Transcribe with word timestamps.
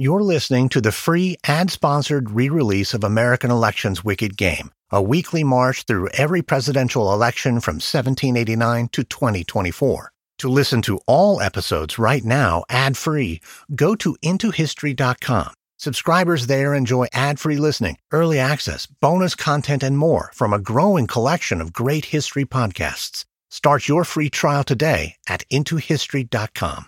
You're 0.00 0.22
listening 0.22 0.68
to 0.68 0.80
the 0.80 0.92
free 0.92 1.38
ad 1.44 1.72
sponsored 1.72 2.30
re 2.30 2.48
release 2.48 2.94
of 2.94 3.02
American 3.02 3.50
Elections 3.50 4.04
Wicked 4.04 4.36
Game, 4.36 4.70
a 4.92 5.02
weekly 5.02 5.42
march 5.42 5.82
through 5.82 6.08
every 6.10 6.40
presidential 6.40 7.12
election 7.12 7.54
from 7.58 7.80
1789 7.80 8.90
to 8.92 9.02
2024. 9.02 10.12
To 10.38 10.48
listen 10.48 10.82
to 10.82 11.00
all 11.08 11.40
episodes 11.40 11.98
right 11.98 12.24
now 12.24 12.62
ad 12.68 12.96
free, 12.96 13.40
go 13.74 13.96
to 13.96 14.16
intohistory.com. 14.22 15.52
Subscribers 15.78 16.46
there 16.46 16.74
enjoy 16.74 17.08
ad 17.12 17.40
free 17.40 17.56
listening, 17.56 17.98
early 18.12 18.38
access, 18.38 18.86
bonus 18.86 19.34
content, 19.34 19.82
and 19.82 19.98
more 19.98 20.30
from 20.32 20.52
a 20.52 20.60
growing 20.60 21.08
collection 21.08 21.60
of 21.60 21.72
great 21.72 22.04
history 22.04 22.44
podcasts. 22.44 23.24
Start 23.50 23.88
your 23.88 24.04
free 24.04 24.30
trial 24.30 24.62
today 24.62 25.16
at 25.26 25.42
intohistory.com. 25.50 26.86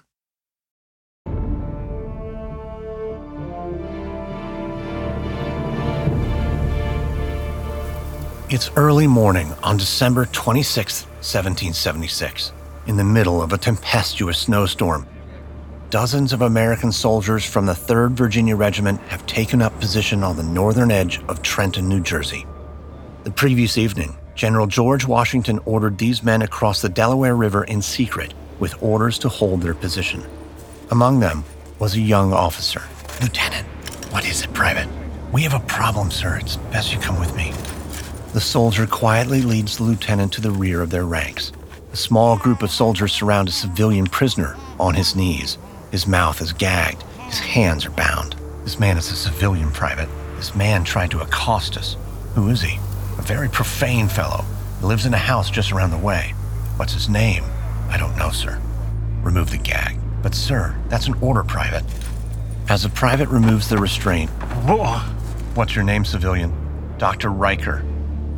It's 8.50 8.68
early 8.75 9.07
morning 9.07 9.53
on 9.63 9.77
December 9.77 10.27
26, 10.27 11.04
1776, 11.04 12.53
in 12.89 12.96
the 12.96 13.04
middle 13.04 13.40
of 13.40 13.53
a 13.53 13.59
tempestuous 13.59 14.40
snowstorm. 14.40 15.07
Dozens 15.90 16.32
of 16.32 16.43
American 16.43 16.90
soldiers 16.90 17.45
from 17.45 17.67
the 17.67 17.75
3rd 17.75 18.14
Virginia 18.14 18.57
Regiment 18.57 19.00
have 19.03 19.25
taken 19.26 19.63
up 19.63 19.79
position 19.79 20.25
on 20.25 20.36
the 20.36 20.43
northern 20.43 20.90
edge 20.90 21.23
of 21.29 21.43
Trenton, 21.43 21.89
New 21.89 22.00
Jersey. 22.00 22.45
The 23.23 23.31
previous 23.31 23.79
evening, 23.79 24.17
General 24.35 24.67
George 24.67 25.07
Washington 25.07 25.61
ordered 25.64 25.96
these 25.96 26.25
men 26.25 26.43
across 26.43 26.82
the 26.82 26.89
Delaware 26.89 27.37
River 27.37 27.62
in 27.62 27.81
secret 27.81 28.35
with 28.59 28.82
orders 28.82 29.17
to 29.21 29.29
hold 29.29 29.62
their 29.62 29.75
position. 29.75 30.25
Among 30.90 31.21
them 31.21 31.45
was 31.79 31.95
a 31.95 32.01
young 32.01 32.33
officer. 32.33 32.83
Lieutenant, 33.23 33.69
what 34.11 34.28
is 34.28 34.42
it, 34.42 34.53
Private? 34.53 34.89
We 35.33 35.42
have 35.42 35.55
a 35.55 35.64
problem, 35.67 36.11
sir. 36.11 36.39
It's 36.39 36.56
best 36.56 36.92
you 36.92 36.98
come 36.98 37.21
with 37.21 37.33
me. 37.37 37.53
The 38.33 38.41
soldier 38.41 38.86
quietly 38.86 39.42
leads 39.42 39.77
the 39.77 39.83
lieutenant 39.83 40.33
to 40.34 40.41
the 40.41 40.53
rear 40.53 40.83
of 40.83 40.91
their 40.91 41.05
ranks. 41.05 41.50
A 41.92 41.97
small 41.97 42.39
group 42.39 42.62
of 42.62 42.70
soldiers 42.70 43.12
surround 43.12 43.48
a 43.48 43.53
civilian 43.53 44.06
prisoner 44.06 44.56
on 44.78 44.95
his 44.95 45.17
knees. 45.17 45.59
His 45.91 46.06
mouth 46.06 46.41
is 46.41 46.53
gagged, 46.53 47.03
his 47.27 47.41
hands 47.41 47.84
are 47.84 47.91
bound. 47.91 48.37
This 48.62 48.78
man 48.78 48.97
is 48.97 49.11
a 49.11 49.17
civilian 49.17 49.72
private. 49.72 50.09
This 50.37 50.55
man 50.55 50.84
tried 50.84 51.11
to 51.11 51.20
accost 51.20 51.77
us. 51.77 51.97
Who 52.37 52.48
is 52.50 52.62
he? 52.62 52.78
A 53.19 53.22
very 53.22 53.48
profane 53.48 54.06
fellow. 54.06 54.44
He 54.78 54.87
lives 54.87 55.06
in 55.06 55.15
a 55.15 55.19
house 55.19 55.50
just 55.50 55.72
around 55.72 55.91
the 55.91 55.98
way. 55.98 56.33
What's 56.77 56.92
his 56.92 57.09
name? 57.09 57.42
I 57.89 57.97
don't 57.97 58.17
know, 58.17 58.31
sir. 58.31 58.61
Remove 59.22 59.50
the 59.50 59.59
gag. 59.59 59.97
But, 60.22 60.37
sir, 60.37 60.77
that's 60.89 61.09
an 61.09 61.15
order, 61.15 61.42
Private. 61.42 61.83
As 62.69 62.84
the 62.84 62.91
private 62.91 63.28
removes 63.28 63.69
the 63.69 63.78
restraint, 63.78 64.31
What's 65.56 65.75
your 65.75 65.84
name, 65.84 66.05
civilian? 66.05 66.53
Dr. 66.98 67.31
Riker. 67.31 67.83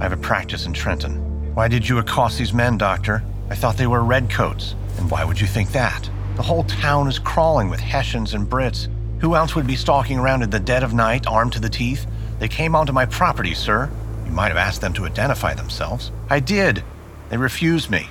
I 0.03 0.06
have 0.06 0.12
a 0.12 0.17
practice 0.17 0.67
in 0.67 0.72
Trenton. 0.72 1.55
Why 1.55 1.69
did 1.69 1.89
you 1.89 1.98
accost 1.98 2.36
these 2.36 2.53
men, 2.53 2.77
Doctor? 2.77 3.22
I 3.50 3.55
thought 3.55 3.77
they 3.77 3.86
were 3.86 4.03
redcoats. 4.03 4.75
And 4.98 5.08
why 5.08 5.22
would 5.22 5.41
you 5.41 5.47
think 5.47 5.70
that? 5.70 6.11
The 6.34 6.42
whole 6.42 6.64
town 6.64 7.06
is 7.06 7.20
crawling 7.20 7.70
with 7.70 7.78
Hessians 7.78 8.34
and 8.34 8.50
Brits. 8.50 8.89
Who 9.20 9.36
else 9.36 9.55
would 9.55 9.69
be 9.69 9.77
stalking 9.77 10.19
around 10.19 10.42
in 10.42 10.50
the 10.50 10.58
dead 10.58 10.83
of 10.83 10.92
night, 10.92 11.28
armed 11.28 11.53
to 11.53 11.61
the 11.61 11.69
teeth? 11.69 12.05
They 12.41 12.48
came 12.48 12.75
onto 12.75 12.92
my 12.92 13.06
property, 13.06 13.55
sir. 13.55 13.89
You 14.27 14.33
might 14.33 14.48
have 14.48 14.56
asked 14.56 14.80
them 14.80 14.92
to 14.95 15.06
identify 15.06 15.55
themselves. 15.55 16.11
I 16.28 16.41
did. 16.41 16.83
They 17.28 17.36
refused 17.36 17.89
me. 17.89 18.08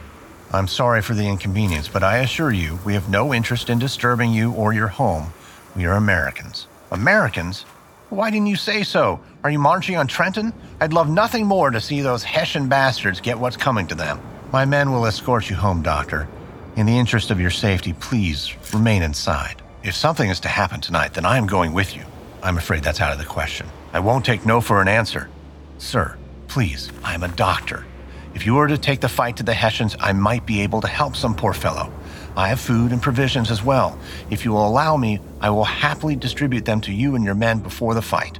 I'm 0.53 0.69
sorry 0.69 1.02
for 1.02 1.14
the 1.14 1.28
inconvenience, 1.28 1.89
but 1.89 2.06
I 2.06 2.19
assure 2.19 2.53
you, 2.53 2.80
we 2.86 2.94
have 2.94 3.09
no 3.09 3.34
interest 3.34 3.69
in 3.69 3.80
disturbing 3.80 4.31
you 4.31 4.53
or 4.53 4.72
your 4.72 4.88
home. 4.88 5.34
We 5.75 5.84
are 5.88 5.97
Americans. 5.97 6.67
Americans? 6.89 7.66
Why 8.11 8.29
didn't 8.29 8.47
you 8.47 8.57
say 8.57 8.83
so? 8.83 9.21
Are 9.41 9.49
you 9.49 9.57
marching 9.57 9.95
on 9.95 10.05
Trenton? 10.05 10.51
I'd 10.81 10.91
love 10.91 11.09
nothing 11.09 11.45
more 11.45 11.71
to 11.71 11.79
see 11.79 12.01
those 12.01 12.23
Hessian 12.23 12.67
bastards 12.67 13.21
get 13.21 13.39
what's 13.39 13.55
coming 13.55 13.87
to 13.87 13.95
them. 13.95 14.19
My 14.51 14.66
men 14.66 14.91
will 14.91 15.05
escort 15.05 15.49
you 15.49 15.55
home, 15.55 15.81
Doctor. 15.81 16.27
In 16.75 16.85
the 16.85 16.97
interest 16.97 17.31
of 17.31 17.39
your 17.39 17.50
safety, 17.50 17.94
please 17.94 18.53
remain 18.73 19.01
inside. 19.01 19.61
If 19.81 19.95
something 19.95 20.29
is 20.29 20.41
to 20.41 20.50
happen 20.50 20.81
tonight, 20.81 21.13
then 21.13 21.23
I 21.23 21.38
am 21.38 21.47
going 21.47 21.71
with 21.71 21.95
you. 21.95 22.03
I'm 22.44 22.57
afraid 22.57 22.83
that's 22.83 23.00
out 23.00 23.13
of 23.13 23.17
the 23.17 23.23
question. 23.23 23.67
I 23.94 24.01
won't 24.01 24.25
take 24.25 24.45
no 24.45 24.59
for 24.59 24.81
an 24.81 24.89
answer. 24.89 25.29
Sir, 25.77 26.17
please, 26.50 26.91
I 27.05 27.13
am 27.13 27.23
a 27.23 27.29
doctor. 27.29 27.85
If 28.35 28.45
you 28.45 28.55
were 28.55 28.67
to 28.67 28.77
take 28.77 29.00
the 29.00 29.07
fight 29.07 29.38
to 29.38 29.44
the 29.44 29.53
Hessians, 29.53 29.95
I 30.01 30.11
might 30.11 30.45
be 30.45 30.59
able 30.59 30.81
to 30.81 30.88
help 30.89 31.16
some 31.16 31.33
poor 31.33 31.53
fellow. 31.53 31.89
I 32.36 32.47
have 32.47 32.59
food 32.59 32.92
and 32.92 33.02
provisions 33.02 33.52
as 33.52 33.64
well. 33.64 33.97
If 34.30 34.46
you 34.46 34.52
will 34.52 34.68
allow 34.68 34.97
me, 34.97 35.19
I 35.42 35.50
will 35.50 35.66
happily 35.66 36.16
distribute 36.16 36.66
them 36.66 36.81
to 36.81 36.94
you 36.94 37.16
and 37.16 37.24
your 37.25 37.36
men 37.36 37.59
before 37.59 37.94
the 37.94 38.02
fight. 38.02 38.40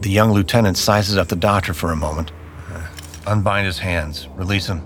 The 0.00 0.10
young 0.10 0.32
lieutenant 0.32 0.78
sizes 0.78 1.16
up 1.16 1.28
the 1.28 1.36
doctor 1.36 1.74
for 1.74 1.92
a 1.92 1.96
moment. 1.96 2.32
Uh, 2.70 2.86
unbind 3.26 3.66
his 3.66 3.78
hands, 3.78 4.28
release 4.36 4.66
him. 4.66 4.82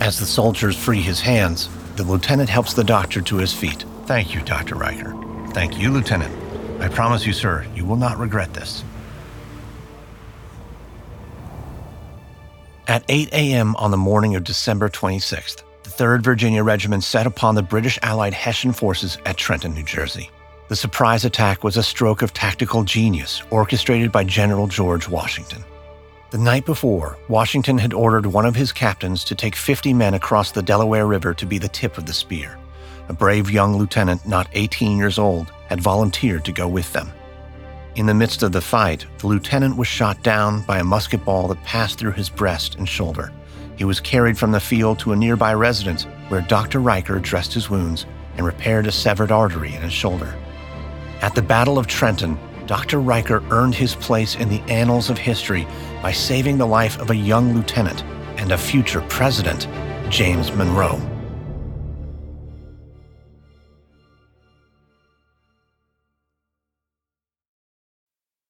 As 0.00 0.18
the 0.18 0.26
soldiers 0.26 0.76
free 0.76 1.00
his 1.00 1.20
hands, 1.20 1.68
the 1.96 2.02
lieutenant 2.02 2.48
helps 2.48 2.74
the 2.74 2.84
doctor 2.84 3.20
to 3.22 3.36
his 3.36 3.52
feet. 3.52 3.84
Thank 4.06 4.34
you, 4.34 4.42
Dr. 4.42 4.74
Riker. 4.74 5.14
Thank 5.52 5.78
you, 5.78 5.90
Lieutenant. 5.90 6.34
I 6.82 6.88
promise 6.88 7.24
you, 7.24 7.32
sir, 7.32 7.66
you 7.74 7.84
will 7.84 7.96
not 7.96 8.18
regret 8.18 8.52
this. 8.52 8.84
At 12.86 13.04
8 13.08 13.32
a.m. 13.32 13.76
on 13.76 13.90
the 13.90 13.96
morning 13.96 14.36
of 14.36 14.44
December 14.44 14.90
26th, 14.90 15.62
the 15.62 15.63
3rd 15.96 16.22
Virginia 16.22 16.64
Regiment 16.64 17.04
set 17.04 17.26
upon 17.26 17.54
the 17.54 17.62
British 17.62 18.00
Allied 18.02 18.34
Hessian 18.34 18.72
forces 18.72 19.16
at 19.26 19.36
Trenton, 19.36 19.74
New 19.74 19.84
Jersey. 19.84 20.28
The 20.66 20.74
surprise 20.74 21.24
attack 21.24 21.62
was 21.62 21.76
a 21.76 21.84
stroke 21.84 22.22
of 22.22 22.32
tactical 22.32 22.82
genius 22.82 23.42
orchestrated 23.50 24.10
by 24.10 24.24
General 24.24 24.66
George 24.66 25.08
Washington. 25.08 25.62
The 26.30 26.38
night 26.38 26.66
before, 26.66 27.16
Washington 27.28 27.78
had 27.78 27.94
ordered 27.94 28.26
one 28.26 28.44
of 28.44 28.56
his 28.56 28.72
captains 28.72 29.22
to 29.24 29.36
take 29.36 29.54
50 29.54 29.94
men 29.94 30.14
across 30.14 30.50
the 30.50 30.62
Delaware 30.62 31.06
River 31.06 31.32
to 31.34 31.46
be 31.46 31.58
the 31.58 31.68
tip 31.68 31.96
of 31.96 32.06
the 32.06 32.12
spear. 32.12 32.58
A 33.08 33.12
brave 33.12 33.48
young 33.48 33.76
lieutenant, 33.76 34.26
not 34.26 34.48
18 34.54 34.96
years 34.96 35.16
old, 35.16 35.52
had 35.68 35.80
volunteered 35.80 36.44
to 36.46 36.52
go 36.52 36.66
with 36.66 36.92
them. 36.92 37.12
In 37.94 38.06
the 38.06 38.14
midst 38.14 38.42
of 38.42 38.50
the 38.50 38.60
fight, 38.60 39.06
the 39.18 39.28
lieutenant 39.28 39.76
was 39.76 39.86
shot 39.86 40.20
down 40.24 40.62
by 40.62 40.78
a 40.80 40.84
musket 40.84 41.24
ball 41.24 41.46
that 41.48 41.62
passed 41.62 42.00
through 42.00 42.12
his 42.12 42.28
breast 42.28 42.74
and 42.74 42.88
shoulder. 42.88 43.32
He 43.76 43.84
was 43.84 44.00
carried 44.00 44.38
from 44.38 44.52
the 44.52 44.60
field 44.60 44.98
to 45.00 45.12
a 45.12 45.16
nearby 45.16 45.54
residence 45.54 46.04
where 46.28 46.40
Dr. 46.42 46.80
Riker 46.80 47.18
dressed 47.18 47.54
his 47.54 47.68
wounds 47.68 48.06
and 48.36 48.46
repaired 48.46 48.86
a 48.86 48.92
severed 48.92 49.32
artery 49.32 49.74
in 49.74 49.82
his 49.82 49.92
shoulder. 49.92 50.34
At 51.20 51.34
the 51.34 51.42
Battle 51.42 51.78
of 51.78 51.86
Trenton, 51.86 52.38
Dr. 52.66 53.00
Riker 53.00 53.42
earned 53.50 53.74
his 53.74 53.94
place 53.94 54.36
in 54.36 54.48
the 54.48 54.60
annals 54.62 55.10
of 55.10 55.18
history 55.18 55.66
by 56.02 56.12
saving 56.12 56.58
the 56.58 56.66
life 56.66 56.98
of 56.98 57.10
a 57.10 57.16
young 57.16 57.54
lieutenant 57.54 58.02
and 58.38 58.52
a 58.52 58.58
future 58.58 59.02
president, 59.02 59.68
James 60.10 60.52
Monroe. 60.52 61.00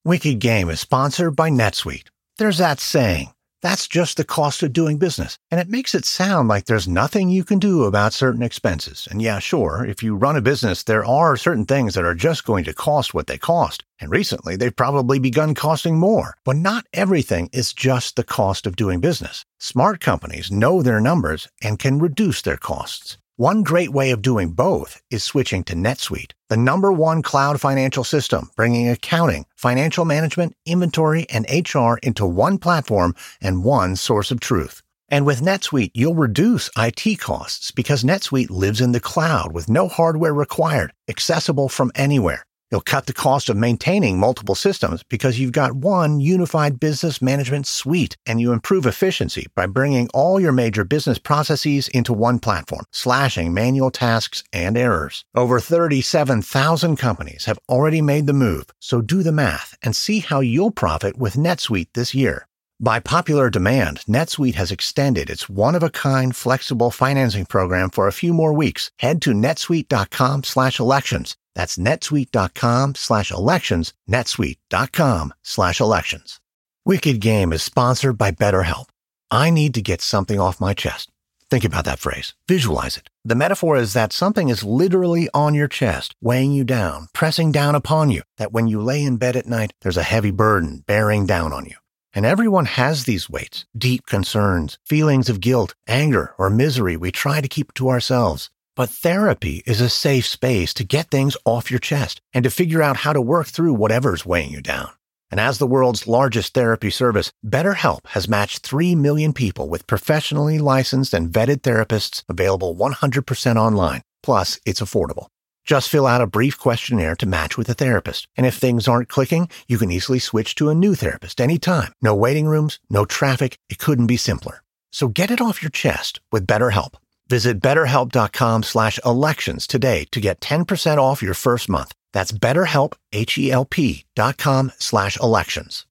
Wicked 0.04 0.38
Game 0.38 0.68
is 0.68 0.80
sponsored 0.80 1.34
by 1.34 1.48
NetSuite. 1.48 2.08
There's 2.36 2.58
that 2.58 2.78
saying, 2.78 3.33
that's 3.64 3.88
just 3.88 4.18
the 4.18 4.24
cost 4.24 4.62
of 4.62 4.74
doing 4.74 4.98
business. 4.98 5.38
And 5.50 5.58
it 5.58 5.70
makes 5.70 5.94
it 5.94 6.04
sound 6.04 6.48
like 6.48 6.66
there's 6.66 6.86
nothing 6.86 7.30
you 7.30 7.44
can 7.44 7.58
do 7.58 7.84
about 7.84 8.12
certain 8.12 8.42
expenses. 8.42 9.08
And 9.10 9.22
yeah, 9.22 9.38
sure, 9.38 9.86
if 9.86 10.02
you 10.02 10.14
run 10.16 10.36
a 10.36 10.42
business, 10.42 10.82
there 10.82 11.02
are 11.02 11.34
certain 11.38 11.64
things 11.64 11.94
that 11.94 12.04
are 12.04 12.14
just 12.14 12.44
going 12.44 12.64
to 12.64 12.74
cost 12.74 13.14
what 13.14 13.26
they 13.26 13.38
cost. 13.38 13.82
And 13.98 14.10
recently, 14.10 14.56
they've 14.56 14.76
probably 14.76 15.18
begun 15.18 15.54
costing 15.54 15.98
more. 15.98 16.34
But 16.44 16.56
not 16.56 16.86
everything 16.92 17.48
is 17.54 17.72
just 17.72 18.16
the 18.16 18.22
cost 18.22 18.66
of 18.66 18.76
doing 18.76 19.00
business. 19.00 19.46
Smart 19.58 19.98
companies 19.98 20.50
know 20.52 20.82
their 20.82 21.00
numbers 21.00 21.48
and 21.62 21.78
can 21.78 21.98
reduce 21.98 22.42
their 22.42 22.58
costs. 22.58 23.16
One 23.36 23.64
great 23.64 23.90
way 23.90 24.12
of 24.12 24.22
doing 24.22 24.50
both 24.50 25.02
is 25.10 25.24
switching 25.24 25.64
to 25.64 25.74
NetSuite, 25.74 26.30
the 26.48 26.56
number 26.56 26.92
one 26.92 27.20
cloud 27.20 27.60
financial 27.60 28.04
system, 28.04 28.48
bringing 28.54 28.88
accounting, 28.88 29.46
financial 29.56 30.04
management, 30.04 30.54
inventory, 30.66 31.26
and 31.28 31.44
HR 31.50 31.94
into 32.00 32.26
one 32.26 32.58
platform 32.58 33.16
and 33.40 33.64
one 33.64 33.96
source 33.96 34.30
of 34.30 34.38
truth. 34.38 34.82
And 35.08 35.26
with 35.26 35.42
NetSuite, 35.42 35.90
you'll 35.94 36.14
reduce 36.14 36.70
IT 36.78 37.18
costs 37.18 37.72
because 37.72 38.04
NetSuite 38.04 38.50
lives 38.50 38.80
in 38.80 38.92
the 38.92 39.00
cloud 39.00 39.52
with 39.52 39.68
no 39.68 39.88
hardware 39.88 40.32
required, 40.32 40.92
accessible 41.08 41.68
from 41.68 41.90
anywhere. 41.96 42.44
You'll 42.74 42.80
cut 42.80 43.06
the 43.06 43.12
cost 43.12 43.48
of 43.48 43.56
maintaining 43.56 44.18
multiple 44.18 44.56
systems 44.56 45.04
because 45.04 45.38
you've 45.38 45.52
got 45.52 45.74
one 45.74 46.18
unified 46.18 46.80
business 46.80 47.22
management 47.22 47.68
suite 47.68 48.16
and 48.26 48.40
you 48.40 48.50
improve 48.50 48.84
efficiency 48.84 49.46
by 49.54 49.66
bringing 49.66 50.08
all 50.12 50.40
your 50.40 50.50
major 50.50 50.82
business 50.82 51.20
processes 51.20 51.86
into 51.86 52.12
one 52.12 52.40
platform, 52.40 52.84
slashing 52.90 53.54
manual 53.54 53.92
tasks 53.92 54.42
and 54.52 54.76
errors. 54.76 55.24
Over 55.36 55.60
37,000 55.60 56.96
companies 56.96 57.44
have 57.44 57.60
already 57.68 58.02
made 58.02 58.26
the 58.26 58.32
move, 58.32 58.64
so 58.80 59.00
do 59.00 59.22
the 59.22 59.30
math 59.30 59.76
and 59.80 59.94
see 59.94 60.18
how 60.18 60.40
you'll 60.40 60.72
profit 60.72 61.16
with 61.16 61.34
NetSuite 61.34 61.92
this 61.94 62.12
year. 62.12 62.48
By 62.80 62.98
popular 62.98 63.50
demand, 63.50 64.00
NetSuite 64.08 64.56
has 64.56 64.72
extended 64.72 65.30
its 65.30 65.48
one-of-a-kind 65.48 66.34
flexible 66.34 66.90
financing 66.90 67.46
program 67.46 67.90
for 67.90 68.08
a 68.08 68.12
few 68.12 68.34
more 68.34 68.52
weeks. 68.52 68.90
Head 68.98 69.22
to 69.22 69.30
netsuite.com/elections 69.30 71.36
That's 71.54 71.76
netsuite.com 71.76 72.94
slash 72.94 73.30
elections, 73.30 73.92
netsuite.com 74.10 75.34
slash 75.42 75.80
elections. 75.80 76.40
Wicked 76.84 77.20
Game 77.20 77.52
is 77.52 77.62
sponsored 77.62 78.18
by 78.18 78.30
BetterHelp. 78.30 78.86
I 79.30 79.50
need 79.50 79.74
to 79.74 79.82
get 79.82 80.00
something 80.00 80.38
off 80.38 80.60
my 80.60 80.74
chest. 80.74 81.10
Think 81.50 81.64
about 81.64 81.84
that 81.84 81.98
phrase. 81.98 82.34
Visualize 82.48 82.96
it. 82.96 83.08
The 83.24 83.34
metaphor 83.34 83.76
is 83.76 83.92
that 83.92 84.12
something 84.12 84.48
is 84.48 84.64
literally 84.64 85.28
on 85.32 85.54
your 85.54 85.68
chest, 85.68 86.14
weighing 86.20 86.52
you 86.52 86.64
down, 86.64 87.08
pressing 87.12 87.52
down 87.52 87.74
upon 87.74 88.10
you, 88.10 88.22
that 88.38 88.52
when 88.52 88.66
you 88.66 88.80
lay 88.80 89.02
in 89.02 89.16
bed 89.18 89.36
at 89.36 89.46
night, 89.46 89.72
there's 89.82 89.96
a 89.96 90.02
heavy 90.02 90.30
burden 90.30 90.82
bearing 90.86 91.26
down 91.26 91.52
on 91.52 91.64
you. 91.64 91.76
And 92.12 92.24
everyone 92.24 92.66
has 92.66 93.04
these 93.04 93.30
weights, 93.30 93.66
deep 93.76 94.06
concerns, 94.06 94.78
feelings 94.84 95.28
of 95.28 95.40
guilt, 95.40 95.74
anger, 95.88 96.34
or 96.38 96.48
misery 96.50 96.96
we 96.96 97.10
try 97.10 97.40
to 97.40 97.48
keep 97.48 97.74
to 97.74 97.88
ourselves. 97.88 98.50
But 98.76 98.90
therapy 98.90 99.62
is 99.66 99.80
a 99.80 99.88
safe 99.88 100.26
space 100.26 100.74
to 100.74 100.84
get 100.84 101.08
things 101.08 101.36
off 101.44 101.70
your 101.70 101.78
chest 101.78 102.20
and 102.32 102.42
to 102.42 102.50
figure 102.50 102.82
out 102.82 102.98
how 102.98 103.12
to 103.12 103.20
work 103.20 103.46
through 103.46 103.74
whatever's 103.74 104.26
weighing 104.26 104.50
you 104.50 104.60
down. 104.60 104.90
And 105.30 105.38
as 105.38 105.58
the 105.58 105.66
world's 105.66 106.08
largest 106.08 106.54
therapy 106.54 106.90
service, 106.90 107.30
BetterHelp 107.46 108.06
has 108.08 108.28
matched 108.28 108.66
3 108.66 108.96
million 108.96 109.32
people 109.32 109.68
with 109.68 109.86
professionally 109.86 110.58
licensed 110.58 111.14
and 111.14 111.32
vetted 111.32 111.62
therapists 111.62 112.24
available 112.28 112.74
100% 112.74 113.56
online. 113.56 114.02
Plus, 114.24 114.58
it's 114.66 114.80
affordable. 114.80 115.28
Just 115.64 115.88
fill 115.88 116.06
out 116.06 116.20
a 116.20 116.26
brief 116.26 116.58
questionnaire 116.58 117.14
to 117.16 117.26
match 117.26 117.56
with 117.56 117.68
a 117.68 117.74
therapist. 117.74 118.26
And 118.36 118.44
if 118.44 118.56
things 118.56 118.88
aren't 118.88 119.08
clicking, 119.08 119.48
you 119.68 119.78
can 119.78 119.92
easily 119.92 120.18
switch 120.18 120.56
to 120.56 120.68
a 120.68 120.74
new 120.74 120.96
therapist 120.96 121.40
anytime. 121.40 121.92
No 122.02 122.14
waiting 122.14 122.46
rooms, 122.46 122.80
no 122.90 123.04
traffic. 123.04 123.56
It 123.68 123.78
couldn't 123.78 124.08
be 124.08 124.16
simpler. 124.16 124.62
So 124.92 125.08
get 125.08 125.30
it 125.30 125.40
off 125.40 125.62
your 125.62 125.70
chest 125.70 126.20
with 126.30 126.46
BetterHelp. 126.46 126.94
Visit 127.28 127.60
betterhelp.com 127.60 128.62
slash 128.62 128.98
elections 129.04 129.66
today 129.66 130.06
to 130.12 130.20
get 130.20 130.40
10% 130.40 130.98
off 130.98 131.22
your 131.22 131.34
first 131.34 131.68
month. 131.68 131.92
That's 132.12 132.32
betterhelp, 132.32 132.92
H-E-L-P 133.12 134.04
dot 134.14 134.38
com 134.38 134.72
slash 134.78 135.18
elections. 135.18 135.84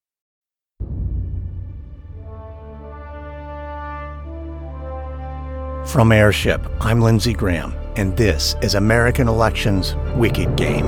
From 5.86 6.12
Airship, 6.12 6.66
I'm 6.80 7.02
Lindsay 7.02 7.34
Graham, 7.34 7.74
and 7.98 8.16
this 8.16 8.56
is 8.62 8.74
American 8.74 9.28
Elections 9.28 9.96
Wicked 10.16 10.56
Game. 10.56 10.86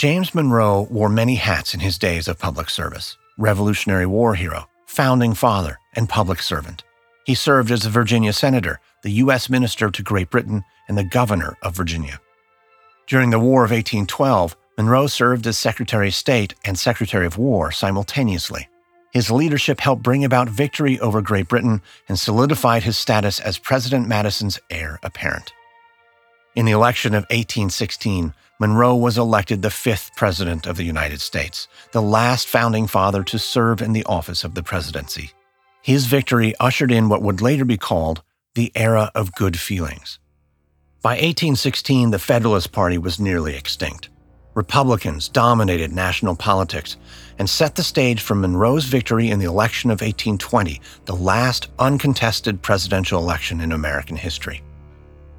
James 0.00 0.34
Monroe 0.34 0.88
wore 0.90 1.10
many 1.10 1.34
hats 1.34 1.74
in 1.74 1.80
his 1.80 1.98
days 1.98 2.26
of 2.26 2.38
public 2.38 2.70
service 2.70 3.18
Revolutionary 3.36 4.06
War 4.06 4.34
hero, 4.34 4.66
founding 4.86 5.34
father, 5.34 5.78
and 5.92 6.08
public 6.08 6.40
servant. 6.40 6.84
He 7.26 7.34
served 7.34 7.70
as 7.70 7.84
a 7.84 7.90
Virginia 7.90 8.32
senator, 8.32 8.80
the 9.02 9.12
U.S. 9.24 9.50
minister 9.50 9.90
to 9.90 10.02
Great 10.02 10.30
Britain, 10.30 10.64
and 10.88 10.96
the 10.96 11.04
governor 11.04 11.58
of 11.62 11.76
Virginia. 11.76 12.18
During 13.08 13.28
the 13.28 13.38
War 13.38 13.62
of 13.62 13.72
1812, 13.72 14.56
Monroe 14.78 15.06
served 15.06 15.46
as 15.46 15.58
Secretary 15.58 16.08
of 16.08 16.14
State 16.14 16.54
and 16.64 16.78
Secretary 16.78 17.26
of 17.26 17.36
War 17.36 17.70
simultaneously. 17.70 18.70
His 19.12 19.30
leadership 19.30 19.80
helped 19.80 20.02
bring 20.02 20.24
about 20.24 20.48
victory 20.48 20.98
over 21.00 21.20
Great 21.20 21.48
Britain 21.48 21.82
and 22.08 22.18
solidified 22.18 22.84
his 22.84 22.96
status 22.96 23.38
as 23.38 23.58
President 23.58 24.08
Madison's 24.08 24.58
heir 24.70 24.98
apparent. 25.02 25.52
In 26.56 26.64
the 26.64 26.72
election 26.72 27.12
of 27.12 27.24
1816, 27.24 28.32
Monroe 28.60 28.94
was 28.94 29.16
elected 29.16 29.62
the 29.62 29.70
fifth 29.70 30.14
President 30.16 30.66
of 30.66 30.76
the 30.76 30.84
United 30.84 31.22
States, 31.22 31.66
the 31.92 32.02
last 32.02 32.46
founding 32.46 32.86
father 32.86 33.24
to 33.24 33.38
serve 33.38 33.80
in 33.80 33.94
the 33.94 34.04
office 34.04 34.44
of 34.44 34.54
the 34.54 34.62
presidency. 34.62 35.30
His 35.80 36.04
victory 36.04 36.54
ushered 36.60 36.92
in 36.92 37.08
what 37.08 37.22
would 37.22 37.40
later 37.40 37.64
be 37.64 37.78
called 37.78 38.22
the 38.54 38.70
era 38.74 39.10
of 39.14 39.34
good 39.34 39.58
feelings. 39.58 40.18
By 41.00 41.12
1816, 41.12 42.10
the 42.10 42.18
Federalist 42.18 42.70
Party 42.70 42.98
was 42.98 43.18
nearly 43.18 43.56
extinct. 43.56 44.10
Republicans 44.52 45.30
dominated 45.30 45.90
national 45.90 46.36
politics 46.36 46.98
and 47.38 47.48
set 47.48 47.76
the 47.76 47.82
stage 47.82 48.20
for 48.20 48.34
Monroe's 48.34 48.84
victory 48.84 49.30
in 49.30 49.38
the 49.38 49.46
election 49.46 49.90
of 49.90 50.02
1820, 50.02 50.82
the 51.06 51.16
last 51.16 51.68
uncontested 51.78 52.60
presidential 52.60 53.22
election 53.22 53.62
in 53.62 53.72
American 53.72 54.16
history. 54.16 54.60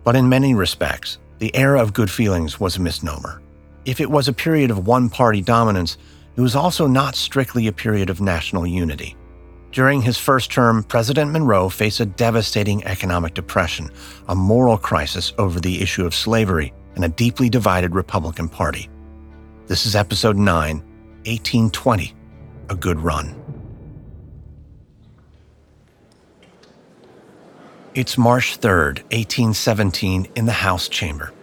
But 0.04 0.16
in 0.16 0.28
many 0.28 0.56
respects, 0.56 1.20
the 1.42 1.56
era 1.56 1.82
of 1.82 1.92
good 1.92 2.12
feelings 2.12 2.60
was 2.60 2.78
a 2.78 2.80
misnomer. 2.80 3.42
If 3.84 4.00
it 4.00 4.12
was 4.12 4.28
a 4.28 4.34
period 4.34 4.70
of 4.70 4.86
one 4.86 5.10
party 5.10 5.42
dominance, 5.42 5.98
it 6.36 6.42
was 6.42 6.56
also 6.56 6.86
not 6.86 7.16
strictly 7.16 7.66
a 7.66 7.72
period 7.72 8.12
of 8.12 8.22
national 8.22 8.68
unity. 8.68 9.18
During 9.72 10.04
his 10.04 10.20
first 10.20 10.52
term, 10.52 10.84
President 10.84 11.32
Monroe 11.32 11.68
faced 11.68 12.00
a 12.00 12.06
devastating 12.06 12.84
economic 12.84 13.34
depression, 13.34 13.90
a 14.28 14.36
moral 14.36 14.78
crisis 14.78 15.34
over 15.40 15.60
the 15.60 15.82
issue 15.82 16.06
of 16.06 16.14
slavery, 16.14 16.76
and 16.94 17.04
a 17.04 17.10
deeply 17.10 17.50
divided 17.50 17.96
Republican 17.96 18.48
Party. 18.48 18.88
This 19.66 19.88
is 19.88 19.96
episode 19.96 20.38
9, 20.38 20.78
1820 21.26 22.14
A 22.70 22.76
Good 22.76 23.00
Run. 23.00 23.41
It's 27.94 28.18
March 28.18 28.58
3rd, 28.58 29.00
1817, 29.12 30.30
in 30.38 30.46
the 30.46 30.54
House 30.54 30.88
chamber. 30.88 31.34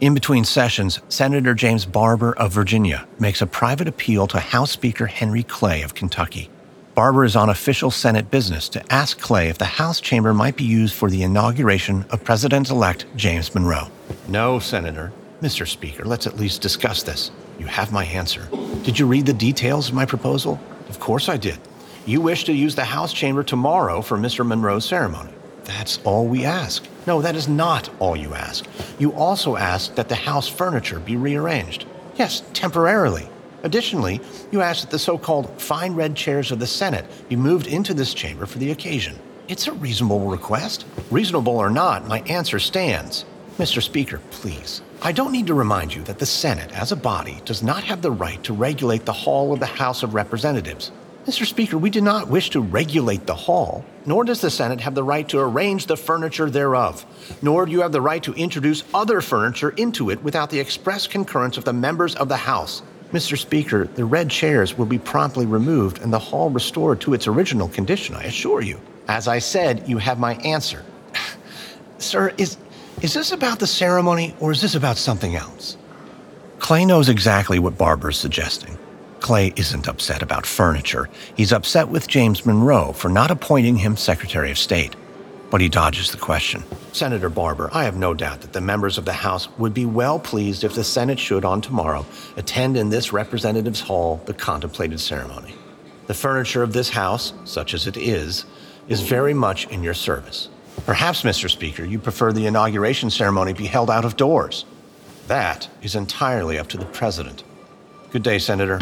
In 0.00 0.14
between 0.14 0.46
sessions, 0.46 1.00
Senator 1.10 1.52
James 1.52 1.84
Barbour 1.84 2.32
of 2.36 2.52
Virginia 2.52 3.06
makes 3.18 3.42
a 3.42 3.46
private 3.46 3.86
appeal 3.86 4.26
to 4.28 4.40
House 4.40 4.70
Speaker 4.70 5.04
Henry 5.04 5.42
Clay 5.42 5.82
of 5.82 5.94
Kentucky. 5.94 6.48
Barbour 6.94 7.22
is 7.22 7.36
on 7.36 7.50
official 7.50 7.90
Senate 7.90 8.30
business 8.30 8.70
to 8.70 8.82
ask 8.90 9.20
Clay 9.20 9.50
if 9.50 9.58
the 9.58 9.66
House 9.66 10.00
chamber 10.00 10.32
might 10.32 10.56
be 10.56 10.64
used 10.64 10.94
for 10.94 11.10
the 11.10 11.22
inauguration 11.22 12.06
of 12.08 12.24
President 12.24 12.70
elect 12.70 13.04
James 13.14 13.54
Monroe. 13.54 13.88
No, 14.26 14.58
Senator. 14.58 15.12
Mr. 15.42 15.68
Speaker, 15.68 16.06
let's 16.06 16.26
at 16.26 16.38
least 16.38 16.62
discuss 16.62 17.02
this. 17.02 17.30
You 17.58 17.66
have 17.66 17.92
my 17.92 18.06
answer. 18.06 18.48
Did 18.84 18.98
you 18.98 19.06
read 19.06 19.26
the 19.26 19.34
details 19.34 19.90
of 19.90 19.94
my 19.94 20.06
proposal? 20.06 20.58
Of 20.88 20.98
course 20.98 21.28
I 21.28 21.36
did. 21.36 21.58
You 22.06 22.22
wish 22.22 22.44
to 22.44 22.54
use 22.54 22.74
the 22.74 22.84
House 22.84 23.12
chamber 23.12 23.42
tomorrow 23.42 24.00
for 24.00 24.16
Mr. 24.16 24.46
Monroe's 24.46 24.86
ceremony. 24.86 25.33
That's 25.64 25.98
all 26.04 26.26
we 26.26 26.44
ask. 26.44 26.84
No, 27.06 27.20
that 27.22 27.36
is 27.36 27.48
not 27.48 27.90
all 27.98 28.16
you 28.16 28.34
ask. 28.34 28.66
You 28.98 29.12
also 29.12 29.56
ask 29.56 29.94
that 29.94 30.08
the 30.08 30.14
house 30.14 30.48
furniture 30.48 31.00
be 31.00 31.16
rearranged. 31.16 31.86
Yes, 32.16 32.42
temporarily. 32.52 33.28
Additionally, 33.62 34.20
you 34.52 34.60
ask 34.60 34.82
that 34.82 34.90
the 34.90 34.98
so 34.98 35.16
called 35.16 35.60
fine 35.60 35.94
red 35.94 36.14
chairs 36.14 36.52
of 36.52 36.58
the 36.58 36.66
Senate 36.66 37.06
be 37.28 37.36
moved 37.36 37.66
into 37.66 37.94
this 37.94 38.12
chamber 38.12 38.46
for 38.46 38.58
the 38.58 38.70
occasion. 38.70 39.18
It's 39.48 39.66
a 39.66 39.72
reasonable 39.72 40.20
request. 40.20 40.86
Reasonable 41.10 41.58
or 41.58 41.70
not, 41.70 42.06
my 42.06 42.20
answer 42.20 42.58
stands. 42.58 43.24
Mr. 43.58 43.82
Speaker, 43.82 44.20
please. 44.30 44.82
I 45.00 45.12
don't 45.12 45.32
need 45.32 45.46
to 45.46 45.54
remind 45.54 45.94
you 45.94 46.02
that 46.04 46.18
the 46.18 46.26
Senate, 46.26 46.72
as 46.72 46.92
a 46.92 46.96
body, 46.96 47.40
does 47.44 47.62
not 47.62 47.84
have 47.84 48.02
the 48.02 48.10
right 48.10 48.42
to 48.44 48.52
regulate 48.52 49.04
the 49.04 49.12
hall 49.12 49.52
of 49.52 49.60
the 49.60 49.66
House 49.66 50.02
of 50.02 50.14
Representatives. 50.14 50.90
Mr. 51.26 51.46
Speaker, 51.46 51.78
we 51.78 51.88
do 51.88 52.02
not 52.02 52.28
wish 52.28 52.50
to 52.50 52.60
regulate 52.60 53.26
the 53.26 53.34
hall, 53.34 53.82
nor 54.04 54.24
does 54.24 54.42
the 54.42 54.50
Senate 54.50 54.80
have 54.82 54.94
the 54.94 55.02
right 55.02 55.26
to 55.26 55.40
arrange 55.40 55.86
the 55.86 55.96
furniture 55.96 56.50
thereof, 56.50 57.06
nor 57.40 57.64
do 57.64 57.72
you 57.72 57.80
have 57.80 57.92
the 57.92 58.00
right 58.00 58.22
to 58.22 58.34
introduce 58.34 58.84
other 58.92 59.22
furniture 59.22 59.70
into 59.70 60.10
it 60.10 60.22
without 60.22 60.50
the 60.50 60.60
express 60.60 61.06
concurrence 61.06 61.56
of 61.56 61.64
the 61.64 61.72
members 61.72 62.14
of 62.16 62.28
the 62.28 62.36
House. 62.36 62.82
Mr. 63.10 63.38
Speaker, 63.38 63.86
the 63.86 64.04
red 64.04 64.28
chairs 64.28 64.76
will 64.76 64.84
be 64.84 64.98
promptly 64.98 65.46
removed 65.46 66.02
and 66.02 66.12
the 66.12 66.18
hall 66.18 66.50
restored 66.50 67.00
to 67.00 67.14
its 67.14 67.26
original 67.26 67.68
condition, 67.68 68.14
I 68.14 68.24
assure 68.24 68.60
you. 68.60 68.78
As 69.08 69.26
I 69.26 69.38
said, 69.38 69.88
you 69.88 69.96
have 69.96 70.18
my 70.18 70.34
answer. 70.36 70.84
Sir, 71.98 72.34
is, 72.36 72.58
is 73.00 73.14
this 73.14 73.32
about 73.32 73.60
the 73.60 73.66
ceremony 73.66 74.36
or 74.40 74.52
is 74.52 74.60
this 74.60 74.74
about 74.74 74.98
something 74.98 75.36
else? 75.36 75.78
Clay 76.58 76.84
knows 76.84 77.08
exactly 77.08 77.58
what 77.58 77.78
Barbour's 77.78 78.18
suggesting. 78.18 78.76
Clay 79.24 79.54
isn't 79.56 79.88
upset 79.88 80.20
about 80.20 80.44
furniture. 80.44 81.08
He's 81.34 81.50
upset 81.50 81.88
with 81.88 82.06
James 82.06 82.44
Monroe 82.44 82.92
for 82.92 83.08
not 83.08 83.30
appointing 83.30 83.78
him 83.78 83.96
Secretary 83.96 84.50
of 84.50 84.58
State. 84.58 84.94
But 85.50 85.62
he 85.62 85.70
dodges 85.70 86.10
the 86.10 86.18
question. 86.18 86.62
Senator 86.92 87.30
Barbour, 87.30 87.70
I 87.72 87.84
have 87.84 87.96
no 87.96 88.12
doubt 88.12 88.42
that 88.42 88.52
the 88.52 88.60
members 88.60 88.98
of 88.98 89.06
the 89.06 89.14
House 89.14 89.48
would 89.56 89.72
be 89.72 89.86
well 89.86 90.18
pleased 90.18 90.62
if 90.62 90.74
the 90.74 90.84
Senate 90.84 91.18
should, 91.18 91.42
on 91.42 91.62
tomorrow, 91.62 92.04
attend 92.36 92.76
in 92.76 92.90
this 92.90 93.14
Representatives' 93.14 93.80
Hall 93.80 94.20
the 94.26 94.34
contemplated 94.34 95.00
ceremony. 95.00 95.54
The 96.06 96.12
furniture 96.12 96.62
of 96.62 96.74
this 96.74 96.90
House, 96.90 97.32
such 97.46 97.72
as 97.72 97.86
it 97.86 97.96
is, 97.96 98.44
is 98.88 99.00
very 99.00 99.32
much 99.32 99.66
in 99.68 99.82
your 99.82 99.94
service. 99.94 100.50
Perhaps, 100.84 101.22
Mr. 101.22 101.48
Speaker, 101.48 101.86
you 101.86 101.98
prefer 101.98 102.30
the 102.30 102.44
inauguration 102.44 103.08
ceremony 103.08 103.54
be 103.54 103.64
held 103.64 103.88
out 103.88 104.04
of 104.04 104.18
doors. 104.18 104.66
That 105.28 105.66
is 105.80 105.94
entirely 105.94 106.58
up 106.58 106.68
to 106.68 106.76
the 106.76 106.84
President. 106.84 107.42
Good 108.10 108.22
day, 108.22 108.38
Senator. 108.38 108.78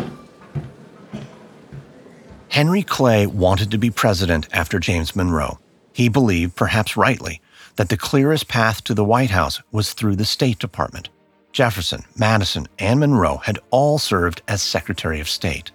Henry 2.52 2.82
Clay 2.82 3.26
wanted 3.26 3.70
to 3.70 3.78
be 3.78 3.88
president 3.88 4.46
after 4.52 4.78
James 4.78 5.16
Monroe. 5.16 5.58
He 5.94 6.10
believed, 6.10 6.54
perhaps 6.54 6.98
rightly, 6.98 7.40
that 7.76 7.88
the 7.88 7.96
clearest 7.96 8.46
path 8.46 8.84
to 8.84 8.92
the 8.92 9.06
White 9.06 9.30
House 9.30 9.62
was 9.72 9.94
through 9.94 10.16
the 10.16 10.26
State 10.26 10.58
Department. 10.58 11.08
Jefferson, 11.52 12.04
Madison, 12.14 12.68
and 12.78 13.00
Monroe 13.00 13.38
had 13.38 13.58
all 13.70 13.96
served 13.96 14.42
as 14.48 14.60
Secretary 14.60 15.18
of 15.18 15.30
State. 15.30 15.72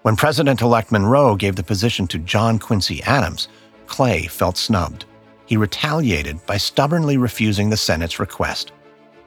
When 0.00 0.16
President 0.16 0.62
elect 0.62 0.90
Monroe 0.90 1.36
gave 1.36 1.56
the 1.56 1.62
position 1.62 2.06
to 2.06 2.18
John 2.18 2.58
Quincy 2.58 3.02
Adams, 3.02 3.48
Clay 3.86 4.26
felt 4.26 4.56
snubbed. 4.56 5.04
He 5.44 5.58
retaliated 5.58 6.38
by 6.46 6.56
stubbornly 6.56 7.18
refusing 7.18 7.68
the 7.68 7.76
Senate's 7.76 8.18
request. 8.18 8.72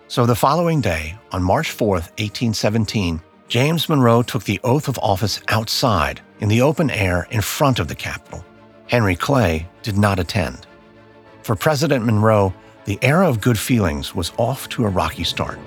So 0.07 0.25
the 0.25 0.33
following 0.33 0.81
day, 0.81 1.15
on 1.31 1.43
March 1.43 1.69
4, 1.69 1.89
1817, 1.89 3.21
James 3.49 3.87
Monroe 3.87 4.23
took 4.23 4.45
the 4.45 4.59
oath 4.63 4.87
of 4.87 4.97
office 4.97 5.41
outside 5.49 6.21
in 6.39 6.49
the 6.49 6.61
open 6.61 6.89
air 6.89 7.27
in 7.31 7.41
front 7.41 7.79
of 7.79 7.87
the 7.87 7.95
Capitol. 7.95 8.43
Henry 8.87 9.15
Clay 9.15 9.67
did 9.83 9.97
not 9.97 10.19
attend. 10.19 10.65
For 11.43 11.55
President 11.55 12.05
Monroe, 12.05 12.53
the 12.85 12.99
era 13.01 13.27
of 13.27 13.41
good 13.41 13.59
feelings 13.59 14.15
was 14.15 14.31
off 14.37 14.69
to 14.69 14.85
a 14.85 14.89
rocky 14.89 15.23
start. 15.23 15.59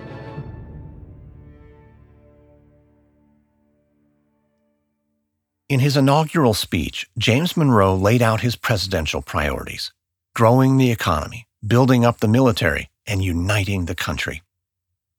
In 5.68 5.80
his 5.80 5.96
inaugural 5.96 6.54
speech, 6.54 7.08
James 7.16 7.56
Monroe 7.56 7.94
laid 7.94 8.22
out 8.22 8.40
his 8.40 8.56
presidential 8.56 9.22
priorities 9.22 9.92
growing 10.34 10.76
the 10.76 10.90
economy, 10.90 11.46
building 11.66 12.04
up 12.04 12.20
the 12.20 12.28
military, 12.28 12.88
and 13.06 13.22
uniting 13.22 13.86
the 13.86 13.94
country. 13.94 14.42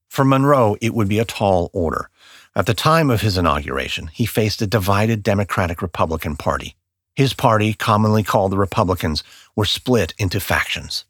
For 0.10 0.26
Monroe, 0.26 0.78
it 0.82 0.94
would 0.94 1.08
be 1.08 1.20
a 1.20 1.26
tall 1.26 1.70
order. 1.74 2.10
At 2.54 2.66
the 2.66 2.74
time 2.74 3.10
of 3.10 3.22
his 3.22 3.38
inauguration, 3.38 4.08
he 4.08 4.26
faced 4.26 4.62
a 4.62 4.68
divided 4.68 5.24
Democratic 5.24 5.82
Republican 5.82 6.36
Party. 6.36 6.76
His 7.16 7.34
party, 7.34 7.74
commonly 7.74 8.24
called 8.24 8.52
the 8.52 8.58
Republicans, 8.58 9.24
were 9.56 9.64
split 9.64 10.14
into 10.18 10.42
factions. 10.42 11.06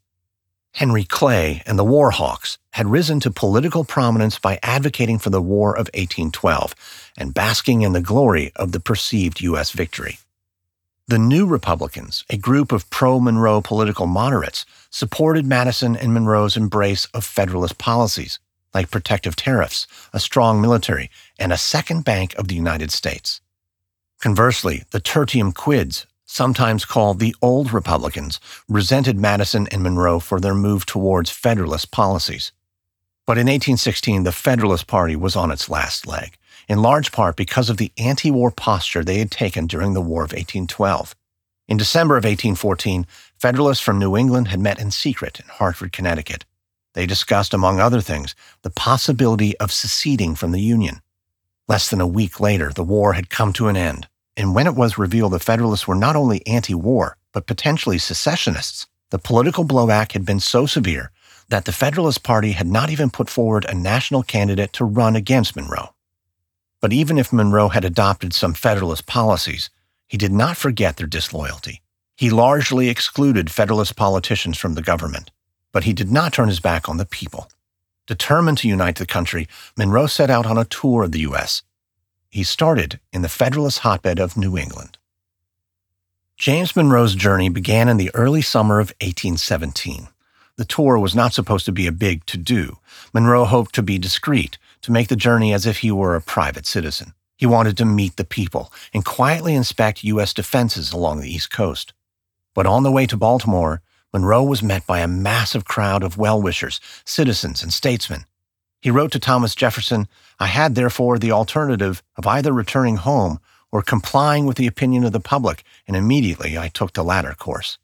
Henry 0.74 1.02
Clay 1.02 1.60
and 1.66 1.76
the 1.76 1.84
War 1.84 2.12
Hawks 2.12 2.58
had 2.74 2.86
risen 2.86 3.18
to 3.20 3.30
political 3.30 3.84
prominence 3.84 4.38
by 4.38 4.60
advocating 4.62 5.18
for 5.18 5.30
the 5.30 5.42
War 5.42 5.72
of 5.72 5.90
1812 5.94 6.76
and 7.18 7.34
basking 7.34 7.82
in 7.82 7.92
the 7.92 8.00
glory 8.00 8.52
of 8.54 8.70
the 8.70 8.80
perceived 8.80 9.40
U.S. 9.40 9.72
victory. 9.72 10.18
The 11.08 11.18
New 11.18 11.44
Republicans, 11.46 12.24
a 12.30 12.36
group 12.36 12.70
of 12.70 12.88
pro 12.88 13.18
Monroe 13.18 13.60
political 13.60 14.06
moderates, 14.06 14.64
supported 14.90 15.44
Madison 15.44 15.96
and 15.96 16.14
Monroe's 16.14 16.56
embrace 16.56 17.06
of 17.06 17.24
Federalist 17.24 17.78
policies, 17.78 18.38
like 18.74 18.90
protective 18.90 19.36
tariffs, 19.36 19.86
a 20.12 20.20
strong 20.20 20.60
military, 20.60 21.10
and 21.38 21.52
a 21.52 21.58
second 21.58 22.04
bank 22.04 22.34
of 22.34 22.48
the 22.48 22.54
United 22.54 22.90
States. 22.90 23.40
Conversely, 24.20 24.84
the 24.90 25.00
tertium 25.00 25.54
quids, 25.54 26.06
sometimes 26.24 26.84
called 26.84 27.18
the 27.18 27.34
Old 27.42 27.72
Republicans, 27.72 28.40
resented 28.68 29.18
Madison 29.18 29.66
and 29.72 29.82
Monroe 29.82 30.20
for 30.20 30.40
their 30.40 30.54
move 30.54 30.86
towards 30.86 31.30
Federalist 31.30 31.90
policies. 31.90 32.52
But 33.26 33.38
in 33.38 33.46
1816, 33.46 34.24
the 34.24 34.32
Federalist 34.32 34.86
Party 34.86 35.16
was 35.16 35.36
on 35.36 35.50
its 35.50 35.68
last 35.68 36.06
leg, 36.06 36.36
in 36.68 36.82
large 36.82 37.12
part 37.12 37.36
because 37.36 37.68
of 37.68 37.76
the 37.76 37.92
anti 37.98 38.30
war 38.30 38.50
posture 38.50 39.04
they 39.04 39.18
had 39.18 39.30
taken 39.30 39.66
during 39.66 39.94
the 39.94 40.00
War 40.00 40.22
of 40.22 40.32
1812. 40.32 41.14
In 41.68 41.76
December 41.76 42.16
of 42.16 42.24
1814, 42.24 43.06
Federalists 43.38 43.80
from 43.80 43.98
New 43.98 44.16
England 44.16 44.48
had 44.48 44.60
met 44.60 44.80
in 44.80 44.90
secret 44.90 45.40
in 45.40 45.46
Hartford, 45.48 45.92
Connecticut. 45.92 46.44
They 46.94 47.06
discussed, 47.06 47.54
among 47.54 47.80
other 47.80 48.00
things, 48.00 48.34
the 48.62 48.70
possibility 48.70 49.56
of 49.58 49.72
seceding 49.72 50.34
from 50.34 50.52
the 50.52 50.60
Union. 50.60 51.00
Less 51.68 51.88
than 51.88 52.00
a 52.00 52.06
week 52.06 52.40
later, 52.40 52.70
the 52.70 52.84
war 52.84 53.14
had 53.14 53.30
come 53.30 53.52
to 53.54 53.68
an 53.68 53.76
end, 53.76 54.08
and 54.36 54.54
when 54.54 54.66
it 54.66 54.74
was 54.74 54.98
revealed 54.98 55.32
the 55.32 55.38
Federalists 55.38 55.86
were 55.86 55.94
not 55.94 56.16
only 56.16 56.46
anti 56.46 56.74
war, 56.74 57.16
but 57.32 57.46
potentially 57.46 57.98
secessionists, 57.98 58.86
the 59.10 59.18
political 59.18 59.64
blowback 59.64 60.12
had 60.12 60.24
been 60.24 60.40
so 60.40 60.66
severe 60.66 61.10
that 61.48 61.64
the 61.64 61.72
Federalist 61.72 62.22
Party 62.22 62.52
had 62.52 62.66
not 62.66 62.90
even 62.90 63.10
put 63.10 63.28
forward 63.28 63.64
a 63.64 63.74
national 63.74 64.22
candidate 64.22 64.72
to 64.72 64.84
run 64.84 65.16
against 65.16 65.54
Monroe. 65.54 65.94
But 66.80 66.92
even 66.92 67.18
if 67.18 67.32
Monroe 67.32 67.68
had 67.68 67.84
adopted 67.84 68.34
some 68.34 68.54
Federalist 68.54 69.06
policies, 69.06 69.70
he 70.08 70.16
did 70.16 70.32
not 70.32 70.56
forget 70.56 70.96
their 70.96 71.06
disloyalty. 71.06 71.82
He 72.16 72.30
largely 72.30 72.88
excluded 72.88 73.50
Federalist 73.50 73.96
politicians 73.96 74.58
from 74.58 74.74
the 74.74 74.82
government, 74.82 75.30
but 75.72 75.84
he 75.84 75.92
did 75.92 76.10
not 76.10 76.32
turn 76.32 76.48
his 76.48 76.60
back 76.60 76.88
on 76.88 76.98
the 76.98 77.06
people. 77.06 77.50
Determined 78.06 78.58
to 78.58 78.68
unite 78.68 78.96
the 78.96 79.06
country, 79.06 79.48
Monroe 79.76 80.06
set 80.06 80.30
out 80.30 80.46
on 80.46 80.58
a 80.58 80.64
tour 80.64 81.04
of 81.04 81.12
the 81.12 81.20
U.S., 81.20 81.62
he 82.28 82.44
started 82.44 82.98
in 83.12 83.20
the 83.20 83.28
Federalist 83.28 83.80
hotbed 83.80 84.18
of 84.18 84.38
New 84.38 84.56
England. 84.56 84.96
James 86.38 86.74
Monroe's 86.74 87.14
journey 87.14 87.50
began 87.50 87.90
in 87.90 87.98
the 87.98 88.10
early 88.14 88.40
summer 88.40 88.80
of 88.80 88.88
1817. 89.02 90.08
The 90.56 90.64
tour 90.64 90.98
was 90.98 91.14
not 91.14 91.34
supposed 91.34 91.66
to 91.66 91.72
be 91.72 91.86
a 91.86 91.92
big 91.92 92.24
to 92.26 92.38
do. 92.38 92.78
Monroe 93.12 93.44
hoped 93.44 93.74
to 93.74 93.82
be 93.82 93.98
discreet, 93.98 94.56
to 94.80 94.92
make 94.92 95.08
the 95.08 95.16
journey 95.16 95.52
as 95.52 95.66
if 95.66 95.78
he 95.78 95.92
were 95.92 96.16
a 96.16 96.22
private 96.22 96.66
citizen. 96.66 97.12
He 97.36 97.46
wanted 97.46 97.76
to 97.76 97.84
meet 97.84 98.16
the 98.16 98.24
people 98.24 98.72
and 98.94 99.04
quietly 99.04 99.54
inspect 99.54 100.04
U.S. 100.04 100.32
defenses 100.32 100.92
along 100.92 101.20
the 101.20 101.32
East 101.32 101.50
Coast. 101.50 101.92
But 102.54 102.66
on 102.66 102.82
the 102.82 102.92
way 102.92 103.06
to 103.06 103.16
Baltimore, 103.16 103.82
Monroe 104.12 104.44
was 104.44 104.62
met 104.62 104.86
by 104.86 105.00
a 105.00 105.08
massive 105.08 105.64
crowd 105.64 106.02
of 106.02 106.18
well 106.18 106.40
wishers, 106.40 106.80
citizens, 107.04 107.62
and 107.62 107.72
statesmen. 107.72 108.26
He 108.80 108.90
wrote 108.90 109.12
to 109.12 109.18
Thomas 109.18 109.54
Jefferson, 109.54 110.08
I 110.38 110.46
had 110.46 110.74
therefore 110.74 111.18
the 111.18 111.32
alternative 111.32 112.02
of 112.16 112.26
either 112.26 112.52
returning 112.52 112.96
home 112.96 113.40
or 113.70 113.80
complying 113.80 114.44
with 114.44 114.56
the 114.58 114.66
opinion 114.66 115.04
of 115.04 115.12
the 115.12 115.20
public, 115.20 115.64
and 115.86 115.96
immediately 115.96 116.58
I 116.58 116.68
took 116.68 116.92
the 116.92 117.04
latter 117.04 117.32
course. 117.32 117.78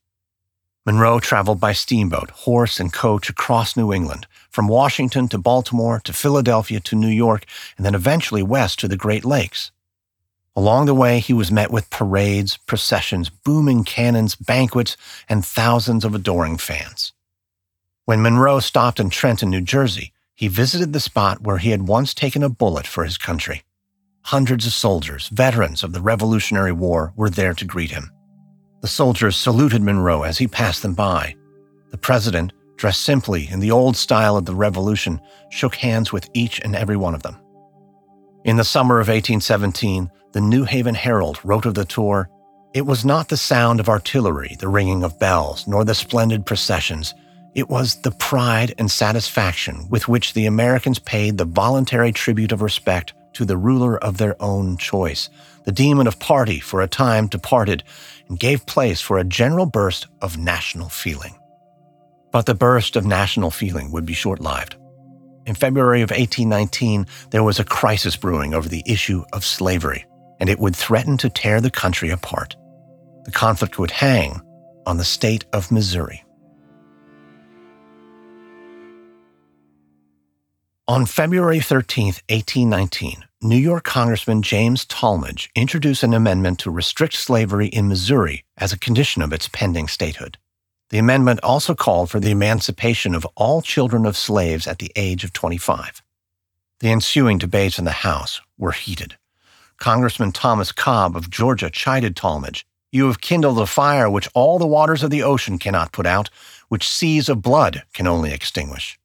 Monroe 0.85 1.21
traveled 1.21 1.61
by 1.61 1.73
steamboat, 1.73 2.31
horse, 2.31 2.81
and 2.81 2.93
coach 2.93 3.31
across 3.31 3.77
New 3.77 3.93
England, 3.93 4.27
from 4.51 4.69
Washington 4.69 5.29
to 5.29 5.39
Baltimore 5.39 6.01
to 6.01 6.13
Philadelphia 6.13 6.81
to 6.81 6.97
New 6.97 7.09
York, 7.09 7.45
and 7.77 7.87
then 7.87 7.95
eventually 7.95 8.43
west 8.43 8.79
to 8.81 8.89
the 8.89 8.97
Great 8.97 9.25
Lakes. 9.25 9.71
Along 10.59 10.87
the 10.87 10.95
way, 10.95 11.21
he 11.21 11.33
was 11.33 11.53
met 11.53 11.71
with 11.71 11.89
parades, 11.89 12.57
processions, 12.57 13.31
booming 13.31 13.85
cannons, 13.85 14.35
banquets, 14.35 14.97
and 15.29 15.47
thousands 15.47 16.05
of 16.05 16.17
adoring 16.17 16.59
fans. 16.59 17.13
When 18.07 18.23
Monroe 18.23 18.59
stopped 18.59 18.99
in 18.99 19.09
Trenton, 19.09 19.51
New 19.51 19.61
Jersey, 19.61 20.13
he 20.35 20.49
visited 20.49 20.93
the 20.93 20.99
spot 20.99 21.43
where 21.43 21.59
he 21.59 21.71
had 21.71 21.87
once 21.87 22.13
taken 22.13 22.43
a 22.43 22.49
bullet 22.49 22.89
for 22.89 23.05
his 23.05 23.17
country. 23.17 23.63
Hundreds 24.23 24.67
of 24.67 24.73
soldiers, 24.73 25.29
veterans 25.29 25.85
of 25.85 25.93
the 25.93 26.01
Revolutionary 26.01 26.73
War, 26.73 27.13
were 27.15 27.31
there 27.31 27.55
to 27.55 27.65
greet 27.65 27.93
him. 27.93 28.11
The 28.81 28.89
soldiers 28.89 29.37
saluted 29.37 29.83
Monroe 29.83 30.25
as 30.25 30.39
he 30.39 30.49
passed 30.49 30.83
them 30.83 30.95
by. 30.95 31.37
The 31.93 31.99
president, 31.99 32.53
dressed 32.75 33.03
simply 33.03 33.49
in 33.49 33.61
the 33.61 33.71
old 33.71 33.97
style 33.97 34.37
of 34.37 34.45
the 34.45 34.57
Revolution, 34.57 35.21
shook 35.51 35.77
hands 35.77 36.13
with 36.13 36.29
each 36.35 36.59
and 36.65 36.75
every 36.75 36.97
one 36.97 37.15
of 37.15 37.23
them. 37.23 37.39
In 38.49 38.57
the 38.57 38.65
summer 38.65 38.95
of 38.95 39.09
1817, 39.09 40.11
the 40.33 40.41
New 40.41 40.65
Haven 40.65 40.95
Herald 40.95 41.39
wrote 41.45 41.67
of 41.67 41.75
the 41.75 41.85
tour 41.85 42.31
It 42.73 42.87
was 42.87 43.05
not 43.05 43.29
the 43.29 43.37
sound 43.37 43.79
of 43.79 43.91
artillery, 43.91 44.57
the 44.59 44.69
ringing 44.69 45.05
of 45.05 45.19
bells, 45.19 45.69
nor 45.69 45.85
the 45.85 45.95
splendid 45.95 46.47
processions 46.47 47.13
it 47.55 47.69
was 47.69 48.01
the 48.01 48.11
pride 48.13 48.75
and 48.79 48.91
satisfaction 48.91 49.87
with 49.91 50.09
which 50.09 50.33
the 50.33 50.47
Americans 50.47 50.99
paid 50.99 51.37
the 51.37 51.45
voluntary 51.45 52.11
tribute 52.11 52.51
of 52.51 52.63
respect 52.63 53.13
to 53.35 53.45
the 53.45 53.59
ruler 53.59 54.03
of 54.03 54.17
their 54.17 54.35
own 54.41 54.79
choice. 54.79 55.29
The 55.65 55.73
demon 55.73 56.07
of 56.07 56.19
party 56.19 56.59
for 56.59 56.81
a 56.81 56.89
time 56.89 57.27
departed 57.27 57.85
and 58.31 58.41
gave 58.41 58.65
place 58.65 59.03
for 59.03 59.19
a 59.19 59.25
general 59.25 59.67
burst 59.67 60.07
of 60.23 60.39
national 60.39 60.89
feeling. 60.89 61.39
But 62.33 62.47
the 62.47 62.55
burst 62.55 62.97
of 62.97 63.05
national 63.05 63.51
feeling 63.51 63.93
would 63.93 64.07
be 64.07 64.15
short 64.15 64.41
lived. 64.41 64.77
In 65.49 65.55
February 65.55 66.03
of 66.03 66.11
1819, 66.11 67.07
there 67.31 67.43
was 67.43 67.59
a 67.59 67.65
crisis 67.65 68.17
brewing 68.19 68.53
over 68.53 68.69
the 68.69 68.83
issue 68.85 69.25
of 69.33 69.47
slavery, 69.47 70.05
and 70.39 70.51
it 70.51 70.59
would 70.59 70.77
threaten 70.77 71.17
to 71.17 71.31
tear 71.31 71.63
the 71.63 71.71
country 71.71 72.11
apart. 72.11 72.55
The 73.25 73.31
conflict 73.31 73.79
would 73.79 73.91
hang 73.91 74.43
on 74.85 74.99
the 74.99 75.05
state 75.05 75.47
of 75.55 75.73
Missouri. 75.73 76.23
On 80.87 81.07
February 81.07 81.61
13, 81.61 82.09
1819, 82.29 83.25
New 83.41 83.57
York 83.57 83.85
Congressman 83.85 84.43
James 84.43 84.85
Tallmadge 84.85 85.49
introduced 85.55 86.03
an 86.03 86.13
amendment 86.13 86.59
to 86.59 86.71
restrict 86.71 87.15
slavery 87.15 87.69
in 87.69 87.89
Missouri 87.89 88.45
as 88.59 88.75
a 88.75 88.79
condition 88.79 89.23
of 89.23 89.33
its 89.33 89.49
pending 89.49 89.89
statehood. 89.89 90.37
The 90.91 90.99
amendment 90.99 91.41
also 91.43 91.75
called 91.75 92.11
for 92.11 92.19
the 92.19 92.31
emancipation 92.31 93.15
of 93.15 93.27
all 93.37 93.61
children 93.61 94.07
of 94.07 94.17
slaves 94.17 94.67
at 94.67 94.79
the 94.79 94.91
age 94.97 95.23
of 95.23 95.35
25. 95.35 96.03
The 96.81 96.89
ensuing 96.89 97.37
debates 97.37 97.79
in 97.79 97.85
the 97.85 97.91
House 97.91 98.41
were 98.57 98.73
heated. 98.73 99.19
Congressman 99.77 100.33
Thomas 100.33 100.73
Cobb 100.73 101.15
of 101.15 101.29
Georgia 101.29 101.69
chided 101.69 102.17
Tallmadge 102.17 102.65
You 102.91 103.07
have 103.07 103.21
kindled 103.21 103.59
a 103.59 103.67
fire 103.67 104.09
which 104.09 104.31
all 104.33 104.59
the 104.59 104.67
waters 104.67 105.03
of 105.03 105.11
the 105.11 105.23
ocean 105.23 105.59
cannot 105.59 105.93
put 105.93 106.07
out, 106.07 106.31
which 106.69 106.89
seas 106.89 107.29
of 107.29 107.43
blood 107.43 107.83
can 107.93 108.07
only 108.07 108.33
extinguish. 108.33 108.99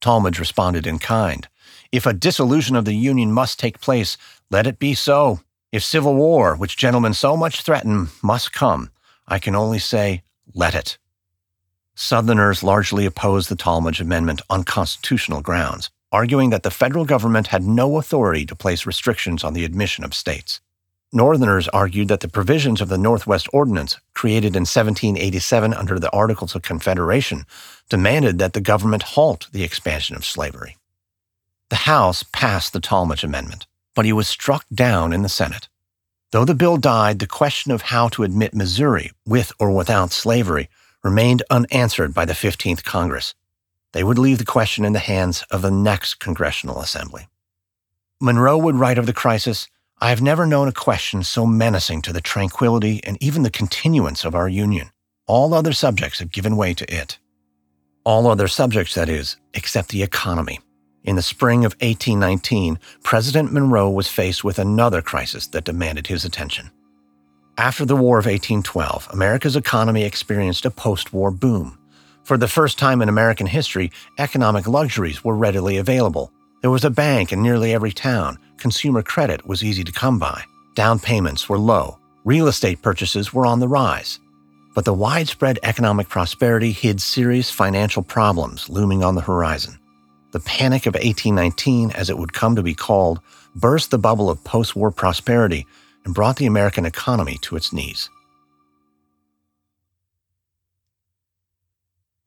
Tallmadge 0.00 0.38
responded 0.38 0.86
in 0.86 1.00
kind. 1.00 1.48
If 1.90 2.06
a 2.06 2.12
dissolution 2.12 2.76
of 2.76 2.84
the 2.84 2.94
Union 2.94 3.32
must 3.32 3.58
take 3.58 3.80
place, 3.80 4.16
let 4.50 4.68
it 4.68 4.78
be 4.78 4.94
so. 4.94 5.40
If 5.72 5.82
civil 5.82 6.14
war, 6.14 6.54
which 6.54 6.76
gentlemen 6.76 7.12
so 7.12 7.36
much 7.36 7.62
threaten, 7.62 8.08
must 8.22 8.52
come, 8.52 8.90
I 9.26 9.40
can 9.40 9.56
only 9.56 9.80
say, 9.80 10.22
let 10.54 10.76
it. 10.76 10.96
Southerners 12.00 12.62
largely 12.62 13.06
opposed 13.06 13.48
the 13.48 13.56
Tallmadge 13.56 14.00
Amendment 14.00 14.40
on 14.48 14.62
constitutional 14.62 15.40
grounds, 15.40 15.90
arguing 16.12 16.50
that 16.50 16.62
the 16.62 16.70
federal 16.70 17.04
government 17.04 17.48
had 17.48 17.64
no 17.64 17.98
authority 17.98 18.46
to 18.46 18.54
place 18.54 18.86
restrictions 18.86 19.42
on 19.42 19.52
the 19.52 19.64
admission 19.64 20.04
of 20.04 20.14
states. 20.14 20.60
Northerners 21.12 21.66
argued 21.66 22.06
that 22.06 22.20
the 22.20 22.28
provisions 22.28 22.80
of 22.80 22.88
the 22.88 22.96
Northwest 22.96 23.48
Ordinance, 23.52 23.96
created 24.14 24.54
in 24.54 24.60
1787 24.60 25.74
under 25.74 25.98
the 25.98 26.10
Articles 26.12 26.54
of 26.54 26.62
Confederation, 26.62 27.44
demanded 27.88 28.38
that 28.38 28.52
the 28.52 28.60
government 28.60 29.02
halt 29.02 29.48
the 29.50 29.64
expansion 29.64 30.14
of 30.14 30.24
slavery. 30.24 30.76
The 31.68 31.82
House 31.90 32.22
passed 32.22 32.72
the 32.72 32.80
Tallmadge 32.80 33.24
Amendment, 33.24 33.66
but 33.96 34.04
he 34.04 34.12
was 34.12 34.28
struck 34.28 34.64
down 34.72 35.12
in 35.12 35.22
the 35.22 35.28
Senate. 35.28 35.68
Though 36.30 36.44
the 36.44 36.54
bill 36.54 36.76
died, 36.76 37.18
the 37.18 37.26
question 37.26 37.72
of 37.72 37.82
how 37.82 38.06
to 38.10 38.22
admit 38.22 38.54
Missouri, 38.54 39.10
with 39.26 39.50
or 39.58 39.72
without 39.72 40.12
slavery, 40.12 40.68
remained 41.08 41.42
unanswered 41.48 42.12
by 42.12 42.26
the 42.26 42.34
15th 42.34 42.84
Congress. 42.84 43.34
They 43.92 44.04
would 44.04 44.18
leave 44.18 44.36
the 44.36 44.44
question 44.44 44.84
in 44.84 44.92
the 44.92 44.98
hands 44.98 45.42
of 45.50 45.62
the 45.62 45.70
next 45.70 46.16
Congressional 46.16 46.82
Assembly. 46.82 47.28
Monroe 48.20 48.58
would 48.58 48.74
write 48.74 48.98
of 48.98 49.06
the 49.06 49.14
crisis 49.14 49.68
I 50.00 50.10
have 50.10 50.20
never 50.20 50.44
known 50.46 50.68
a 50.68 50.82
question 50.86 51.24
so 51.24 51.46
menacing 51.46 52.02
to 52.02 52.12
the 52.12 52.20
tranquility 52.20 53.00
and 53.04 53.16
even 53.22 53.42
the 53.42 53.50
continuance 53.50 54.24
of 54.24 54.34
our 54.34 54.50
Union. 54.50 54.90
All 55.26 55.54
other 55.54 55.72
subjects 55.72 56.18
have 56.18 56.30
given 56.30 56.58
way 56.58 56.74
to 56.74 56.84
it. 56.94 57.18
All 58.04 58.26
other 58.26 58.46
subjects, 58.46 58.94
that 58.94 59.08
is, 59.08 59.36
except 59.54 59.88
the 59.88 60.02
economy. 60.02 60.60
In 61.04 61.16
the 61.16 61.22
spring 61.22 61.64
of 61.64 61.72
1819, 61.80 62.78
President 63.02 63.50
Monroe 63.50 63.90
was 63.90 64.08
faced 64.08 64.44
with 64.44 64.58
another 64.58 65.00
crisis 65.00 65.46
that 65.48 65.64
demanded 65.64 66.06
his 66.06 66.24
attention. 66.24 66.70
After 67.58 67.84
the 67.84 67.96
War 67.96 68.20
of 68.20 68.26
1812, 68.26 69.08
America's 69.10 69.56
economy 69.56 70.04
experienced 70.04 70.64
a 70.64 70.70
post 70.70 71.12
war 71.12 71.32
boom. 71.32 71.76
For 72.22 72.38
the 72.38 72.46
first 72.46 72.78
time 72.78 73.02
in 73.02 73.08
American 73.08 73.48
history, 73.48 73.90
economic 74.16 74.68
luxuries 74.68 75.24
were 75.24 75.34
readily 75.34 75.76
available. 75.76 76.32
There 76.62 76.70
was 76.70 76.84
a 76.84 76.90
bank 76.90 77.32
in 77.32 77.42
nearly 77.42 77.74
every 77.74 77.90
town, 77.90 78.38
consumer 78.58 79.02
credit 79.02 79.44
was 79.44 79.64
easy 79.64 79.82
to 79.82 79.90
come 79.90 80.20
by, 80.20 80.44
down 80.76 81.00
payments 81.00 81.48
were 81.48 81.58
low, 81.58 81.98
real 82.24 82.46
estate 82.46 82.80
purchases 82.80 83.34
were 83.34 83.44
on 83.44 83.58
the 83.58 83.66
rise. 83.66 84.20
But 84.72 84.84
the 84.84 84.94
widespread 84.94 85.58
economic 85.64 86.08
prosperity 86.08 86.70
hid 86.70 87.02
serious 87.02 87.50
financial 87.50 88.04
problems 88.04 88.68
looming 88.68 89.02
on 89.02 89.16
the 89.16 89.20
horizon. 89.20 89.80
The 90.30 90.38
Panic 90.40 90.86
of 90.86 90.94
1819, 90.94 91.90
as 91.90 92.08
it 92.08 92.18
would 92.18 92.32
come 92.32 92.54
to 92.54 92.62
be 92.62 92.74
called, 92.74 93.20
burst 93.56 93.90
the 93.90 93.98
bubble 93.98 94.30
of 94.30 94.44
post 94.44 94.76
war 94.76 94.92
prosperity 94.92 95.66
and 96.08 96.14
brought 96.14 96.36
the 96.36 96.46
American 96.46 96.86
economy 96.86 97.36
to 97.42 97.54
its 97.54 97.70
knees. 97.70 98.08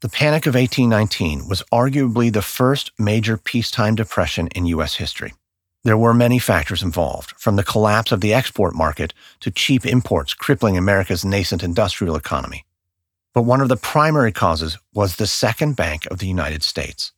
The 0.02 0.10
Panic 0.10 0.46
of 0.46 0.54
1819 0.54 1.48
was 1.50 1.64
arguably 1.72 2.32
the 2.32 2.44
first 2.44 2.92
major 3.00 3.38
peacetime 3.38 3.96
depression 3.96 4.50
in 4.50 4.68
U.S. 4.68 4.98
history. 4.98 5.34
There 5.84 5.98
were 5.98 6.14
many 6.14 6.38
factors 6.38 6.84
involved, 6.84 7.32
from 7.40 7.56
the 7.56 7.64
collapse 7.64 8.12
of 8.12 8.22
the 8.22 8.36
export 8.36 8.76
market 8.76 9.16
to 9.40 9.50
cheap 9.50 9.84
imports 9.84 10.36
crippling 10.36 10.78
America's 10.78 11.26
nascent 11.26 11.64
industrial 11.64 12.16
economy. 12.16 12.66
But 13.34 13.46
one 13.46 13.62
of 13.62 13.70
the 13.70 13.78
primary 13.78 14.32
causes 14.32 14.78
was 14.94 15.16
the 15.16 15.26
Second 15.26 15.76
Bank 15.76 16.06
of 16.12 16.20
the 16.20 16.28
United 16.28 16.62
States. 16.62 17.14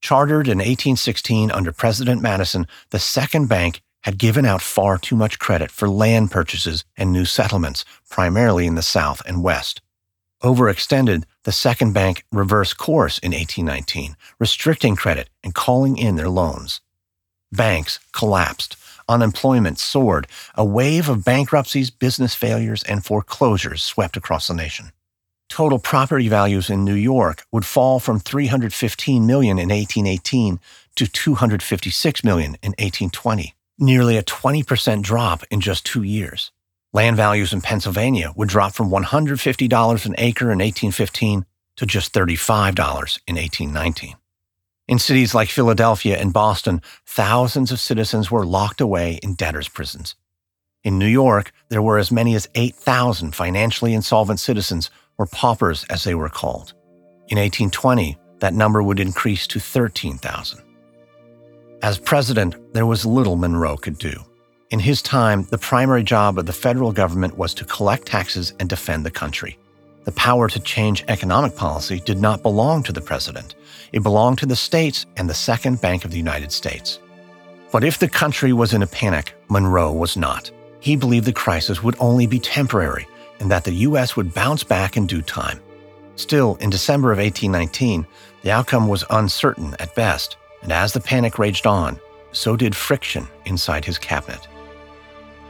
Chartered 0.00 0.48
in 0.48 0.58
1816 0.58 1.52
under 1.52 1.70
President 1.70 2.20
Madison, 2.20 2.66
the 2.90 2.98
Second 2.98 3.48
Bank 3.48 3.82
had 4.04 4.18
given 4.18 4.44
out 4.44 4.62
far 4.62 4.98
too 4.98 5.16
much 5.16 5.38
credit 5.38 5.70
for 5.70 5.88
land 5.88 6.30
purchases 6.30 6.84
and 6.96 7.12
new 7.12 7.24
settlements, 7.24 7.84
primarily 8.08 8.66
in 8.66 8.76
the 8.76 8.82
South 8.82 9.20
and 9.26 9.42
West. 9.42 9.82
Overextended, 10.42 11.24
the 11.42 11.50
Second 11.50 11.92
Bank 11.92 12.24
reversed 12.30 12.76
course 12.76 13.18
in 13.18 13.32
1819, 13.32 14.16
restricting 14.38 14.94
credit 14.94 15.28
and 15.42 15.54
calling 15.54 15.98
in 15.98 16.14
their 16.14 16.28
loans. 16.28 16.80
Banks 17.50 17.98
collapsed, 18.12 18.76
unemployment 19.08 19.80
soared, 19.80 20.28
a 20.54 20.64
wave 20.64 21.08
of 21.08 21.24
bankruptcies, 21.24 21.90
business 21.90 22.34
failures, 22.34 22.84
and 22.84 23.04
foreclosures 23.04 23.82
swept 23.82 24.16
across 24.16 24.46
the 24.46 24.54
nation. 24.54 24.92
Total 25.48 25.80
property 25.80 26.28
values 26.28 26.70
in 26.70 26.84
New 26.84 26.94
York 26.94 27.44
would 27.50 27.64
fall 27.64 27.98
from 27.98 28.20
315 28.20 29.26
million 29.26 29.58
in 29.58 29.70
1818 29.70 30.60
to 30.94 31.06
256 31.06 32.22
million 32.24 32.56
in 32.62 32.70
1820 32.78 33.55
nearly 33.78 34.16
a 34.16 34.22
20% 34.22 35.02
drop 35.02 35.42
in 35.50 35.60
just 35.60 35.84
two 35.84 36.02
years. 36.02 36.52
Land 36.92 37.16
values 37.16 37.52
in 37.52 37.60
Pennsylvania 37.60 38.32
would 38.36 38.48
drop 38.48 38.74
from 38.74 38.90
$150 38.90 40.06
an 40.06 40.14
acre 40.18 40.50
in 40.50 40.58
1815 40.58 41.44
to 41.76 41.86
just 41.86 42.12
$35 42.12 42.68
in 43.26 43.36
1819. 43.36 44.16
In 44.88 44.98
cities 44.98 45.34
like 45.34 45.48
Philadelphia 45.48 46.16
and 46.16 46.32
Boston, 46.32 46.80
thousands 47.04 47.72
of 47.72 47.80
citizens 47.80 48.30
were 48.30 48.46
locked 48.46 48.80
away 48.80 49.18
in 49.22 49.34
debtors' 49.34 49.68
prisons. 49.68 50.14
In 50.84 50.98
New 50.98 51.06
York, 51.06 51.52
there 51.68 51.82
were 51.82 51.98
as 51.98 52.12
many 52.12 52.36
as 52.36 52.48
8,000 52.54 53.34
financially 53.34 53.92
insolvent 53.92 54.38
citizens, 54.38 54.90
or 55.18 55.26
paupers 55.26 55.84
as 55.90 56.04
they 56.04 56.14
were 56.14 56.28
called. 56.28 56.74
In 57.28 57.38
1820, 57.38 58.16
that 58.38 58.54
number 58.54 58.82
would 58.82 59.00
increase 59.00 59.46
to 59.48 59.58
13,000. 59.58 60.65
As 61.82 61.98
president, 61.98 62.56
there 62.72 62.86
was 62.86 63.04
little 63.04 63.36
Monroe 63.36 63.76
could 63.76 63.98
do. 63.98 64.24
In 64.70 64.80
his 64.80 65.02
time, 65.02 65.46
the 65.50 65.58
primary 65.58 66.02
job 66.02 66.38
of 66.38 66.46
the 66.46 66.52
federal 66.52 66.90
government 66.90 67.36
was 67.36 67.52
to 67.54 67.64
collect 67.64 68.06
taxes 68.06 68.54
and 68.58 68.68
defend 68.68 69.04
the 69.04 69.10
country. 69.10 69.58
The 70.04 70.12
power 70.12 70.48
to 70.48 70.60
change 70.60 71.04
economic 71.06 71.54
policy 71.54 72.00
did 72.00 72.18
not 72.18 72.42
belong 72.42 72.82
to 72.84 72.92
the 72.92 73.00
president. 73.00 73.54
It 73.92 74.02
belonged 74.02 74.38
to 74.38 74.46
the 74.46 74.56
states 74.56 75.04
and 75.16 75.28
the 75.28 75.34
Second 75.34 75.80
Bank 75.80 76.04
of 76.04 76.10
the 76.10 76.16
United 76.16 76.50
States. 76.50 76.98
But 77.70 77.84
if 77.84 77.98
the 77.98 78.08
country 78.08 78.52
was 78.52 78.72
in 78.72 78.82
a 78.82 78.86
panic, 78.86 79.34
Monroe 79.48 79.92
was 79.92 80.16
not. 80.16 80.50
He 80.80 80.96
believed 80.96 81.26
the 81.26 81.32
crisis 81.32 81.82
would 81.82 81.96
only 81.98 82.26
be 82.26 82.38
temporary 82.38 83.06
and 83.38 83.50
that 83.50 83.64
the 83.64 83.74
U.S. 83.88 84.16
would 84.16 84.32
bounce 84.32 84.64
back 84.64 84.96
in 84.96 85.06
due 85.06 85.22
time. 85.22 85.60
Still, 86.14 86.56
in 86.56 86.70
December 86.70 87.12
of 87.12 87.18
1819, 87.18 88.06
the 88.42 88.50
outcome 88.50 88.88
was 88.88 89.04
uncertain 89.10 89.76
at 89.78 89.94
best 89.94 90.38
and 90.62 90.72
as 90.72 90.92
the 90.92 91.00
panic 91.00 91.38
raged 91.38 91.66
on, 91.66 91.98
so 92.32 92.56
did 92.56 92.74
friction 92.74 93.26
inside 93.44 93.84
his 93.84 93.98
cabinet. 93.98 94.46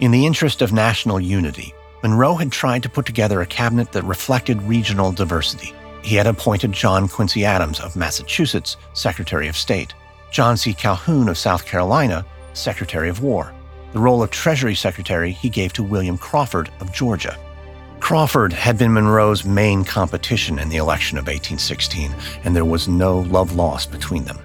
In 0.00 0.10
the 0.10 0.26
interest 0.26 0.62
of 0.62 0.72
national 0.72 1.20
unity, 1.20 1.74
Monroe 2.02 2.34
had 2.34 2.52
tried 2.52 2.82
to 2.82 2.88
put 2.88 3.06
together 3.06 3.40
a 3.40 3.46
cabinet 3.46 3.92
that 3.92 4.04
reflected 4.04 4.62
regional 4.62 5.10
diversity. 5.10 5.72
He 6.02 6.14
had 6.14 6.26
appointed 6.26 6.72
John 6.72 7.08
Quincy 7.08 7.44
Adams 7.44 7.80
of 7.80 7.96
Massachusetts 7.96 8.76
Secretary 8.92 9.48
of 9.48 9.56
State, 9.56 9.94
John 10.30 10.56
C. 10.56 10.74
Calhoun 10.74 11.28
of 11.28 11.38
South 11.38 11.64
Carolina 11.64 12.24
Secretary 12.52 13.08
of 13.08 13.22
War. 13.22 13.52
The 13.92 13.98
role 13.98 14.22
of 14.22 14.30
Treasury 14.30 14.74
Secretary 14.74 15.32
he 15.32 15.48
gave 15.48 15.72
to 15.72 15.82
William 15.82 16.18
Crawford 16.18 16.70
of 16.80 16.92
Georgia. 16.92 17.38
Crawford 17.98 18.52
had 18.52 18.78
been 18.78 18.92
Monroe's 18.92 19.44
main 19.44 19.82
competition 19.82 20.58
in 20.58 20.68
the 20.68 20.76
election 20.76 21.16
of 21.16 21.24
1816, 21.24 22.14
and 22.44 22.54
there 22.54 22.64
was 22.64 22.86
no 22.86 23.20
love 23.20 23.56
lost 23.56 23.90
between 23.90 24.24
them. 24.24 24.38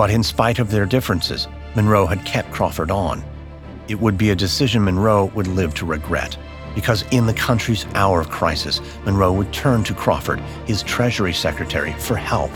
But 0.00 0.08
in 0.08 0.22
spite 0.22 0.58
of 0.58 0.70
their 0.70 0.86
differences, 0.86 1.46
Monroe 1.74 2.06
had 2.06 2.24
kept 2.24 2.50
Crawford 2.52 2.90
on. 2.90 3.22
It 3.86 4.00
would 4.00 4.16
be 4.16 4.30
a 4.30 4.34
decision 4.34 4.82
Monroe 4.82 5.26
would 5.34 5.46
live 5.46 5.74
to 5.74 5.84
regret, 5.84 6.38
because 6.74 7.04
in 7.10 7.26
the 7.26 7.34
country's 7.34 7.84
hour 7.94 8.18
of 8.18 8.30
crisis, 8.30 8.80
Monroe 9.04 9.30
would 9.30 9.52
turn 9.52 9.84
to 9.84 9.92
Crawford, 9.92 10.40
his 10.64 10.82
Treasury 10.84 11.34
Secretary, 11.34 11.92
for 11.98 12.16
help. 12.16 12.50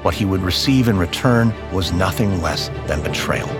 What 0.00 0.14
he 0.14 0.24
would 0.24 0.40
receive 0.40 0.88
in 0.88 0.96
return 0.96 1.52
was 1.70 1.92
nothing 1.92 2.40
less 2.40 2.70
than 2.86 3.02
betrayal. 3.02 3.50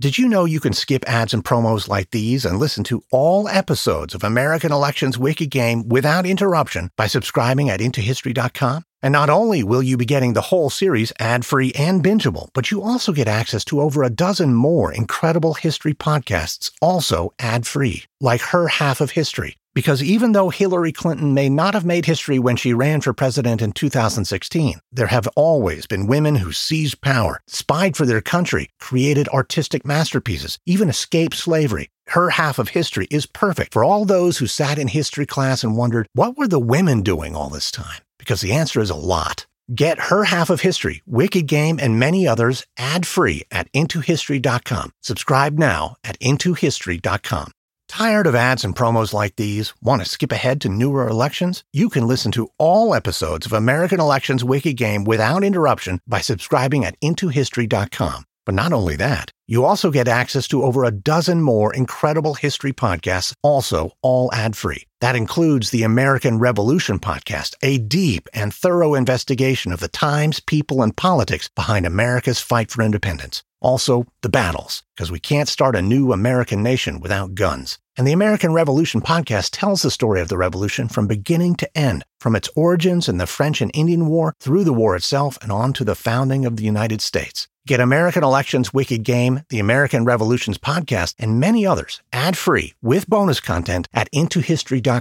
Did 0.00 0.18
you 0.18 0.26
know 0.26 0.44
you 0.44 0.58
can 0.58 0.72
skip 0.72 1.04
ads 1.08 1.32
and 1.32 1.44
promos 1.44 1.88
like 1.88 2.10
these 2.10 2.44
and 2.44 2.58
listen 2.58 2.82
to 2.84 3.04
all 3.12 3.48
episodes 3.48 4.12
of 4.12 4.24
American 4.24 4.72
Elections 4.72 5.16
Wicked 5.16 5.50
Game 5.50 5.88
without 5.88 6.26
interruption 6.26 6.90
by 6.96 7.06
subscribing 7.06 7.70
at 7.70 7.78
IntoHistory.com? 7.78 8.82
And 9.02 9.12
not 9.12 9.30
only 9.30 9.62
will 9.62 9.84
you 9.84 9.96
be 9.96 10.04
getting 10.04 10.32
the 10.32 10.48
whole 10.50 10.68
series 10.68 11.12
ad 11.20 11.46
free 11.46 11.72
and 11.78 12.02
bingeable, 12.02 12.48
but 12.54 12.72
you 12.72 12.82
also 12.82 13.12
get 13.12 13.28
access 13.28 13.64
to 13.66 13.80
over 13.80 14.02
a 14.02 14.10
dozen 14.10 14.52
more 14.52 14.92
incredible 14.92 15.54
history 15.54 15.94
podcasts, 15.94 16.72
also 16.82 17.32
ad 17.38 17.64
free, 17.64 18.02
like 18.20 18.40
Her 18.40 18.66
Half 18.66 19.00
of 19.00 19.12
History 19.12 19.58
because 19.74 20.02
even 20.02 20.32
though 20.32 20.50
Hillary 20.50 20.92
Clinton 20.92 21.34
may 21.34 21.48
not 21.48 21.74
have 21.74 21.84
made 21.84 22.06
history 22.06 22.38
when 22.38 22.56
she 22.56 22.72
ran 22.72 23.00
for 23.00 23.12
president 23.12 23.60
in 23.60 23.72
2016, 23.72 24.80
there 24.92 25.08
have 25.08 25.28
always 25.36 25.86
been 25.86 26.06
women 26.06 26.36
who 26.36 26.52
seized 26.52 27.00
power, 27.00 27.40
spied 27.46 27.96
for 27.96 28.06
their 28.06 28.20
country, 28.20 28.70
created 28.80 29.28
artistic 29.28 29.84
masterpieces, 29.84 30.58
even 30.64 30.88
escaped 30.88 31.34
slavery. 31.34 31.90
Her 32.08 32.30
half 32.30 32.58
of 32.58 32.68
history 32.68 33.08
is 33.10 33.26
perfect 33.26 33.72
for 33.72 33.82
all 33.84 34.04
those 34.04 34.38
who 34.38 34.46
sat 34.46 34.78
in 34.78 34.88
history 34.88 35.26
class 35.26 35.64
and 35.64 35.76
wondered, 35.76 36.06
what 36.12 36.36
were 36.36 36.48
the 36.48 36.58
women 36.58 37.02
doing 37.02 37.34
all 37.34 37.48
this 37.48 37.70
time? 37.70 38.00
Because 38.18 38.40
the 38.40 38.52
answer 38.52 38.80
is 38.80 38.90
a 38.90 38.94
lot. 38.94 39.46
Get 39.74 39.98
her 39.98 40.24
half 40.24 40.50
of 40.50 40.60
history, 40.60 41.02
Wicked 41.06 41.46
Game, 41.46 41.78
and 41.80 41.98
many 41.98 42.28
others 42.28 42.66
ad 42.76 43.06
free 43.06 43.44
at 43.50 43.72
IntoHistory.com. 43.72 44.90
Subscribe 45.00 45.58
now 45.58 45.96
at 46.04 46.18
IntoHistory.com. 46.20 47.52
Tired 47.88 48.26
of 48.26 48.34
ads 48.34 48.64
and 48.64 48.74
promos 48.74 49.12
like 49.12 49.36
these? 49.36 49.72
Want 49.82 50.02
to 50.02 50.08
skip 50.08 50.32
ahead 50.32 50.60
to 50.62 50.68
newer 50.68 51.06
elections? 51.06 51.64
You 51.72 51.88
can 51.88 52.06
listen 52.06 52.32
to 52.32 52.48
all 52.58 52.94
episodes 52.94 53.46
of 53.46 53.52
American 53.52 54.00
Elections 54.00 54.42
Wicked 54.42 54.76
Game 54.76 55.04
without 55.04 55.44
interruption 55.44 56.00
by 56.06 56.20
subscribing 56.20 56.84
at 56.84 57.00
IntoHistory.com. 57.00 58.24
But 58.46 58.54
not 58.54 58.72
only 58.72 58.96
that, 58.96 59.30
you 59.46 59.64
also 59.64 59.90
get 59.90 60.08
access 60.08 60.48
to 60.48 60.62
over 60.62 60.84
a 60.84 60.90
dozen 60.90 61.40
more 61.40 61.72
incredible 61.72 62.34
history 62.34 62.72
podcasts, 62.72 63.34
also 63.42 63.92
all 64.02 64.32
ad 64.34 64.56
free. 64.56 64.84
That 65.04 65.16
includes 65.16 65.68
the 65.68 65.82
American 65.82 66.38
Revolution 66.38 66.98
podcast, 66.98 67.56
a 67.60 67.76
deep 67.76 68.26
and 68.32 68.54
thorough 68.54 68.94
investigation 68.94 69.70
of 69.70 69.80
the 69.80 69.88
times, 69.88 70.40
people, 70.40 70.80
and 70.80 70.96
politics 70.96 71.50
behind 71.54 71.84
America's 71.84 72.40
fight 72.40 72.70
for 72.70 72.80
independence. 72.80 73.42
Also, 73.60 74.06
the 74.22 74.30
battles, 74.30 74.82
because 74.96 75.12
we 75.12 75.20
can't 75.20 75.50
start 75.50 75.76
a 75.76 75.82
new 75.82 76.10
American 76.10 76.62
nation 76.62 77.00
without 77.00 77.34
guns. 77.34 77.78
And 77.98 78.06
the 78.06 78.12
American 78.12 78.54
Revolution 78.54 79.02
podcast 79.02 79.50
tells 79.52 79.82
the 79.82 79.90
story 79.90 80.22
of 80.22 80.28
the 80.28 80.38
revolution 80.38 80.88
from 80.88 81.06
beginning 81.06 81.56
to 81.56 81.76
end, 81.76 82.06
from 82.18 82.34
its 82.34 82.48
origins 82.56 83.06
in 83.06 83.18
the 83.18 83.26
French 83.26 83.60
and 83.60 83.70
Indian 83.74 84.06
War 84.06 84.34
through 84.40 84.64
the 84.64 84.72
war 84.72 84.96
itself 84.96 85.36
and 85.42 85.52
on 85.52 85.74
to 85.74 85.84
the 85.84 85.94
founding 85.94 86.46
of 86.46 86.56
the 86.56 86.64
United 86.64 87.02
States. 87.02 87.46
Get 87.66 87.80
American 87.80 88.22
Elections 88.22 88.74
Wicked 88.74 89.04
Game, 89.04 89.40
the 89.48 89.58
American 89.58 90.04
Revolutions 90.04 90.58
podcast, 90.58 91.14
and 91.18 91.40
many 91.40 91.66
others 91.66 92.02
ad-free 92.12 92.74
with 92.82 93.08
bonus 93.08 93.40
content 93.40 93.88
at 93.94 94.10
intohistory.com. 94.12 94.93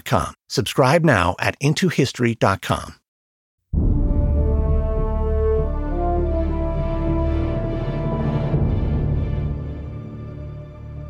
Subscribe 0.49 1.03
now 1.03 1.35
at 1.39 1.59
intohistory.com. 1.59 2.95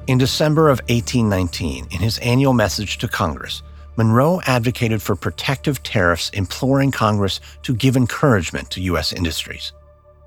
In 0.05 0.17
December 0.17 0.69
of 0.69 0.79
1819, 0.89 1.87
in 1.89 1.99
his 1.99 2.17
annual 2.17 2.51
message 2.51 2.97
to 2.97 3.07
Congress, 3.07 3.63
Monroe 3.95 4.41
advocated 4.45 5.01
for 5.01 5.15
protective 5.15 5.81
tariffs, 5.83 6.29
imploring 6.31 6.91
Congress 6.91 7.39
to 7.61 7.75
give 7.75 7.95
encouragement 7.95 8.69
to 8.71 8.81
U.S. 8.81 9.13
industries. 9.13 9.71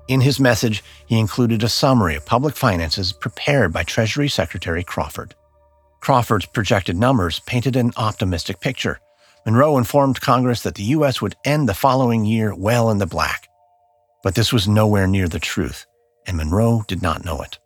In 0.07 0.21
his 0.21 0.39
message, 0.39 0.83
he 1.05 1.19
included 1.19 1.61
a 1.61 1.69
summary 1.69 2.15
of 2.15 2.25
public 2.25 2.55
finances 2.55 3.11
prepared 3.11 3.71
by 3.71 3.83
Treasury 3.83 4.29
Secretary 4.29 4.83
Crawford. 4.83 5.35
Crawford's 5.99 6.45
projected 6.45 6.95
numbers 6.95 7.39
painted 7.39 7.75
an 7.75 7.91
optimistic 7.97 8.59
picture. 8.59 8.99
Monroe 9.45 9.77
informed 9.77 10.21
Congress 10.21 10.61
that 10.63 10.75
the 10.75 10.83
U.S. 10.83 11.21
would 11.21 11.35
end 11.45 11.67
the 11.67 11.73
following 11.73 12.25
year 12.25 12.53
well 12.53 12.89
in 12.89 12.97
the 12.97 13.05
black. 13.05 13.47
But 14.23 14.35
this 14.35 14.51
was 14.51 14.67
nowhere 14.67 15.07
near 15.07 15.27
the 15.27 15.39
truth, 15.39 15.85
and 16.25 16.37
Monroe 16.37 16.83
did 16.87 17.01
not 17.01 17.23
know 17.23 17.41
it. 17.41 17.59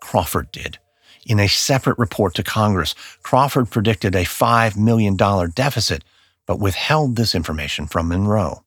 Crawford 0.00 0.50
did. 0.52 0.78
In 1.26 1.38
a 1.38 1.48
separate 1.48 1.98
report 1.98 2.34
to 2.36 2.42
Congress, 2.42 2.94
Crawford 3.22 3.70
predicted 3.70 4.14
a 4.14 4.24
$5 4.24 4.76
million 4.76 5.16
deficit, 5.16 6.02
but 6.46 6.60
withheld 6.60 7.16
this 7.16 7.34
information 7.34 7.86
from 7.86 8.08
Monroe. 8.08 8.64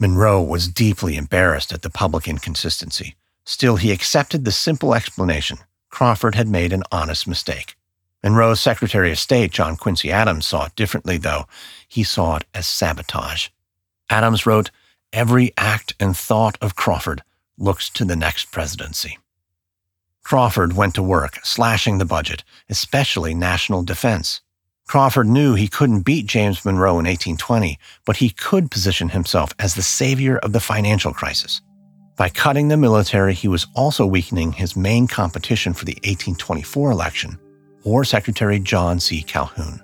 Monroe 0.00 0.42
was 0.42 0.66
deeply 0.66 1.16
embarrassed 1.16 1.72
at 1.72 1.82
the 1.82 1.90
public 1.90 2.26
inconsistency. 2.26 3.14
Still, 3.44 3.76
he 3.76 3.92
accepted 3.92 4.44
the 4.44 4.50
simple 4.50 4.94
explanation 4.94 5.58
Crawford 5.90 6.34
had 6.34 6.48
made 6.48 6.72
an 6.72 6.82
honest 6.90 7.28
mistake. 7.28 7.76
Monroe's 8.22 8.60
Secretary 8.60 9.10
of 9.10 9.18
State, 9.18 9.50
John 9.50 9.76
Quincy 9.76 10.12
Adams, 10.12 10.46
saw 10.46 10.66
it 10.66 10.76
differently, 10.76 11.16
though. 11.16 11.46
He 11.88 12.04
saw 12.04 12.36
it 12.36 12.44
as 12.54 12.66
sabotage. 12.66 13.48
Adams 14.08 14.46
wrote, 14.46 14.70
Every 15.12 15.52
act 15.56 15.94
and 16.00 16.16
thought 16.16 16.56
of 16.60 16.76
Crawford 16.76 17.22
looks 17.58 17.90
to 17.90 18.04
the 18.04 18.16
next 18.16 18.50
presidency. 18.50 19.18
Crawford 20.24 20.74
went 20.74 20.94
to 20.94 21.02
work, 21.02 21.38
slashing 21.44 21.98
the 21.98 22.04
budget, 22.04 22.44
especially 22.68 23.34
national 23.34 23.82
defense. 23.82 24.40
Crawford 24.86 25.26
knew 25.26 25.54
he 25.54 25.68
couldn't 25.68 26.02
beat 26.02 26.26
James 26.26 26.64
Monroe 26.64 26.98
in 26.98 27.06
1820, 27.06 27.78
but 28.04 28.16
he 28.16 28.30
could 28.30 28.70
position 28.70 29.08
himself 29.10 29.52
as 29.58 29.74
the 29.74 29.82
savior 29.82 30.38
of 30.38 30.52
the 30.52 30.60
financial 30.60 31.12
crisis. 31.12 31.60
By 32.16 32.28
cutting 32.28 32.68
the 32.68 32.76
military, 32.76 33.34
he 33.34 33.48
was 33.48 33.66
also 33.74 34.06
weakening 34.06 34.52
his 34.52 34.76
main 34.76 35.06
competition 35.06 35.72
for 35.72 35.84
the 35.84 35.94
1824 36.04 36.90
election, 36.90 37.38
War 37.84 38.04
Secretary 38.04 38.58
John 38.58 39.00
C. 39.00 39.22
Calhoun. 39.22 39.80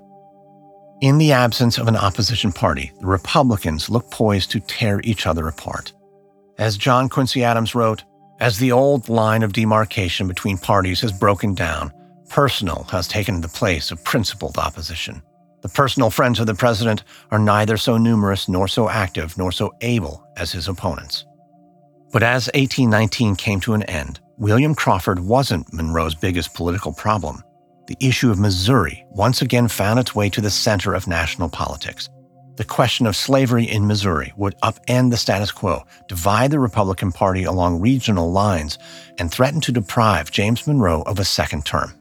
In 1.00 1.18
the 1.18 1.32
absence 1.32 1.78
of 1.78 1.88
an 1.88 1.96
opposition 1.96 2.52
party, 2.52 2.92
the 3.00 3.06
Republicans 3.06 3.88
looked 3.88 4.10
poised 4.10 4.50
to 4.52 4.60
tear 4.60 5.00
each 5.04 5.26
other 5.26 5.46
apart. 5.48 5.92
As 6.58 6.76
John 6.76 7.08
Quincy 7.08 7.44
Adams 7.44 7.74
wrote, 7.74 8.04
as 8.40 8.58
the 8.58 8.72
old 8.72 9.08
line 9.08 9.42
of 9.42 9.52
demarcation 9.52 10.26
between 10.26 10.58
parties 10.58 11.00
has 11.00 11.12
broken 11.12 11.54
down, 11.54 11.92
Personal 12.28 12.84
has 12.90 13.08
taken 13.08 13.40
the 13.40 13.48
place 13.48 13.90
of 13.90 14.04
principled 14.04 14.58
opposition. 14.58 15.22
The 15.62 15.68
personal 15.68 16.10
friends 16.10 16.38
of 16.38 16.46
the 16.46 16.54
president 16.54 17.02
are 17.30 17.38
neither 17.38 17.76
so 17.76 17.96
numerous 17.96 18.48
nor 18.48 18.68
so 18.68 18.88
active 18.88 19.36
nor 19.38 19.50
so 19.50 19.72
able 19.80 20.24
as 20.36 20.52
his 20.52 20.68
opponents. 20.68 21.24
But 22.12 22.22
as 22.22 22.46
1819 22.54 23.36
came 23.36 23.60
to 23.60 23.74
an 23.74 23.82
end, 23.84 24.20
William 24.36 24.74
Crawford 24.74 25.18
wasn't 25.20 25.72
Monroe's 25.72 26.14
biggest 26.14 26.54
political 26.54 26.92
problem. 26.92 27.42
The 27.88 27.96
issue 28.00 28.30
of 28.30 28.38
Missouri 28.38 29.06
once 29.12 29.40
again 29.40 29.66
found 29.66 29.98
its 29.98 30.14
way 30.14 30.28
to 30.30 30.42
the 30.42 30.50
center 30.50 30.92
of 30.92 31.06
national 31.06 31.48
politics. 31.48 32.10
The 32.56 32.64
question 32.64 33.06
of 33.06 33.16
slavery 33.16 33.64
in 33.64 33.86
Missouri 33.86 34.30
would 34.36 34.54
upend 34.62 35.10
the 35.10 35.16
status 35.16 35.50
quo, 35.50 35.84
divide 36.06 36.50
the 36.50 36.58
Republican 36.58 37.12
Party 37.12 37.44
along 37.44 37.80
regional 37.80 38.30
lines, 38.30 38.78
and 39.16 39.32
threaten 39.32 39.62
to 39.62 39.72
deprive 39.72 40.30
James 40.30 40.66
Monroe 40.66 41.00
of 41.06 41.18
a 41.18 41.24
second 41.24 41.64
term. 41.64 41.94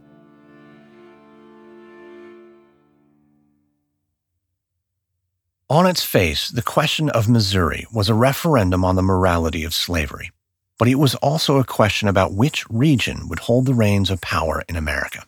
On 5.69 5.85
its 5.85 6.03
face, 6.03 6.49
the 6.49 6.61
question 6.61 7.09
of 7.11 7.29
Missouri 7.29 7.85
was 7.93 8.09
a 8.09 8.13
referendum 8.13 8.83
on 8.83 8.97
the 8.97 9.01
morality 9.01 9.63
of 9.63 9.73
slavery, 9.73 10.31
but 10.77 10.89
it 10.89 10.95
was 10.95 11.15
also 11.15 11.59
a 11.59 11.63
question 11.63 12.09
about 12.09 12.33
which 12.33 12.69
region 12.69 13.29
would 13.29 13.39
hold 13.39 13.65
the 13.65 13.73
reins 13.73 14.09
of 14.09 14.19
power 14.19 14.65
in 14.67 14.75
America. 14.75 15.23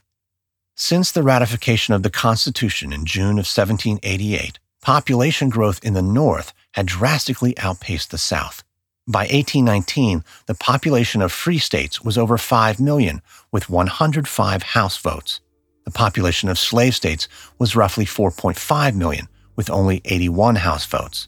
Since 0.81 1.11
the 1.11 1.23
ratification 1.23 1.93
of 1.93 2.03
the 2.03 2.09
Constitution 2.09 2.93
in 2.93 3.05
June 3.05 3.31
of 3.31 3.45
1788, 3.45 4.59
population 4.81 5.49
growth 5.49 5.83
in 5.83 5.93
the 5.93 6.01
North 6.01 6.53
had 6.71 6.85
drastically 6.85 7.53
outpaced 7.57 8.11
the 8.11 8.17
South. 8.17 8.63
By 9.05 9.23
1819, 9.23 10.23
the 10.45 10.55
population 10.55 11.21
of 11.21 11.33
free 11.33 11.57
states 11.57 12.01
was 12.01 12.17
over 12.17 12.37
5 12.37 12.79
million, 12.79 13.21
with 13.51 13.69
105 13.69 14.63
House 14.63 14.97
votes. 14.97 15.41
The 15.83 15.91
population 15.91 16.47
of 16.47 16.57
slave 16.57 16.95
states 16.95 17.27
was 17.57 17.75
roughly 17.75 18.05
4.5 18.05 18.95
million, 18.95 19.27
with 19.57 19.69
only 19.69 20.01
81 20.05 20.55
House 20.55 20.85
votes. 20.85 21.27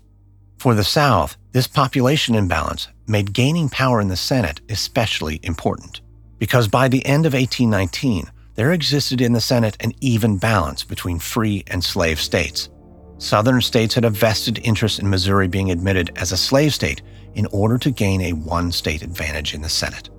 For 0.60 0.74
the 0.74 0.86
South, 0.86 1.36
this 1.52 1.68
population 1.68 2.36
imbalance 2.36 2.88
made 3.06 3.34
gaining 3.34 3.68
power 3.68 4.00
in 4.00 4.08
the 4.08 4.16
Senate 4.16 4.62
especially 4.70 5.42
important, 5.44 6.00
because 6.40 6.70
by 6.70 6.88
the 6.88 7.06
end 7.06 7.26
of 7.26 7.34
1819, 7.34 8.32
there 8.56 8.72
existed 8.72 9.22
in 9.22 9.34
the 9.34 9.42
Senate 9.42 9.78
an 9.80 9.94
even 10.02 10.38
balance 10.38 10.84
between 10.84 11.20
free 11.20 11.64
and 11.68 11.84
slave 11.84 12.20
states. 12.20 12.70
Southern 13.18 13.62
states 13.62 13.94
had 13.94 14.06
a 14.06 14.10
vested 14.10 14.60
interest 14.64 15.00
in 15.00 15.10
Missouri 15.10 15.48
being 15.48 15.72
admitted 15.72 16.12
as 16.16 16.32
a 16.32 16.38
slave 16.38 16.74
state 16.74 17.02
in 17.36 17.46
order 17.48 17.78
to 17.78 17.92
gain 17.92 18.22
a 18.22 18.34
one 18.34 18.72
state 18.72 19.02
advantage 19.02 19.54
in 19.54 19.62
the 19.62 19.70
Senate. 19.70 20.10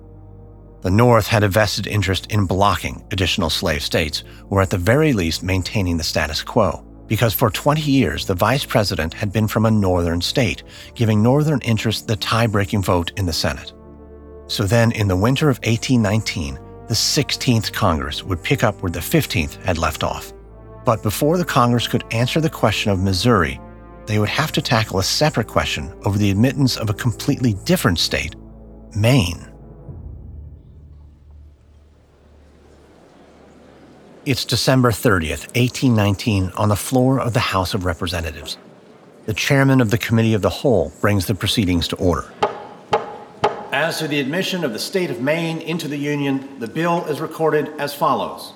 The 0.81 0.91
North 0.91 1.27
had 1.27 1.43
a 1.43 1.49
vested 1.49 1.87
interest 1.87 2.31
in 2.31 2.45
blocking 2.45 3.05
additional 3.11 3.49
slave 3.49 3.83
states, 3.83 4.23
or 4.49 4.61
at 4.61 4.69
the 4.69 4.77
very 4.77 5.13
least 5.13 5.43
maintaining 5.43 5.97
the 5.97 6.03
status 6.03 6.41
quo 6.41 6.85
because 7.07 7.33
for 7.33 7.49
20 7.49 7.81
years 7.81 8.25
the 8.25 8.33
vice 8.33 8.65
president 8.65 9.13
had 9.13 9.31
been 9.31 9.47
from 9.47 9.65
a 9.65 9.71
northern 9.71 10.21
state, 10.21 10.63
giving 10.95 11.21
northern 11.21 11.61
interests 11.61 12.01
the 12.01 12.15
tie 12.15 12.47
breaking 12.47 12.81
vote 12.81 13.11
in 13.17 13.25
the 13.25 13.33
Senate. 13.33 13.73
So 14.47 14.63
then, 14.63 14.91
in 14.91 15.07
the 15.07 15.15
winter 15.15 15.49
of 15.49 15.57
1819, 15.59 16.57
the 16.93 17.23
16th 17.23 17.73
Congress 17.73 18.23
would 18.23 18.43
pick 18.43 18.63
up 18.63 18.83
where 18.83 18.91
the 18.91 18.99
15th 18.99 19.55
had 19.63 19.79
left 19.79 20.03
off. 20.03 20.31
But 20.85 21.01
before 21.01 21.39
the 21.39 21.43
Congress 21.59 21.87
could 21.87 22.03
answer 22.11 22.39
the 22.39 22.51
question 22.51 22.91
of 22.91 22.99
Missouri, 22.99 23.59
they 24.05 24.19
would 24.19 24.29
have 24.29 24.51
to 24.51 24.61
tackle 24.61 24.99
a 24.99 25.03
separate 25.03 25.47
question 25.47 25.91
over 26.05 26.19
the 26.19 26.29
admittance 26.29 26.77
of 26.77 26.91
a 26.91 26.93
completely 26.93 27.55
different 27.65 27.97
state, 27.97 28.35
Maine. 28.95 29.43
It's 34.27 34.45
December 34.45 34.91
30th, 34.91 35.47
1819, 35.55 36.51
on 36.57 36.69
the 36.69 36.75
floor 36.75 37.19
of 37.19 37.33
the 37.33 37.39
House 37.39 37.73
of 37.73 37.85
Representatives. 37.85 38.59
The 39.25 39.33
chairman 39.33 39.81
of 39.81 39.89
the 39.89 39.97
Committee 39.97 40.35
of 40.35 40.43
the 40.43 40.57
Whole 40.61 40.93
brings 41.01 41.25
the 41.25 41.33
proceedings 41.33 41.87
to 41.87 41.95
order. 41.95 42.31
As 43.73 43.97
to 43.97 44.07
the 44.07 44.19
admission 44.19 44.63
of 44.63 44.71
the 44.71 44.77
state 44.77 45.09
of 45.09 45.19
Maine 45.19 45.59
into 45.59 45.87
the 45.87 45.97
Union, 45.97 46.59
the 46.59 46.67
bill 46.67 47.05
is 47.05 47.19
recorded 47.19 47.73
as 47.79 47.91
follows. 47.91 48.53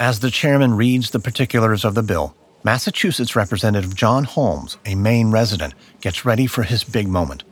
As 0.00 0.20
the 0.20 0.30
chairman 0.30 0.72
reads 0.72 1.10
the 1.10 1.20
particulars 1.20 1.84
of 1.84 1.94
the 1.94 2.02
bill, 2.02 2.34
Massachusetts 2.64 3.36
Representative 3.36 3.94
John 3.94 4.24
Holmes, 4.24 4.78
a 4.86 4.94
Maine 4.94 5.30
resident, 5.32 5.74
gets 6.00 6.24
ready 6.24 6.46
for 6.46 6.62
his 6.62 6.82
big 6.82 7.08
moment. 7.08 7.44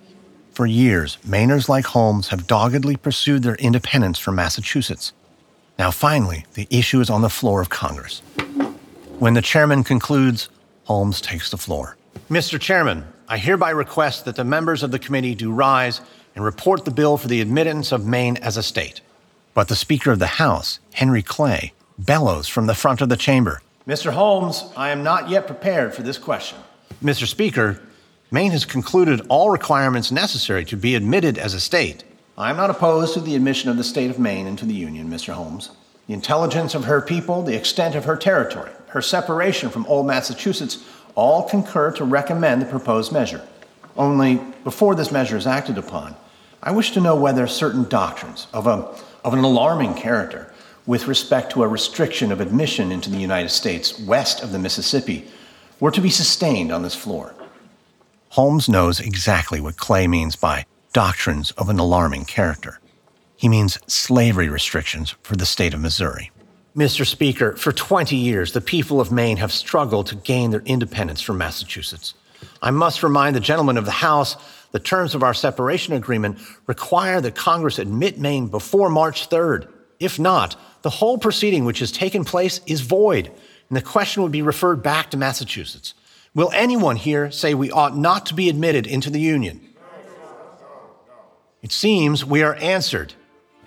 For 0.52 0.64
years, 0.64 1.18
Mainers 1.26 1.68
like 1.68 1.84
Holmes 1.84 2.28
have 2.28 2.46
doggedly 2.46 2.96
pursued 2.96 3.42
their 3.42 3.56
independence 3.56 4.18
from 4.18 4.36
Massachusetts. 4.36 5.12
Now, 5.78 5.90
finally, 5.90 6.46
the 6.54 6.66
issue 6.70 7.00
is 7.02 7.10
on 7.10 7.20
the 7.20 7.28
floor 7.28 7.60
of 7.60 7.68
Congress. 7.68 8.20
When 9.18 9.34
the 9.34 9.42
chairman 9.42 9.84
concludes, 9.84 10.48
Holmes 10.84 11.20
takes 11.20 11.50
the 11.50 11.58
floor. 11.58 11.98
Mr. 12.30 12.58
Chairman, 12.58 13.04
I 13.28 13.36
hereby 13.36 13.68
request 13.68 14.24
that 14.24 14.36
the 14.36 14.44
members 14.44 14.82
of 14.82 14.92
the 14.92 14.98
committee 14.98 15.34
do 15.34 15.52
rise 15.52 16.00
and 16.34 16.44
report 16.44 16.84
the 16.84 16.90
bill 16.90 17.16
for 17.16 17.28
the 17.28 17.40
admittance 17.40 17.92
of 17.92 18.06
Maine 18.06 18.36
as 18.38 18.56
a 18.56 18.62
state. 18.62 19.00
But 19.54 19.68
the 19.68 19.76
Speaker 19.76 20.12
of 20.12 20.18
the 20.18 20.26
House, 20.26 20.80
Henry 20.94 21.22
Clay, 21.22 21.72
bellows 21.98 22.48
from 22.48 22.66
the 22.66 22.74
front 22.74 23.00
of 23.00 23.08
the 23.08 23.16
chamber 23.16 23.60
Mr. 23.86 24.12
Holmes, 24.12 24.64
I 24.78 24.88
am 24.90 25.02
not 25.02 25.28
yet 25.28 25.46
prepared 25.46 25.94
for 25.94 26.02
this 26.02 26.16
question. 26.16 26.58
Mr. 27.02 27.26
Speaker, 27.26 27.78
Maine 28.30 28.50
has 28.52 28.64
concluded 28.64 29.20
all 29.28 29.50
requirements 29.50 30.10
necessary 30.10 30.64
to 30.64 30.76
be 30.76 30.94
admitted 30.94 31.36
as 31.36 31.52
a 31.52 31.60
state. 31.60 32.02
I 32.38 32.48
am 32.48 32.56
not 32.56 32.70
opposed 32.70 33.12
to 33.14 33.20
the 33.20 33.36
admission 33.36 33.68
of 33.68 33.76
the 33.76 33.84
state 33.84 34.10
of 34.10 34.18
Maine 34.18 34.46
into 34.46 34.64
the 34.64 34.72
Union, 34.72 35.10
Mr. 35.10 35.34
Holmes. 35.34 35.70
The 36.06 36.14
intelligence 36.14 36.74
of 36.74 36.84
her 36.84 37.02
people, 37.02 37.42
the 37.42 37.54
extent 37.54 37.94
of 37.94 38.06
her 38.06 38.16
territory, 38.16 38.70
her 38.88 39.02
separation 39.02 39.68
from 39.68 39.84
old 39.86 40.06
Massachusetts 40.06 40.82
all 41.14 41.48
concur 41.48 41.92
to 41.92 42.04
recommend 42.04 42.62
the 42.62 42.66
proposed 42.66 43.12
measure. 43.12 43.46
Only, 43.96 44.40
before 44.64 44.94
this 44.94 45.12
measure 45.12 45.36
is 45.36 45.46
acted 45.46 45.76
upon, 45.76 46.16
I 46.66 46.70
wish 46.70 46.92
to 46.92 47.00
know 47.00 47.14
whether 47.14 47.46
certain 47.46 47.86
doctrines 47.90 48.46
of, 48.54 48.66
a, 48.66 48.88
of 49.22 49.34
an 49.34 49.44
alarming 49.44 49.94
character 49.94 50.50
with 50.86 51.06
respect 51.06 51.52
to 51.52 51.62
a 51.62 51.68
restriction 51.68 52.32
of 52.32 52.40
admission 52.40 52.90
into 52.90 53.10
the 53.10 53.18
United 53.18 53.50
States 53.50 54.00
west 54.00 54.42
of 54.42 54.50
the 54.50 54.58
Mississippi 54.58 55.28
were 55.78 55.90
to 55.90 56.00
be 56.00 56.08
sustained 56.08 56.72
on 56.72 56.82
this 56.82 56.94
floor. 56.94 57.34
Holmes 58.30 58.66
knows 58.66 58.98
exactly 58.98 59.60
what 59.60 59.76
Clay 59.76 60.08
means 60.08 60.36
by 60.36 60.64
doctrines 60.94 61.50
of 61.52 61.68
an 61.68 61.78
alarming 61.78 62.24
character. 62.24 62.80
He 63.36 63.48
means 63.50 63.78
slavery 63.86 64.48
restrictions 64.48 65.14
for 65.22 65.36
the 65.36 65.44
state 65.44 65.74
of 65.74 65.80
Missouri. 65.80 66.30
Mr. 66.74 67.06
Speaker, 67.06 67.54
for 67.56 67.72
20 67.72 68.16
years, 68.16 68.52
the 68.52 68.62
people 68.62 69.02
of 69.02 69.12
Maine 69.12 69.36
have 69.36 69.52
struggled 69.52 70.06
to 70.06 70.14
gain 70.14 70.50
their 70.50 70.62
independence 70.62 71.20
from 71.20 71.36
Massachusetts. 71.36 72.14
I 72.62 72.70
must 72.70 73.02
remind 73.02 73.36
the 73.36 73.40
gentlemen 73.40 73.76
of 73.76 73.84
the 73.84 73.90
House 73.90 74.36
the 74.74 74.80
terms 74.80 75.14
of 75.14 75.22
our 75.22 75.34
separation 75.34 75.94
agreement 75.94 76.36
require 76.66 77.20
that 77.20 77.36
Congress 77.36 77.78
admit 77.78 78.18
Maine 78.18 78.48
before 78.48 78.90
March 78.90 79.30
3rd. 79.30 79.68
If 80.00 80.18
not, 80.18 80.56
the 80.82 80.90
whole 80.90 81.16
proceeding 81.16 81.64
which 81.64 81.78
has 81.78 81.92
taken 81.92 82.24
place 82.24 82.60
is 82.66 82.80
void, 82.80 83.28
and 83.68 83.76
the 83.76 83.80
question 83.80 84.24
would 84.24 84.32
be 84.32 84.42
referred 84.42 84.82
back 84.82 85.12
to 85.12 85.16
Massachusetts. 85.16 85.94
Will 86.34 86.50
anyone 86.52 86.96
here 86.96 87.30
say 87.30 87.54
we 87.54 87.70
ought 87.70 87.96
not 87.96 88.26
to 88.26 88.34
be 88.34 88.48
admitted 88.48 88.88
into 88.88 89.10
the 89.10 89.20
Union? 89.20 89.60
It 91.62 91.70
seems 91.70 92.24
we 92.24 92.42
are 92.42 92.56
answered. 92.56 93.14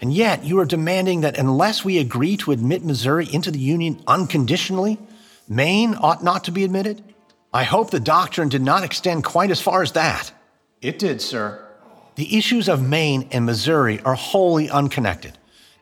And 0.02 0.14
yet, 0.14 0.44
you 0.44 0.60
are 0.60 0.66
demanding 0.66 1.22
that 1.22 1.38
unless 1.38 1.86
we 1.86 2.00
agree 2.00 2.36
to 2.36 2.52
admit 2.52 2.84
Missouri 2.84 3.30
into 3.32 3.50
the 3.50 3.60
Union 3.60 4.04
unconditionally, 4.08 4.98
Maine 5.48 5.96
ought 5.96 6.22
not 6.22 6.44
to 6.44 6.52
be 6.52 6.66
admitted? 6.66 7.02
I 7.54 7.64
hope 7.64 7.92
the 7.92 8.02
doctrine 8.02 8.50
did 8.50 8.62
not 8.62 8.84
extend 8.84 9.24
quite 9.24 9.52
as 9.52 9.62
far 9.62 9.82
as 9.82 9.94
that. 9.94 10.34
It 10.82 11.00
did, 11.00 11.22
sir. 11.22 11.64
The 12.16 12.38
issues 12.38 12.70
of 12.70 12.82
Maine 12.82 13.28
and 13.32 13.46
Missouri 13.46 14.00
are 14.02 14.16
wholly 14.16 14.70
unconnected. 14.70 15.38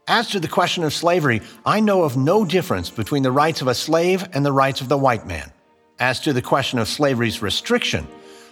As 0.07 0.29
to 0.29 0.39
the 0.39 0.47
question 0.47 0.83
of 0.83 0.93
slavery, 0.93 1.41
I 1.65 1.79
know 1.79 2.03
of 2.03 2.15
no 2.15 2.45
difference 2.45 2.89
between 2.89 3.23
the 3.23 3.31
rights 3.31 3.61
of 3.61 3.67
a 3.67 3.73
slave 3.73 4.27
and 4.33 4.45
the 4.45 4.51
rights 4.51 4.81
of 4.81 4.89
the 4.89 4.97
white 4.97 5.25
man. 5.25 5.51
As 5.99 6.19
to 6.21 6.33
the 6.33 6.41
question 6.41 6.77
of 6.79 6.87
slavery's 6.87 7.41
restriction, 7.41 8.07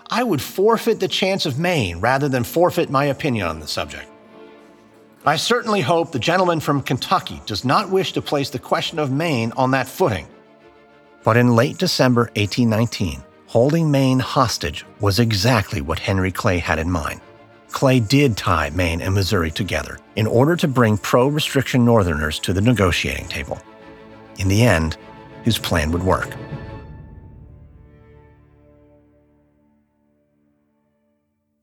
I 0.09 0.23
would 0.23 0.41
forfeit 0.41 0.99
the 0.99 1.07
chance 1.07 1.45
of 1.45 1.59
Maine 1.59 1.99
rather 1.99 2.27
than 2.27 2.43
forfeit 2.43 2.89
my 2.89 3.05
opinion 3.05 3.47
on 3.47 3.59
the 3.59 3.67
subject. 3.67 4.09
I 5.25 5.37
certainly 5.37 5.81
hope 5.81 6.11
the 6.11 6.19
gentleman 6.19 6.59
from 6.59 6.81
Kentucky 6.81 7.41
does 7.45 7.63
not 7.63 7.89
wish 7.89 8.11
to 8.13 8.21
place 8.21 8.49
the 8.49 8.59
question 8.59 8.99
of 8.99 9.11
Maine 9.11 9.53
on 9.55 9.71
that 9.71 9.87
footing. 9.87 10.27
But 11.23 11.37
in 11.37 11.55
late 11.55 11.77
December 11.77 12.23
1819, 12.35 13.23
holding 13.53 13.91
Maine 13.91 14.17
hostage 14.17 14.83
was 14.99 15.19
exactly 15.19 15.79
what 15.79 15.99
Henry 15.99 16.31
Clay 16.31 16.57
had 16.57 16.79
in 16.79 16.89
mind. 16.89 17.21
Clay 17.69 17.99
did 17.99 18.35
tie 18.35 18.71
Maine 18.71 18.99
and 18.99 19.13
Missouri 19.13 19.51
together 19.51 19.99
in 20.15 20.25
order 20.25 20.55
to 20.55 20.67
bring 20.67 20.97
pro 20.97 21.27
restriction 21.27 21.85
Northerners 21.85 22.39
to 22.39 22.51
the 22.51 22.61
negotiating 22.61 23.27
table. 23.27 23.61
In 24.39 24.47
the 24.47 24.63
end, 24.63 24.97
his 25.43 25.59
plan 25.59 25.91
would 25.91 26.01
work. 26.01 26.35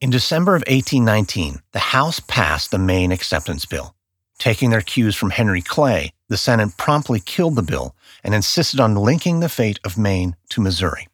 In 0.00 0.10
December 0.10 0.54
of 0.54 0.62
1819, 0.68 1.58
the 1.72 1.80
House 1.80 2.20
passed 2.20 2.70
the 2.70 2.78
Maine 2.78 3.10
Acceptance 3.10 3.64
Bill. 3.64 3.96
Taking 4.38 4.70
their 4.70 4.80
cues 4.80 5.16
from 5.16 5.30
Henry 5.30 5.60
Clay, 5.60 6.12
the 6.28 6.36
Senate 6.36 6.76
promptly 6.76 7.18
killed 7.18 7.56
the 7.56 7.62
bill 7.62 7.96
and 8.22 8.32
insisted 8.32 8.78
on 8.78 8.94
linking 8.94 9.40
the 9.40 9.48
fate 9.48 9.80
of 9.82 9.98
Maine 9.98 10.36
to 10.50 10.60
Missouri. 10.60 11.09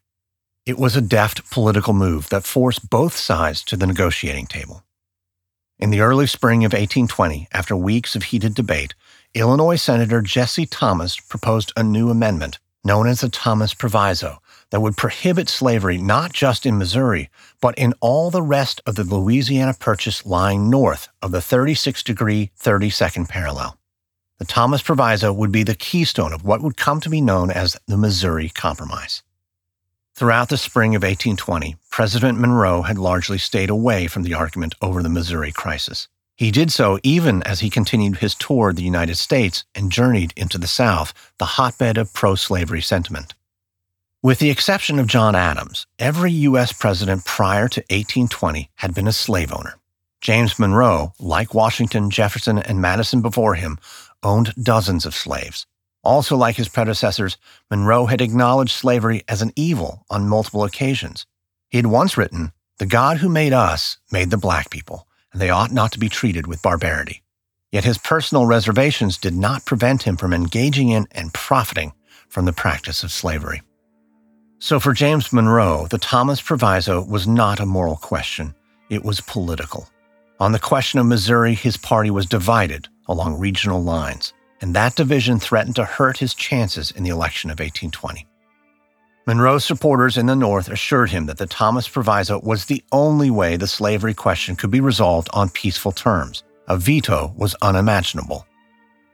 It 0.67 0.77
was 0.77 0.97
a 0.97 1.01
deft 1.01 1.49
political 1.49 1.93
move 1.93 2.27
that 2.27 2.43
forced 2.43 2.89
both 2.89 3.15
sides 3.15 3.63
to 3.63 3.77
the 3.77 3.87
negotiating 3.87 4.47
table. 4.47 4.83
In 5.79 5.91
the 5.91 6.01
early 6.01 6.27
spring 6.27 6.65
of 6.65 6.73
1820, 6.73 7.47
after 7.53 7.73
weeks 7.73 8.17
of 8.17 8.23
heated 8.23 8.53
debate, 8.53 8.93
Illinois 9.33 9.77
Senator 9.77 10.21
Jesse 10.21 10.65
Thomas 10.65 11.21
proposed 11.21 11.71
a 11.77 11.83
new 11.83 12.09
amendment 12.09 12.59
known 12.83 13.07
as 13.07 13.21
the 13.21 13.29
Thomas 13.29 13.73
Proviso 13.73 14.41
that 14.71 14.81
would 14.81 14.97
prohibit 14.97 15.47
slavery 15.47 15.97
not 15.97 16.33
just 16.33 16.65
in 16.65 16.77
Missouri, 16.77 17.29
but 17.61 17.77
in 17.77 17.93
all 18.01 18.29
the 18.29 18.41
rest 18.41 18.81
of 18.85 18.95
the 18.95 19.05
Louisiana 19.05 19.73
Purchase 19.73 20.25
lying 20.25 20.69
north 20.69 21.07
of 21.21 21.31
the 21.31 21.39
36 21.39 22.03
degree 22.03 22.51
32nd 22.59 23.29
parallel. 23.29 23.77
The 24.37 24.43
Thomas 24.43 24.81
Proviso 24.81 25.31
would 25.31 25.53
be 25.53 25.63
the 25.63 25.75
keystone 25.75 26.33
of 26.33 26.43
what 26.43 26.61
would 26.61 26.75
come 26.75 26.99
to 26.99 27.09
be 27.09 27.21
known 27.21 27.51
as 27.51 27.77
the 27.87 27.95
Missouri 27.95 28.49
Compromise. 28.49 29.23
Throughout 30.17 30.49
the 30.49 30.57
spring 30.57 30.95
of 30.95 31.03
1820, 31.03 31.75
President 31.91 32.39
Monroe 32.39 32.81
had 32.81 32.97
largely 32.97 33.37
stayed 33.37 33.69
away 33.69 34.07
from 34.07 34.23
the 34.23 34.33
argument 34.33 34.73
over 34.81 35.03
the 35.03 35.09
Missouri 35.09 35.51
crisis. 35.51 36.07
He 36.35 36.49
did 36.49 36.71
so 36.71 36.97
even 37.03 37.43
as 37.43 37.59
he 37.59 37.69
continued 37.69 38.17
his 38.17 38.33
tour 38.33 38.69
of 38.69 38.77
the 38.77 38.81
United 38.81 39.19
States 39.19 39.63
and 39.75 39.91
journeyed 39.91 40.33
into 40.35 40.57
the 40.57 40.65
South, 40.65 41.13
the 41.37 41.45
hotbed 41.45 41.99
of 41.99 42.13
pro 42.13 42.33
slavery 42.33 42.81
sentiment. 42.81 43.35
With 44.23 44.39
the 44.39 44.49
exception 44.49 44.97
of 44.97 45.05
John 45.05 45.35
Adams, 45.35 45.85
every 45.99 46.31
U.S. 46.49 46.73
president 46.73 47.23
prior 47.23 47.67
to 47.67 47.81
1820 47.81 48.71
had 48.77 48.95
been 48.95 49.07
a 49.07 49.13
slave 49.13 49.53
owner. 49.53 49.75
James 50.19 50.57
Monroe, 50.57 51.13
like 51.19 51.53
Washington, 51.53 52.09
Jefferson, 52.09 52.57
and 52.57 52.81
Madison 52.81 53.21
before 53.21 53.53
him, 53.53 53.77
owned 54.23 54.55
dozens 54.59 55.05
of 55.05 55.13
slaves. 55.13 55.67
Also, 56.03 56.37
like 56.37 56.55
his 56.55 56.69
predecessors, 56.69 57.37
Monroe 57.69 58.05
had 58.05 58.21
acknowledged 58.21 58.71
slavery 58.71 59.23
as 59.27 59.41
an 59.41 59.51
evil 59.55 60.05
on 60.09 60.29
multiple 60.29 60.63
occasions. 60.63 61.25
He 61.69 61.77
had 61.77 61.87
once 61.87 62.17
written, 62.17 62.53
The 62.77 62.85
God 62.85 63.17
who 63.17 63.29
made 63.29 63.53
us 63.53 63.97
made 64.11 64.29
the 64.29 64.37
black 64.37 64.69
people, 64.69 65.07
and 65.33 65.41
they 65.41 65.49
ought 65.49 65.71
not 65.71 65.91
to 65.93 65.99
be 65.99 66.09
treated 66.09 66.47
with 66.47 66.61
barbarity. 66.61 67.23
Yet 67.71 67.83
his 67.83 67.97
personal 67.97 68.45
reservations 68.45 69.17
did 69.17 69.35
not 69.35 69.65
prevent 69.65 70.03
him 70.03 70.15
from 70.15 70.33
engaging 70.33 70.89
in 70.89 71.07
and 71.11 71.33
profiting 71.33 71.93
from 72.29 72.45
the 72.45 72.53
practice 72.53 73.03
of 73.03 73.11
slavery. 73.11 73.61
So 74.59 74.79
for 74.79 74.93
James 74.93 75.33
Monroe, 75.33 75.87
the 75.87 75.97
Thomas 75.97 76.41
Proviso 76.41 77.03
was 77.03 77.27
not 77.27 77.59
a 77.59 77.65
moral 77.65 77.97
question, 77.97 78.55
it 78.89 79.03
was 79.03 79.21
political. 79.21 79.87
On 80.39 80.51
the 80.51 80.59
question 80.59 80.99
of 80.99 81.05
Missouri, 81.05 81.53
his 81.53 81.77
party 81.77 82.09
was 82.09 82.25
divided 82.25 82.87
along 83.07 83.39
regional 83.39 83.83
lines 83.83 84.33
and 84.61 84.75
that 84.75 84.95
division 84.95 85.39
threatened 85.39 85.75
to 85.75 85.85
hurt 85.85 86.17
his 86.17 86.33
chances 86.33 86.91
in 86.91 87.03
the 87.03 87.09
election 87.09 87.49
of 87.49 87.59
1820. 87.59 88.27
Monroe's 89.27 89.65
supporters 89.65 90.17
in 90.17 90.25
the 90.25 90.35
North 90.35 90.69
assured 90.69 91.09
him 91.09 91.25
that 91.25 91.37
the 91.37 91.45
Thomas 91.45 91.87
Proviso 91.87 92.39
was 92.39 92.65
the 92.65 92.83
only 92.93 93.29
way 93.29 93.57
the 93.57 93.67
slavery 93.67 94.13
question 94.13 94.55
could 94.55 94.71
be 94.71 94.79
resolved 94.79 95.27
on 95.33 95.49
peaceful 95.49 95.91
terms. 95.91 96.43
A 96.69 96.77
veto 96.77 97.33
was 97.35 97.55
unimaginable. 97.61 98.47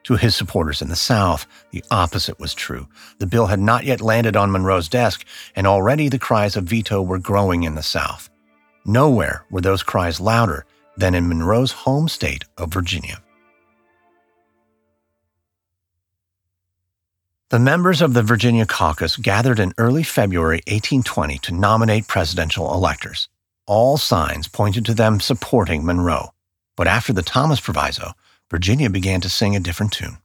To 0.04 0.16
his 0.16 0.36
supporters 0.36 0.82
in 0.82 0.90
the 0.90 0.96
South, 0.96 1.48
the 1.72 1.84
opposite 1.90 2.40
was 2.40 2.54
true. 2.54 2.88
The 3.20 3.26
bill 3.26 3.48
had 3.48 3.60
not 3.60 3.86
yet 3.86 4.02
landed 4.02 4.36
on 4.36 4.52
Monroe's 4.52 4.90
desk, 4.90 5.26
and 5.56 5.66
already 5.66 6.10
the 6.10 6.20
cries 6.20 6.56
of 6.56 6.66
veto 6.66 7.02
were 7.02 7.20
growing 7.20 7.64
in 7.64 7.76
the 7.76 7.84
South. 7.84 8.30
Nowhere 8.86 9.46
were 9.50 9.62
those 9.62 9.82
cries 9.82 10.20
louder 10.20 10.66
than 10.98 11.16
in 11.16 11.28
Monroe's 11.28 11.72
home 11.72 12.08
state 12.08 12.44
of 12.58 12.74
Virginia. 12.74 13.22
The 17.54 17.60
members 17.60 18.02
of 18.02 18.16
the 18.16 18.24
Virginia 18.24 18.66
caucus 18.66 19.16
gathered 19.16 19.60
in 19.60 19.76
early 19.78 20.02
February 20.02 20.64
1820 20.66 21.38
to 21.38 21.54
nominate 21.54 22.08
presidential 22.08 22.74
electors. 22.74 23.30
All 23.68 24.00
signs 24.00 24.48
pointed 24.48 24.88
to 24.88 24.96
them 24.96 25.20
supporting 25.20 25.86
Monroe. 25.86 26.34
But 26.76 26.88
after 26.88 27.14
the 27.14 27.22
Thomas 27.22 27.60
Proviso, 27.60 28.14
Virginia 28.50 28.90
began 28.90 29.22
to 29.22 29.30
sing 29.30 29.56
a 29.56 29.60
different 29.60 29.92
tune. 29.92 30.18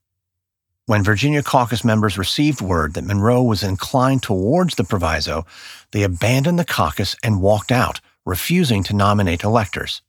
When 0.87 1.03
Virginia 1.03 1.43
caucus 1.43 1.85
members 1.85 2.17
received 2.17 2.63
word 2.63 2.95
that 2.95 3.05
Monroe 3.05 3.43
was 3.43 3.63
inclined 3.63 4.23
towards 4.23 4.77
the 4.77 4.85
proviso, 4.85 5.45
they 5.91 6.05
abandoned 6.05 6.59
the 6.59 6.65
caucus 6.65 7.15
and 7.23 7.43
walked 7.43 7.71
out, 7.71 8.01
refusing 8.25 8.83
to 8.85 8.97
nominate 8.97 9.45
electors. 9.45 10.01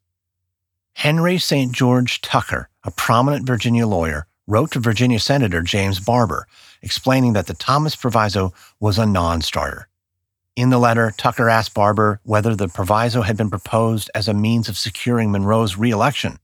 Henry 0.93 1.37
St. 1.37 1.73
George 1.73 2.21
Tucker, 2.21 2.69
a 2.85 2.91
prominent 2.91 3.45
Virginia 3.45 3.85
lawyer, 3.87 4.25
wrote 4.47 4.71
to 4.71 4.79
Virginia 4.79 5.19
Senator 5.19 5.61
James 5.61 5.99
Barbour, 5.99 6.47
explaining 6.81 7.33
that 7.33 7.47
the 7.47 7.53
Thomas 7.53 7.95
proviso 7.95 8.53
was 8.79 8.97
a 8.97 9.05
non 9.05 9.41
starter. 9.41 9.87
In 10.55 10.69
the 10.69 10.79
letter, 10.79 11.13
Tucker 11.15 11.49
asked 11.49 11.73
Barbour 11.73 12.19
whether 12.23 12.55
the 12.55 12.67
proviso 12.67 13.21
had 13.21 13.37
been 13.37 13.49
proposed 13.49 14.11
as 14.13 14.27
a 14.27 14.33
means 14.33 14.67
of 14.67 14.77
securing 14.77 15.31
Monroe's 15.31 15.77
reelection. 15.77 16.39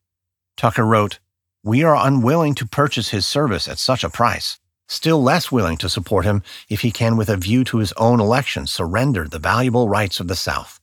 Tucker 0.56 0.86
wrote, 0.86 1.20
we 1.64 1.84
are 1.84 1.96
unwilling 1.96 2.54
to 2.56 2.68
purchase 2.68 3.10
his 3.10 3.26
service 3.26 3.68
at 3.68 3.80
such 3.80 4.04
a 4.04 4.10
price, 4.10 4.60
still 4.88 5.22
less 5.22 5.52
willing 5.52 5.78
to 5.78 5.90
support 5.90 6.24
him 6.24 6.44
if 6.70 6.82
he 6.82 6.92
can, 6.92 7.18
with 7.18 7.28
a 7.28 7.38
view 7.38 7.64
to 7.66 7.80
his 7.80 7.92
own 7.94 8.20
election, 8.20 8.68
surrender 8.68 9.28
the 9.28 9.40
valuable 9.40 9.90
rights 9.90 10.20
of 10.20 10.28
the 10.28 10.36
South. 10.36 10.80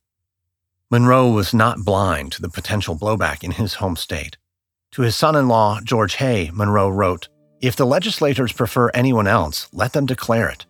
Monroe 0.91 1.31
was 1.31 1.55
not 1.55 1.85
blind 1.85 2.33
to 2.33 2.43
the 2.43 2.51
potential 2.51 2.99
blowback 2.99 3.45
in 3.45 3.53
his 3.53 3.75
home 3.75 3.97
state. 3.97 4.37
To 4.91 5.03
his 5.03 5.17
son 5.17 5.37
in 5.37 5.49
law, 5.49 5.79
George 5.83 6.17
Hay, 6.17 6.51
Monroe 6.53 6.91
wrote, 6.91 7.29
If 7.63 7.77
the 7.77 7.87
legislators 7.87 8.53
prefer 8.53 8.91
anyone 8.91 9.27
else, 9.27 9.69
let 9.73 9.95
them 9.95 10.05
declare 10.05 10.49
it. 10.49 10.67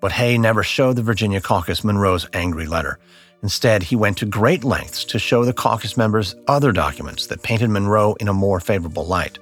But 0.00 0.12
Hay 0.12 0.38
never 0.38 0.62
showed 0.62 0.96
the 0.96 1.02
Virginia 1.02 1.40
caucus 1.40 1.84
Monroe's 1.84 2.26
angry 2.32 2.66
letter, 2.66 2.98
Instead, 3.42 3.82
he 3.82 3.96
went 3.96 4.16
to 4.18 4.26
great 4.26 4.62
lengths 4.62 5.04
to 5.04 5.18
show 5.18 5.44
the 5.44 5.52
caucus 5.52 5.96
members 5.96 6.36
other 6.46 6.70
documents 6.70 7.26
that 7.26 7.42
painted 7.42 7.70
Monroe 7.70 8.14
in 8.20 8.28
a 8.28 8.32
more 8.32 8.60
favorable 8.60 9.04
light. 9.04 9.38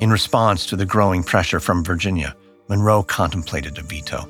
In 0.00 0.10
response 0.10 0.66
to 0.66 0.76
the 0.76 0.86
growing 0.86 1.22
pressure 1.22 1.60
from 1.60 1.82
Virginia, 1.82 2.36
Monroe 2.68 3.02
contemplated 3.02 3.78
a 3.78 3.82
veto. 3.82 4.28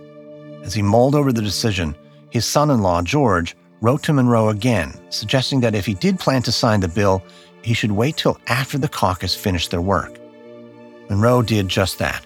As 0.62 0.72
he 0.72 0.82
mulled 0.82 1.14
over 1.14 1.32
the 1.32 1.42
decision, 1.42 1.96
his 2.30 2.46
son 2.46 2.70
in 2.70 2.80
law, 2.80 3.02
George, 3.02 3.56
wrote 3.80 4.02
to 4.04 4.12
Monroe 4.12 4.50
again, 4.50 4.94
suggesting 5.10 5.60
that 5.60 5.74
if 5.74 5.86
he 5.86 5.94
did 5.94 6.20
plan 6.20 6.42
to 6.42 6.52
sign 6.52 6.80
the 6.80 6.88
bill, 6.88 7.24
he 7.62 7.74
should 7.74 7.92
wait 7.92 8.16
till 8.16 8.38
after 8.46 8.78
the 8.78 8.88
caucus 8.88 9.34
finished 9.34 9.70
their 9.70 9.80
work. 9.80 10.19
Monroe 11.10 11.42
did 11.42 11.66
just 11.68 11.98
that. 11.98 12.24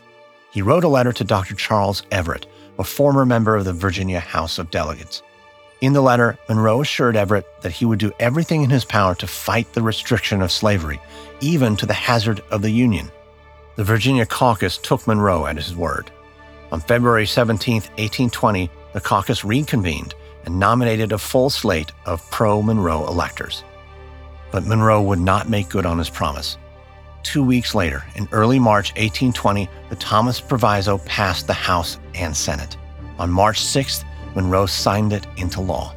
He 0.53 0.61
wrote 0.61 0.85
a 0.85 0.89
letter 0.89 1.13
to 1.15 1.25
Dr. 1.25 1.55
Charles 1.55 2.03
Everett, 2.13 2.47
a 2.79 2.85
former 2.85 3.25
member 3.25 3.57
of 3.57 3.65
the 3.65 3.73
Virginia 3.73 4.21
House 4.21 4.59
of 4.59 4.71
Delegates. 4.71 5.23
In 5.81 5.95
the 5.95 6.03
letter, 6.03 6.39
Monroe 6.49 6.83
assured 6.83 7.17
Everett 7.17 7.47
that 7.63 7.73
he 7.73 7.87
would 7.87 7.99
do 7.99 8.13
everything 8.21 8.63
in 8.63 8.69
his 8.69 8.85
power 8.85 9.15
to 9.17 9.27
fight 9.27 9.73
the 9.73 9.83
restriction 9.83 10.43
of 10.43 10.53
slavery, 10.53 11.01
even 11.41 11.77
to 11.77 11.87
the 11.87 11.95
hazard 11.95 12.43
of 12.51 12.61
the 12.61 12.71
Union. 12.71 13.11
The 13.77 13.85
Virginia 13.85 14.27
caucus 14.27 14.77
took 14.77 15.07
Monroe 15.07 15.47
at 15.47 15.57
his 15.57 15.75
word. 15.75 16.11
On 16.71 16.81
February 16.81 17.27
17, 17.27 17.75
1820, 17.75 18.71
the 18.93 19.01
caucus 19.01 19.45
reconvened 19.45 20.15
and 20.45 20.61
nominated 20.61 21.13
a 21.13 21.19
full 21.19 21.49
slate 21.49 21.91
of 22.05 22.31
pro 22.31 22.61
Monroe 22.61 23.07
electors. 23.07 23.65
But 24.53 24.67
Monroe 24.67 25.03
would 25.03 25.21
not 25.21 25.49
make 25.49 25.71
good 25.71 25.87
on 25.87 25.99
his 25.99 26.11
promise. 26.11 26.59
Two 27.25 27.43
weeks 27.43 27.75
later, 27.75 28.05
in 28.15 28.29
early 28.31 28.61
March 28.61 28.91
1820, 28.91 29.69
the 29.89 29.97
Thomas 29.97 30.41
Proviso 30.41 30.99
passed 30.99 31.49
the 31.49 31.53
House 31.53 31.99
and 32.15 32.37
Senate. 32.37 32.77
On 33.19 33.31
March 33.31 33.61
6th, 33.61 34.05
Monroe 34.37 34.67
signed 34.67 35.13
it 35.13 35.27
into 35.37 35.61
law. 35.61 35.95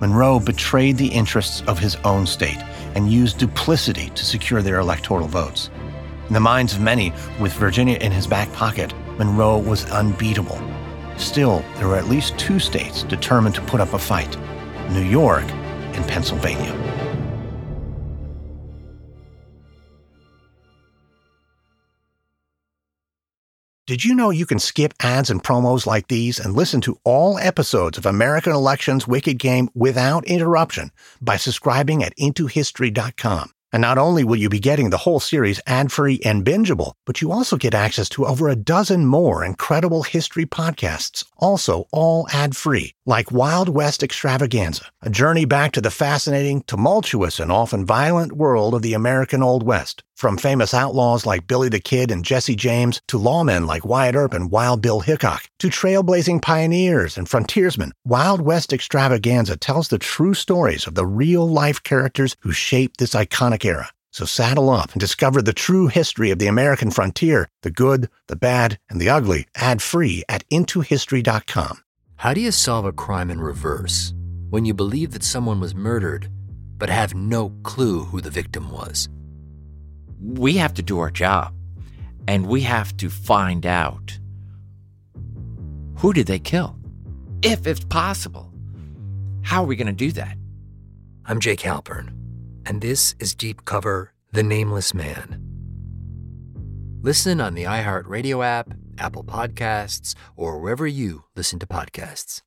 Monroe 0.00 0.40
betrayed 0.40 0.96
the 0.96 1.06
interests 1.06 1.62
of 1.68 1.78
his 1.78 1.94
own 1.96 2.26
state 2.26 2.56
and 2.96 3.12
used 3.12 3.38
duplicity 3.38 4.08
to 4.10 4.24
secure 4.24 4.62
their 4.62 4.80
electoral 4.80 5.28
votes. 5.28 5.70
In 6.26 6.34
the 6.34 6.40
minds 6.40 6.74
of 6.74 6.80
many, 6.80 7.12
with 7.38 7.52
Virginia 7.52 7.98
in 7.98 8.10
his 8.10 8.26
back 8.26 8.50
pocket, 8.52 8.92
Monroe 9.18 9.58
was 9.58 9.84
unbeatable. 9.90 10.60
Still, 11.18 11.62
there 11.76 11.88
were 11.88 11.96
at 11.96 12.08
least 12.08 12.38
two 12.38 12.58
states 12.58 13.02
determined 13.02 13.54
to 13.56 13.62
put 13.62 13.80
up 13.80 13.92
a 13.92 13.98
fight 13.98 14.36
New 14.90 15.04
York 15.04 15.44
and 15.44 16.08
Pennsylvania. 16.08 16.99
Did 23.90 24.04
you 24.04 24.14
know 24.14 24.30
you 24.30 24.46
can 24.46 24.60
skip 24.60 24.94
ads 25.00 25.30
and 25.30 25.42
promos 25.42 25.84
like 25.84 26.06
these 26.06 26.38
and 26.38 26.54
listen 26.54 26.80
to 26.82 27.00
all 27.02 27.40
episodes 27.40 27.98
of 27.98 28.06
American 28.06 28.52
Elections 28.52 29.08
Wicked 29.08 29.36
Game 29.36 29.68
without 29.74 30.24
interruption 30.26 30.92
by 31.20 31.36
subscribing 31.36 32.04
at 32.04 32.16
IntoHistory.com? 32.16 33.50
And 33.72 33.80
not 33.80 33.98
only 33.98 34.22
will 34.22 34.36
you 34.36 34.48
be 34.48 34.60
getting 34.60 34.90
the 34.90 34.98
whole 34.98 35.18
series 35.18 35.60
ad 35.66 35.90
free 35.90 36.20
and 36.24 36.44
bingeable, 36.44 36.92
but 37.04 37.20
you 37.20 37.32
also 37.32 37.56
get 37.56 37.74
access 37.74 38.08
to 38.10 38.26
over 38.26 38.48
a 38.48 38.54
dozen 38.54 39.06
more 39.06 39.44
incredible 39.44 40.04
history 40.04 40.46
podcasts, 40.46 41.24
also 41.36 41.88
all 41.90 42.28
ad 42.32 42.54
free, 42.54 42.94
like 43.06 43.32
Wild 43.32 43.68
West 43.68 44.04
Extravaganza, 44.04 44.86
a 45.02 45.10
journey 45.10 45.46
back 45.46 45.72
to 45.72 45.80
the 45.80 45.90
fascinating, 45.90 46.62
tumultuous, 46.62 47.40
and 47.40 47.50
often 47.50 47.84
violent 47.84 48.34
world 48.34 48.72
of 48.72 48.82
the 48.82 48.94
American 48.94 49.42
Old 49.42 49.64
West. 49.64 50.04
From 50.20 50.36
famous 50.36 50.74
outlaws 50.74 51.24
like 51.24 51.46
Billy 51.46 51.70
the 51.70 51.80
Kid 51.80 52.10
and 52.10 52.22
Jesse 52.22 52.54
James 52.54 53.00
to 53.08 53.16
lawmen 53.16 53.66
like 53.66 53.86
Wyatt 53.86 54.14
Earp 54.14 54.34
and 54.34 54.50
Wild 54.50 54.82
Bill 54.82 55.00
Hickok 55.00 55.48
to 55.60 55.68
trailblazing 55.68 56.42
pioneers 56.42 57.16
and 57.16 57.26
frontiersmen, 57.26 57.92
Wild 58.04 58.42
West 58.42 58.70
Extravaganza 58.70 59.56
tells 59.56 59.88
the 59.88 59.98
true 59.98 60.34
stories 60.34 60.86
of 60.86 60.94
the 60.94 61.06
real 61.06 61.48
life 61.48 61.82
characters 61.82 62.36
who 62.40 62.52
shaped 62.52 62.98
this 62.98 63.14
iconic 63.14 63.64
era. 63.64 63.88
So 64.10 64.26
saddle 64.26 64.68
up 64.68 64.92
and 64.92 65.00
discover 65.00 65.40
the 65.40 65.54
true 65.54 65.86
history 65.86 66.30
of 66.30 66.38
the 66.38 66.48
American 66.48 66.90
frontier, 66.90 67.48
the 67.62 67.70
good, 67.70 68.10
the 68.26 68.36
bad, 68.36 68.78
and 68.90 69.00
the 69.00 69.08
ugly, 69.08 69.46
ad 69.56 69.80
free 69.80 70.22
at 70.28 70.46
IntoHistory.com. 70.50 71.78
How 72.16 72.34
do 72.34 72.42
you 72.42 72.52
solve 72.52 72.84
a 72.84 72.92
crime 72.92 73.30
in 73.30 73.40
reverse 73.40 74.12
when 74.50 74.66
you 74.66 74.74
believe 74.74 75.12
that 75.12 75.24
someone 75.24 75.60
was 75.60 75.74
murdered 75.74 76.28
but 76.76 76.90
have 76.90 77.14
no 77.14 77.54
clue 77.62 78.04
who 78.04 78.20
the 78.20 78.28
victim 78.28 78.70
was? 78.70 79.08
We 80.22 80.56
have 80.56 80.74
to 80.74 80.82
do 80.82 80.98
our 80.98 81.10
job 81.10 81.54
and 82.28 82.46
we 82.46 82.60
have 82.62 82.96
to 82.98 83.10
find 83.10 83.66
out 83.66 84.18
who 85.96 86.12
did 86.12 86.26
they 86.26 86.38
kill. 86.38 86.76
If 87.42 87.66
it's 87.66 87.84
possible 87.84 88.52
how 89.42 89.62
are 89.62 89.66
we 89.66 89.76
going 89.76 89.86
to 89.86 89.92
do 89.92 90.12
that? 90.12 90.36
I'm 91.24 91.40
jake 91.40 91.60
halpern 91.60 92.12
and 92.66 92.80
this 92.80 93.14
is 93.18 93.34
deep 93.34 93.64
cover 93.64 94.12
the 94.32 94.42
nameless 94.42 94.94
man. 94.94 95.46
Listen 97.02 97.40
on 97.40 97.54
the 97.54 97.64
iheartradio 97.64 98.44
app 98.44 98.74
apple 98.98 99.24
podcasts 99.24 100.14
or 100.36 100.58
wherever 100.58 100.86
you 100.86 101.24
listen 101.34 101.58
to 101.58 101.66
podcasts 101.66 102.42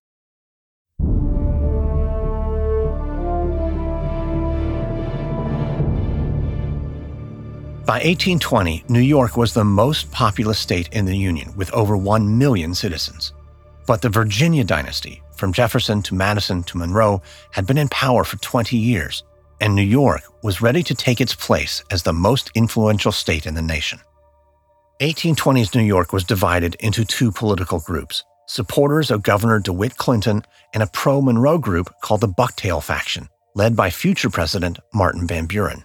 By 7.85 7.95
1820, 7.95 8.85
New 8.87 9.01
York 9.01 9.35
was 9.35 9.53
the 9.53 9.65
most 9.65 10.09
populous 10.09 10.57
state 10.57 10.87
in 10.93 11.03
the 11.03 11.17
Union, 11.17 11.53
with 11.57 11.69
over 11.73 11.97
1 11.97 12.37
million 12.37 12.73
citizens. 12.73 13.33
But 13.85 14.01
the 14.01 14.07
Virginia 14.07 14.63
dynasty, 14.63 15.21
from 15.35 15.51
Jefferson 15.51 16.01
to 16.03 16.15
Madison 16.15 16.63
to 16.63 16.77
Monroe, 16.77 17.21
had 17.51 17.67
been 17.67 17.77
in 17.77 17.89
power 17.89 18.23
for 18.23 18.37
20 18.37 18.77
years, 18.77 19.25
and 19.59 19.75
New 19.75 19.81
York 19.81 20.21
was 20.43 20.61
ready 20.61 20.81
to 20.81 20.95
take 20.95 21.19
its 21.19 21.35
place 21.35 21.83
as 21.91 22.03
the 22.03 22.13
most 22.13 22.51
influential 22.55 23.11
state 23.11 23.45
in 23.45 23.53
the 23.53 23.61
nation. 23.61 23.99
1820s 25.01 25.75
New 25.75 25.83
York 25.83 26.13
was 26.13 26.23
divided 26.23 26.75
into 26.75 27.03
two 27.03 27.33
political 27.33 27.81
groups 27.81 28.23
supporters 28.45 29.11
of 29.11 29.23
Governor 29.23 29.59
DeWitt 29.59 29.97
Clinton 29.97 30.43
and 30.73 30.83
a 30.83 30.87
pro 30.87 31.21
Monroe 31.21 31.57
group 31.57 31.93
called 32.01 32.21
the 32.21 32.29
Bucktail 32.29 32.81
faction, 32.81 33.27
led 33.55 33.75
by 33.75 33.89
future 33.89 34.29
President 34.29 34.79
Martin 34.93 35.27
Van 35.27 35.47
Buren. 35.47 35.83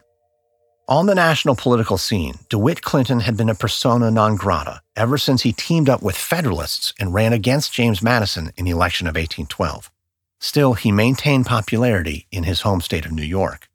On 0.91 1.05
the 1.05 1.15
national 1.15 1.55
political 1.55 1.99
scene, 1.99 2.39
DeWitt 2.49 2.81
Clinton 2.81 3.21
had 3.21 3.37
been 3.37 3.51
a 3.51 3.55
persona 3.55 4.11
non 4.11 4.37
grata 4.37 4.81
ever 4.97 5.19
since 5.19 5.43
he 5.43 5.53
teamed 5.53 5.87
up 5.91 6.03
with 6.03 6.17
Federalists 6.17 6.95
and 6.99 7.13
ran 7.13 7.35
against 7.35 7.75
James 7.75 8.01
Madison 8.01 8.53
in 8.57 8.65
the 8.65 8.71
election 8.71 9.07
of 9.07 9.11
1812. 9.11 9.91
Still, 10.41 10.73
he 10.73 10.91
maintained 10.91 11.45
popularity 11.45 12.27
in 12.33 12.45
his 12.45 12.63
home 12.63 12.81
state 12.81 13.05
of 13.05 13.13
New 13.13 13.23
York. 13.23 13.69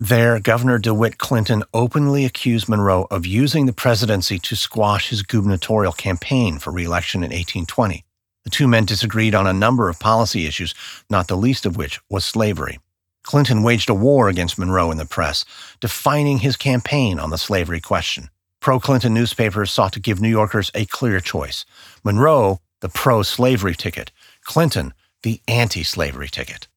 There, 0.00 0.40
Governor 0.40 0.78
DeWitt 0.80 1.18
Clinton 1.18 1.62
openly 1.72 2.24
accused 2.24 2.68
Monroe 2.68 3.06
of 3.12 3.24
using 3.24 3.66
the 3.66 3.72
presidency 3.72 4.40
to 4.40 4.56
squash 4.56 5.10
his 5.10 5.22
gubernatorial 5.22 5.92
campaign 5.92 6.58
for 6.58 6.72
reelection 6.72 7.20
in 7.20 7.30
1820. 7.30 8.04
The 8.42 8.50
two 8.50 8.66
men 8.66 8.86
disagreed 8.86 9.36
on 9.36 9.46
a 9.46 9.52
number 9.52 9.88
of 9.88 10.00
policy 10.00 10.46
issues, 10.46 10.74
not 11.08 11.28
the 11.28 11.36
least 11.36 11.64
of 11.64 11.76
which 11.76 12.00
was 12.10 12.24
slavery. 12.24 12.80
Clinton 13.24 13.62
waged 13.62 13.90
a 13.90 13.94
war 13.94 14.28
against 14.28 14.58
Monroe 14.58 14.92
in 14.92 14.98
the 14.98 15.06
press, 15.06 15.44
defining 15.80 16.38
his 16.38 16.56
campaign 16.56 17.18
on 17.18 17.30
the 17.30 17.38
slavery 17.38 17.80
question. 17.80 18.30
Pro 18.60 18.78
Clinton 18.78 19.12
newspapers 19.12 19.72
sought 19.72 19.92
to 19.94 20.00
give 20.00 20.20
New 20.20 20.28
Yorkers 20.28 20.70
a 20.74 20.86
clear 20.86 21.20
choice 21.20 21.64
Monroe, 22.04 22.60
the 22.80 22.88
pro 22.88 23.22
slavery 23.22 23.74
ticket, 23.74 24.12
Clinton, 24.42 24.94
the 25.22 25.40
anti 25.48 25.82
slavery 25.82 26.28
ticket. 26.28 26.68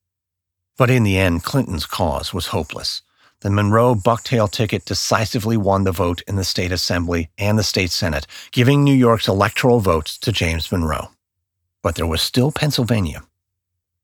But 0.78 0.90
in 0.90 1.04
the 1.04 1.18
end, 1.18 1.44
Clinton's 1.44 1.86
cause 1.86 2.34
was 2.34 2.48
hopeless. 2.48 3.02
the 3.42 3.50
Monroe 3.50 3.94
Bucktail 3.94 4.50
ticket 4.50 4.86
decisively 4.86 5.58
won 5.58 5.84
the 5.84 5.92
vote 5.92 6.24
in 6.28 6.38
the 6.38 6.44
state 6.44 6.72
assembly 6.72 7.30
and 7.38 7.58
the 7.58 7.64
state 7.64 7.92
senate, 7.92 8.26
giving 8.52 8.84
New 8.84 8.94
York's 8.96 9.28
electoral 9.28 9.80
votes 9.80 10.18
to 10.18 10.32
James 10.32 10.72
Monroe. 10.72 11.12
But 11.84 11.96
there 11.96 12.08
was 12.08 12.22
still 12.22 12.52
Pennsylvania. 12.52 13.24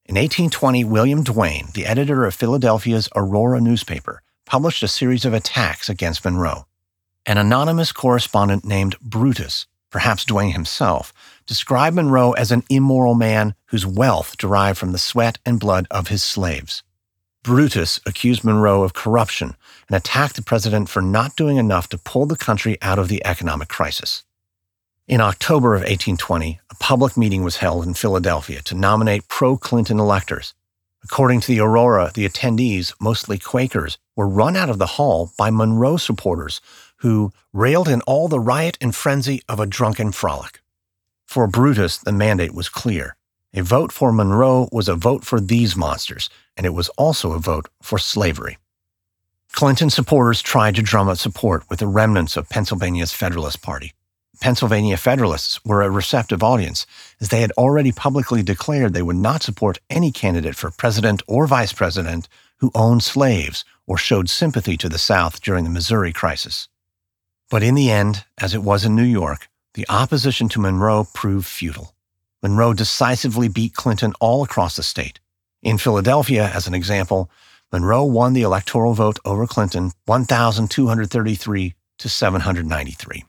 In 0.06 0.16
1820, 0.16 0.84
William 0.84 1.24
Duane, 1.24 1.70
the 1.74 1.86
editor 1.86 2.26
of 2.26 2.36
Philadelphia's 2.36 3.08
Aurora 3.16 3.62
newspaper, 3.62 4.22
published 4.46 4.84
a 4.84 4.88
series 4.90 5.24
of 5.24 5.34
attacks 5.34 5.88
against 5.88 6.26
Monroe. 6.26 6.66
An 7.26 7.38
anonymous 7.38 7.94
correspondent 7.94 8.66
named 8.66 9.00
Brutus, 9.00 9.66
perhaps 9.92 10.26
Duane 10.26 10.52
himself, 10.52 11.14
described 11.48 11.96
Monroe 11.96 12.34
as 12.34 12.52
an 12.52 12.64
immoral 12.70 13.16
man 13.16 13.56
whose 13.68 13.86
wealth 13.86 14.36
derived 14.38 14.78
from 14.78 14.92
the 14.92 14.98
sweat 14.98 15.40
and 15.46 15.58
blood 15.58 15.88
of 15.90 16.10
his 16.10 16.22
slaves. 16.22 16.84
Brutus 17.42 18.02
accused 18.06 18.44
Monroe 18.44 18.84
of 18.84 18.94
corruption 18.94 19.56
and 19.88 19.96
attacked 19.96 20.36
the 20.36 20.42
president 20.42 20.90
for 20.90 21.02
not 21.02 21.38
doing 21.38 21.56
enough 21.56 21.88
to 21.88 21.98
pull 21.98 22.26
the 22.26 22.36
country 22.36 22.78
out 22.82 23.00
of 23.00 23.08
the 23.08 23.26
economic 23.26 23.70
crisis. 23.70 24.26
In 25.06 25.20
October 25.20 25.76
of 25.76 25.82
1820, 25.82 26.62
a 26.70 26.76
public 26.76 27.18
meeting 27.18 27.44
was 27.44 27.58
held 27.58 27.86
in 27.86 27.94
Philadelphia 27.94 28.62
to 28.62 28.74
nominate 28.74 29.28
pro 29.28 29.58
Clinton 29.58 30.00
electors. 30.00 30.54
According 31.04 31.42
to 31.42 31.48
the 31.48 31.60
Aurora, 31.60 32.12
the 32.14 32.26
attendees, 32.26 32.94
mostly 33.02 33.38
Quakers, 33.38 33.98
were 34.16 34.30
run 34.30 34.56
out 34.56 34.70
of 34.70 34.78
the 34.78 34.96
hall 34.96 35.34
by 35.38 35.50
Monroe 35.50 35.98
supporters 35.98 36.62
who 37.00 37.34
railed 37.52 37.90
in 37.90 38.00
all 38.04 38.30
the 38.30 38.40
riot 38.40 38.78
and 38.80 38.96
frenzy 38.96 39.42
of 39.50 39.60
a 39.60 39.66
drunken 39.66 40.14
frolic. 40.14 40.62
For 41.26 41.48
Brutus, 41.48 41.98
the 41.98 42.14
mandate 42.14 42.54
was 42.54 42.70
clear. 42.70 43.18
A 43.54 43.62
vote 43.62 43.92
for 43.92 44.14
Monroe 44.14 44.70
was 44.72 44.88
a 44.88 44.96
vote 44.96 45.26
for 45.26 45.42
these 45.42 45.76
monsters, 45.76 46.30
and 46.56 46.66
it 46.66 46.74
was 46.74 46.88
also 46.98 47.34
a 47.34 47.40
vote 47.40 47.68
for 47.82 47.98
slavery. 47.98 48.58
Clinton 49.52 49.90
supporters 49.90 50.42
tried 50.42 50.76
to 50.76 50.82
drum 50.82 51.10
up 51.10 51.18
support 51.18 51.70
with 51.70 51.80
the 51.80 51.88
remnants 51.88 52.38
of 52.38 52.48
Pennsylvania's 52.48 53.12
Federalist 53.12 53.62
Party. 53.62 53.92
Pennsylvania 54.44 54.98
Federalists 54.98 55.64
were 55.64 55.82
a 55.82 55.90
receptive 55.90 56.44
audience, 56.44 56.86
as 57.22 57.30
they 57.30 57.40
had 57.40 57.54
already 57.54 57.94
publicly 57.94 58.44
declared 58.44 58.94
they 58.94 59.02
would 59.02 59.16
not 59.16 59.42
support 59.42 59.80
any 59.90 60.12
candidate 60.12 60.58
for 60.58 60.70
president 60.70 61.24
or 61.30 61.48
vice 61.48 61.72
president 61.72 62.28
who 62.58 62.70
owned 62.76 63.04
slaves 63.04 63.64
or 63.88 63.98
showed 63.98 64.30
sympathy 64.30 64.76
to 64.76 64.90
the 64.90 64.98
South 64.98 65.42
during 65.42 65.64
the 65.64 65.70
Missouri 65.70 66.12
crisis. 66.12 66.68
But 67.50 67.64
in 67.64 67.74
the 67.74 67.90
end, 67.90 68.26
as 68.38 68.54
it 68.54 68.64
was 68.64 68.84
in 68.84 68.98
New 68.98 69.06
York, 69.06 69.48
the 69.76 69.86
opposition 69.88 70.50
to 70.50 70.60
Monroe 70.60 71.08
proved 71.14 71.48
futile. 71.48 71.96
Monroe 72.42 72.74
decisively 72.74 73.48
beat 73.48 73.76
Clinton 73.76 74.12
all 74.20 74.44
across 74.44 74.76
the 74.76 74.84
state. 74.84 75.22
In 75.62 75.78
Philadelphia, 75.78 76.52
as 76.54 76.68
an 76.68 76.74
example, 76.74 77.32
Monroe 77.72 78.04
won 78.04 78.34
the 78.34 78.42
electoral 78.42 78.94
vote 78.94 79.20
over 79.24 79.48
Clinton 79.48 79.94
1,233 80.06 81.76
to 82.00 82.10
793. 82.10 83.24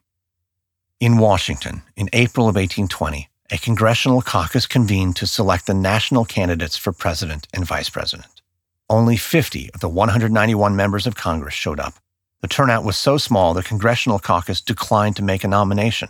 In 1.04 1.18
Washington, 1.18 1.82
in 1.96 2.08
April 2.14 2.48
of 2.48 2.54
1820, 2.54 3.28
a 3.50 3.58
congressional 3.58 4.22
caucus 4.22 4.66
convened 4.66 5.16
to 5.16 5.26
select 5.26 5.66
the 5.66 5.74
national 5.74 6.24
candidates 6.24 6.78
for 6.78 6.94
president 6.94 7.46
and 7.52 7.66
vice 7.66 7.90
president. 7.90 8.40
Only 8.88 9.18
50 9.18 9.68
of 9.74 9.80
the 9.80 9.88
191 9.90 10.74
members 10.74 11.06
of 11.06 11.14
Congress 11.14 11.52
showed 11.52 11.78
up. 11.78 11.92
The 12.40 12.48
turnout 12.48 12.84
was 12.84 12.96
so 12.96 13.18
small 13.18 13.52
the 13.52 13.62
Congressional 13.62 14.18
Caucus 14.18 14.62
declined 14.62 15.14
to 15.16 15.22
make 15.22 15.44
a 15.44 15.46
nomination. 15.46 16.08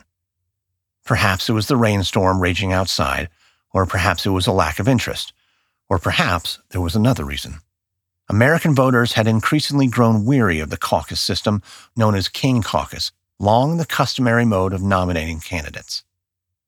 Perhaps 1.04 1.48
it 1.48 1.54
was 1.54 1.66
the 1.66 1.76
rainstorm 1.76 2.38
raging 2.38 2.72
outside, 2.72 3.30
or 3.72 3.86
perhaps 3.86 4.24
it 4.24 4.30
was 4.30 4.46
a 4.46 4.52
lack 4.52 4.78
of 4.78 4.86
interest, 4.86 5.32
or 5.88 5.98
perhaps 5.98 6.60
there 6.70 6.80
was 6.80 6.94
another 6.94 7.24
reason. 7.24 7.58
American 8.28 8.76
voters 8.76 9.14
had 9.14 9.26
increasingly 9.26 9.88
grown 9.88 10.24
weary 10.24 10.60
of 10.60 10.70
the 10.70 10.76
caucus 10.76 11.18
system 11.18 11.62
known 11.96 12.14
as 12.14 12.28
King 12.28 12.62
Caucus, 12.62 13.10
long 13.38 13.76
the 13.76 13.86
customary 13.86 14.44
mode 14.44 14.72
of 14.72 14.82
nominating 14.82 15.40
candidates. 15.40 16.04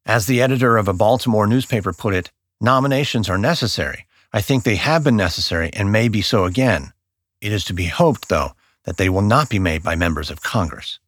As 0.05 0.27
the 0.27 0.41
editor 0.41 0.77
of 0.77 0.89
a 0.89 0.93
Baltimore 0.93 1.47
newspaper 1.47 1.93
put 1.93 2.15
it, 2.15 2.31
nominations 2.61 3.29
are 3.29 3.39
necessary. 3.39 4.07
I 4.33 4.41
think 4.41 4.65
they 4.65 4.77
have 4.77 5.05
been 5.05 5.17
necessary 5.17 5.71
and 5.73 5.91
may 5.91 6.09
be 6.09 6.23
so 6.23 6.45
again. 6.45 6.93
It 7.41 7.53
is 7.53 7.65
to 7.65 7.73
be 7.73 7.87
hoped, 7.87 8.29
though, 8.29 8.53
that 8.85 8.97
they 8.97 9.09
will 9.09 9.23
not 9.23 9.49
be 9.49 9.59
made 9.59 9.83
by 9.83 9.97
members 9.97 10.31
of 10.31 10.43
Congress. 10.43 10.99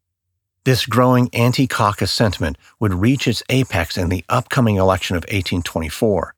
This 0.64 0.84
growing 0.84 1.30
anti 1.32 1.66
caucus 1.66 2.12
sentiment 2.12 2.58
would 2.78 2.92
reach 2.92 3.26
its 3.26 3.42
apex 3.48 3.96
in 3.96 4.08
the 4.08 4.24
upcoming 4.28 4.76
election 4.76 5.16
of 5.16 5.22
1824. 5.22 6.34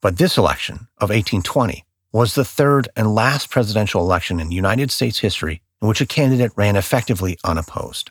But 0.00 0.18
this 0.18 0.36
election 0.36 0.88
of 0.98 1.08
1820 1.08 1.84
was 2.12 2.34
the 2.34 2.44
third 2.44 2.88
and 2.94 3.14
last 3.14 3.50
presidential 3.50 4.00
election 4.00 4.38
in 4.38 4.52
United 4.52 4.90
States 4.90 5.18
history 5.18 5.62
in 5.82 5.88
which 5.88 6.00
a 6.00 6.06
candidate 6.06 6.52
ran 6.54 6.76
effectively 6.76 7.38
unopposed. 7.42 8.10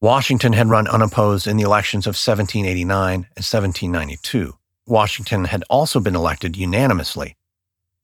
Washington 0.00 0.52
had 0.52 0.70
run 0.70 0.86
unopposed 0.86 1.48
in 1.48 1.56
the 1.56 1.64
elections 1.64 2.06
of 2.06 2.10
1789 2.10 3.14
and 3.14 3.24
1792. 3.44 4.54
Washington 4.86 5.46
had 5.46 5.64
also 5.68 5.98
been 5.98 6.14
elected 6.14 6.56
unanimously. 6.56 7.36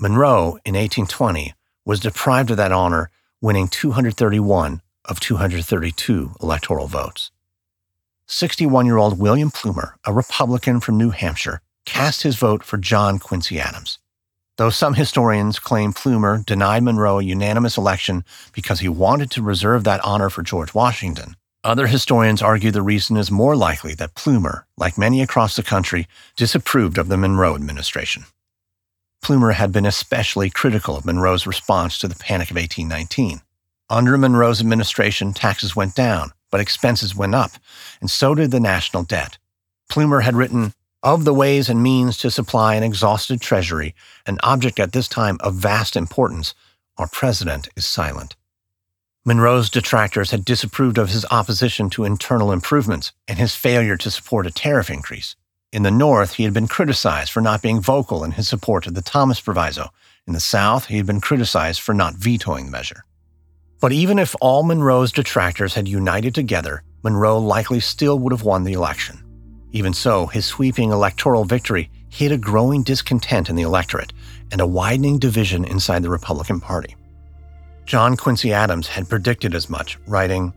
Monroe, 0.01 0.59
in 0.65 0.75
1820, 0.75 1.55
was 1.87 2.01
deprived 2.01 2.51
of 2.51 2.57
that 2.57 2.73
honor 2.73 3.11
winning 3.41 3.69
231 3.69 4.83
of 5.05 5.21
232 5.21 6.33
electoral 6.43 6.89
votes. 6.89 7.31
61 8.27 8.87
year 8.87 8.97
old 8.97 9.21
William 9.21 9.53
Plumer, 9.53 9.97
a 10.05 10.13
Republican 10.13 10.81
from 10.81 10.99
New 10.99 11.11
Hampshire, 11.11 11.61
cast 11.87 12.23
his 12.23 12.35
vote 12.35 12.65
for 12.65 12.77
John 12.77 13.21
Quincy 13.21 13.61
Adams. 13.61 14.01
Though 14.57 14.71
some 14.71 14.95
historians 14.95 15.61
claim 15.61 15.93
Plumer 15.93 16.43
denied 16.45 16.83
Monroe 16.83 17.21
a 17.21 17.23
unanimous 17.23 17.77
election 17.77 18.25
because 18.53 18.81
he 18.81 18.89
wanted 18.89 19.31
to 19.31 19.43
reserve 19.43 19.85
that 19.85 20.05
honor 20.05 20.29
for 20.29 20.43
George 20.43 20.75
Washington, 20.75 21.37
other 21.65 21.87
historians 21.87 22.43
argue 22.43 22.71
the 22.71 22.83
reason 22.83 23.17
is 23.17 23.31
more 23.31 23.57
likely 23.57 23.95
that 23.95 24.15
Plumer, 24.15 24.67
like 24.77 24.99
many 24.99 25.23
across 25.23 25.57
the 25.57 25.63
country, 25.63 26.07
disapproved 26.37 26.99
of 26.99 27.09
the 27.09 27.17
Monroe 27.17 27.55
administration. 27.55 28.25
Plumer 29.23 29.53
had 29.53 29.73
been 29.73 29.87
especially 29.87 30.51
critical 30.51 30.97
of 30.97 31.07
Monroe's 31.07 31.47
response 31.47 31.97
to 31.99 32.07
the 32.07 32.15
Panic 32.15 32.51
of 32.51 32.57
1819. 32.57 33.41
Under 33.89 34.19
Monroe's 34.19 34.61
administration, 34.61 35.33
taxes 35.33 35.75
went 35.75 35.95
down, 35.95 36.33
but 36.51 36.61
expenses 36.61 37.17
went 37.17 37.35
up, 37.35 37.53
and 38.01 38.11
so 38.11 38.35
did 38.35 38.51
the 38.51 38.61
national 38.61 39.03
debt. 39.03 39.39
Plumer 39.89 40.21
had 40.21 40.37
written, 40.37 40.75
Of 41.03 41.25
the 41.25 41.35
ways 41.35 41.71
and 41.71 41.83
means 41.83 42.19
to 42.19 42.31
supply 42.31 42.75
an 42.75 42.83
exhausted 42.83 43.41
treasury, 43.41 43.95
an 44.27 44.39
object 44.43 44.79
at 44.79 44.93
this 44.93 45.09
time 45.09 45.39
of 45.41 45.55
vast 45.55 45.97
importance, 45.97 46.55
our 46.99 47.09
president 47.09 47.69
is 47.77 47.87
silent. 47.87 48.37
Monroe's 49.27 49.71
detractors 49.71 50.33
had 50.33 50.45
disapproved 50.45 50.99
of 50.99 51.09
his 51.09 51.25
opposition 51.31 51.89
to 51.89 52.05
internal 52.05 52.53
improvements 52.53 53.13
and 53.27 53.39
his 53.39 53.55
failure 53.55 53.97
to 53.97 54.11
support 54.11 54.47
a 54.47 54.51
tariff 54.51 54.91
increase. 54.91 55.35
In 55.73 55.83
the 55.83 55.91
North, 55.91 56.35
he 56.35 56.45
had 56.45 56.53
been 56.53 56.69
criticized 56.69 57.33
for 57.33 57.41
not 57.41 57.63
being 57.63 57.81
vocal 57.81 58.23
in 58.23 58.33
his 58.33 58.47
support 58.47 58.87
of 58.87 58.93
the 58.93 59.01
Thomas 59.01 59.41
Proviso. 59.41 59.89
In 60.27 60.35
the 60.35 60.41
South, 60.41 60.87
he 60.87 60.99
had 60.99 61.07
been 61.07 61.23
criticized 61.23 61.81
for 61.81 61.95
not 61.95 62.17
vetoing 62.17 62.67
the 62.67 62.71
measure. 62.71 63.07
But 63.81 63.93
even 63.93 64.19
if 64.19 64.37
all 64.43 64.63
Monroe's 64.63 65.11
detractors 65.11 65.73
had 65.73 65.89
united 65.89 66.35
together, 66.35 66.83
Monroe 67.03 67.39
likely 67.39 67.81
still 67.81 68.19
would 68.19 68.33
have 68.33 68.43
won 68.43 68.65
the 68.65 68.75
election. 68.75 69.23
Even 69.73 69.95
so, 69.95 70.27
his 70.27 70.45
sweeping 70.45 70.91
electoral 70.91 71.45
victory 71.45 71.91
hid 72.11 72.31
a 72.31 72.37
growing 72.37 72.83
discontent 72.83 73.49
in 73.49 73.57
the 73.57 73.63
electorate 73.63 74.13
and 74.53 74.61
a 74.61 74.67
widening 74.67 75.19
division 75.19 75.65
inside 75.65 76.03
the 76.03 76.11
Republican 76.11 76.61
Party. 76.61 76.95
John 77.87 78.17
Quincy 78.17 78.53
Adams 78.53 78.89
had 78.89 79.09
predicted 79.09 79.55
as 79.55 79.69
much, 79.69 79.99
writing, 80.07 80.55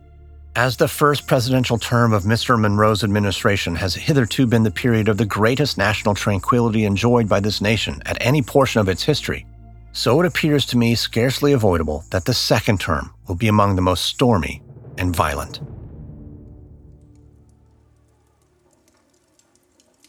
as 0.56 0.76
the 0.76 0.88
first 0.88 1.26
presidential 1.26 1.78
term 1.78 2.12
of 2.12 2.24
Mr. 2.24 2.58
Monroe's 2.58 3.04
administration 3.04 3.76
has 3.76 3.94
hitherto 3.94 4.46
been 4.46 4.62
the 4.62 4.70
period 4.70 5.08
of 5.08 5.18
the 5.18 5.26
greatest 5.26 5.76
national 5.78 6.14
tranquility 6.14 6.84
enjoyed 6.84 7.28
by 7.28 7.38
this 7.38 7.60
nation 7.60 8.02
at 8.06 8.16
any 8.20 8.42
portion 8.42 8.80
of 8.80 8.88
its 8.88 9.02
history, 9.02 9.46
so 9.92 10.20
it 10.20 10.26
appears 10.26 10.64
to 10.66 10.78
me 10.78 10.94
scarcely 10.94 11.52
avoidable 11.52 12.04
that 12.10 12.24
the 12.24 12.34
second 12.34 12.80
term 12.80 13.12
will 13.28 13.34
be 13.34 13.48
among 13.48 13.76
the 13.76 13.82
most 13.82 14.06
stormy 14.06 14.62
and 14.96 15.14
violent. 15.14 15.60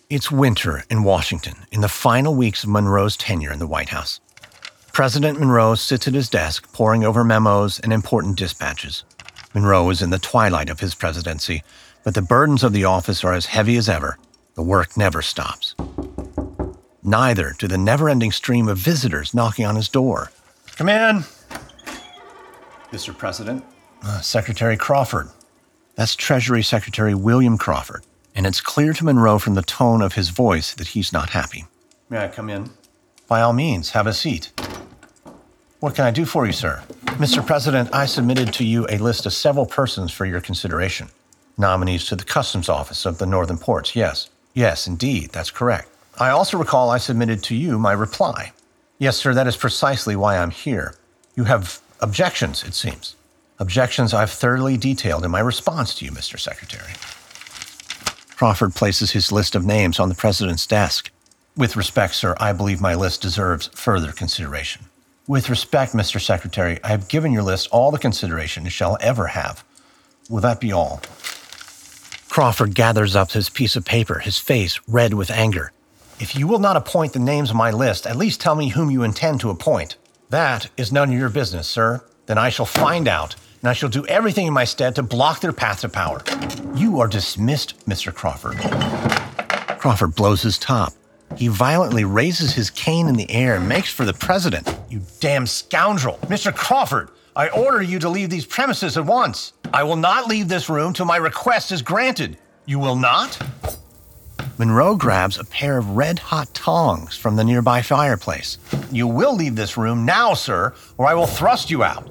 It's 0.10 0.32
winter 0.32 0.84
in 0.90 1.04
Washington 1.04 1.54
in 1.72 1.82
the 1.82 1.88
final 1.88 2.34
weeks 2.34 2.64
of 2.64 2.70
Monroe's 2.70 3.16
tenure 3.16 3.52
in 3.52 3.60
the 3.60 3.68
White 3.68 3.90
House. 3.90 4.20
President 4.94 5.40
Monroe 5.40 5.76
sits 5.76 6.08
at 6.08 6.14
his 6.14 6.30
desk 6.30 6.72
poring 6.74 7.04
over 7.04 7.24
memos 7.24 7.80
and 7.80 7.94
important 7.94 8.38
dispatches. 8.38 9.04
Monroe 9.54 9.90
is 9.90 10.02
in 10.02 10.10
the 10.10 10.20
twilight 10.20 10.70
of 10.70 10.80
his 10.80 10.96
presidency, 10.96 11.64
but 12.04 12.14
the 12.14 12.22
burdens 12.22 12.64
of 12.64 12.74
the 12.74 12.86
office 12.86 13.24
are 13.24 13.34
as 13.34 13.48
heavy 13.48 13.78
as 13.78 13.90
ever. 13.90 14.18
The 14.56 14.64
work 14.64 14.98
never 14.98 15.22
stops. 15.22 15.76
Neither 17.02 17.56
do 17.58 17.68
the 17.68 17.78
never 17.78 18.10
ending 18.10 18.32
stream 18.32 18.68
of 18.68 18.78
visitors 18.78 19.34
knocking 19.34 19.66
on 19.66 19.76
his 19.76 19.90
door. 19.90 20.32
Come 20.76 20.90
in. 20.90 21.24
Mr. 22.92 23.18
President. 23.18 23.64
Uh, 24.04 24.22
Secretary 24.22 24.78
Crawford. 24.78 25.30
That's 25.96 26.16
Treasury 26.16 26.64
Secretary 26.64 27.14
William 27.14 27.58
Crawford, 27.58 28.06
and 28.36 28.46
it's 28.46 28.62
clear 28.62 28.94
to 28.94 29.04
Monroe 29.04 29.40
from 29.40 29.56
the 29.56 29.62
tone 29.62 30.02
of 30.02 30.14
his 30.14 30.30
voice 30.30 30.74
that 30.74 30.90
he's 30.90 31.12
not 31.12 31.32
happy. 31.32 31.66
May 32.10 32.24
I 32.24 32.28
come 32.28 32.50
in? 32.50 32.70
By 33.28 33.42
all 33.42 33.54
means, 33.54 33.92
have 33.92 34.08
a 34.08 34.14
seat. 34.14 34.52
What 35.80 35.96
can 35.96 36.04
I 36.04 36.12
do 36.12 36.26
for 36.26 36.46
you, 36.46 36.52
sir? 36.52 36.84
Mr. 37.20 37.46
President, 37.46 37.90
I 37.96 38.06
submitted 38.06 38.54
to 38.56 38.66
you 38.66 38.86
a 38.90 38.98
list 38.98 39.26
of 39.26 39.32
several 39.32 39.66
persons 39.66 40.12
for 40.12 40.26
your 40.26 40.42
consideration. 40.42 41.08
Nominees 41.58 42.06
to 42.08 42.18
the 42.18 42.26
Customs 42.26 42.68
Office 42.68 43.06
of 43.06 43.18
the 43.18 43.26
Northern 43.26 43.58
Ports, 43.58 43.96
yes. 43.96 44.30
Yes, 44.54 44.88
indeed, 44.88 45.30
that's 45.32 45.52
correct. 45.52 45.88
I 46.20 46.32
also 46.32 46.58
recall 46.58 46.90
I 46.90 46.98
submitted 46.98 47.42
to 47.44 47.56
you 47.56 47.80
my 47.80 47.94
reply. 47.94 48.52
Yes, 48.98 49.16
sir, 49.16 49.34
that 49.34 49.48
is 49.48 49.56
precisely 49.56 50.18
why 50.18 50.38
I'm 50.38 50.52
here. 50.52 50.96
You 51.38 51.46
have 51.46 51.80
objections, 52.02 52.62
it 52.66 52.74
seems. 52.74 53.16
Objections 53.58 54.14
I've 54.14 54.32
thoroughly 54.32 54.76
detailed 54.76 55.24
in 55.24 55.32
my 55.32 55.40
response 55.40 55.96
to 55.96 56.06
you, 56.06 56.12
Mr. 56.12 56.38
Secretary. 56.38 56.92
Crawford 58.36 58.76
places 58.76 59.12
his 59.12 59.32
list 59.32 59.56
of 59.56 59.66
names 59.66 59.98
on 59.98 60.10
the 60.10 60.16
President's 60.16 60.68
desk. 60.68 61.10
With 61.56 61.78
respect, 61.78 62.16
sir, 62.16 62.36
I 62.38 62.52
believe 62.52 62.82
my 62.82 62.96
list 62.96 63.22
deserves 63.22 63.68
further 63.68 64.12
consideration. 64.12 64.89
With 65.30 65.48
respect, 65.48 65.94
Mr. 65.94 66.20
Secretary, 66.20 66.80
I 66.84 66.88
have 66.88 67.08
given 67.08 67.32
your 67.32 67.44
list 67.44 67.68
all 67.72 67.92
the 67.92 68.00
consideration 68.00 68.66
it 68.66 68.72
shall 68.72 68.98
ever 69.00 69.28
have. 69.28 69.64
Will 70.28 70.42
that 70.42 70.60
be 70.60 70.72
all? 70.72 71.04
Crawford 72.30 72.74
gathers 72.74 73.16
up 73.16 73.34
his 73.34 73.48
piece 73.48 73.76
of 73.76 73.86
paper, 73.86 74.18
his 74.18 74.40
face 74.40 74.80
red 74.88 75.14
with 75.14 75.30
anger. 75.30 75.72
If 76.20 76.36
you 76.36 76.48
will 76.48 76.58
not 76.58 76.78
appoint 76.78 77.14
the 77.14 77.20
names 77.20 77.52
on 77.52 77.58
my 77.58 77.70
list, 77.70 78.08
at 78.08 78.16
least 78.16 78.42
tell 78.42 78.56
me 78.56 78.70
whom 78.70 78.90
you 78.90 79.04
intend 79.04 79.40
to 79.42 79.52
appoint. 79.52 79.98
That 80.32 80.72
is 80.78 80.92
none 80.92 81.14
of 81.14 81.20
your 81.20 81.30
business, 81.30 81.68
sir. 81.68 82.04
Then 82.26 82.40
I 82.40 82.50
shall 82.50 82.66
find 82.66 83.08
out, 83.08 83.36
and 83.62 83.70
I 83.70 83.74
shall 83.74 83.90
do 83.90 84.08
everything 84.08 84.48
in 84.48 84.54
my 84.54 84.64
stead 84.64 84.96
to 84.96 85.04
block 85.04 85.42
their 85.42 85.54
path 85.54 85.82
to 85.82 85.90
power. 85.90 86.24
You 86.74 87.00
are 87.02 87.08
dismissed, 87.08 87.86
Mr. 87.86 88.12
Crawford. 88.12 88.58
Crawford 89.78 90.16
blows 90.16 90.42
his 90.42 90.58
top. 90.58 90.94
He 91.36 91.48
violently 91.48 92.04
raises 92.04 92.54
his 92.54 92.70
cane 92.70 93.08
in 93.08 93.16
the 93.16 93.30
air 93.32 93.56
and 93.56 93.70
makes 93.70 93.92
for 93.92 94.06
the 94.06 94.14
president. 94.14 94.68
You 94.90 95.02
damn 95.20 95.48
scoundrel! 95.48 96.18
Mr. 96.24 96.54
Crawford, 96.54 97.10
I 97.36 97.50
order 97.50 97.82
you 97.82 98.00
to 98.00 98.10
leave 98.10 98.30
these 98.30 98.46
premises 98.46 98.98
at 98.98 99.06
once. 99.06 99.54
I 99.74 99.84
will 99.84 99.96
not 99.96 100.28
leave 100.28 100.48
this 100.48 100.70
room 100.70 100.94
till 100.94 101.06
my 101.06 101.18
request 101.18 101.72
is 101.72 101.82
granted. 101.82 102.38
You 102.66 102.80
will 102.80 102.96
not? 102.96 103.40
Monroe 104.58 104.96
grabs 104.96 105.38
a 105.40 105.46
pair 105.46 105.78
of 105.78 105.92
red 105.92 106.20
hot 106.20 106.54
tongs 106.54 107.16
from 107.16 107.38
the 107.38 107.46
nearby 107.46 107.82
fireplace. 107.82 108.58
You 108.92 109.08
will 109.08 109.34
leave 109.34 109.56
this 109.56 109.78
room 109.78 110.06
now, 110.06 110.34
sir, 110.34 110.74
or 110.98 111.08
I 111.08 111.14
will 111.14 111.28
thrust 111.28 111.72
you 111.72 111.82
out. 111.82 112.10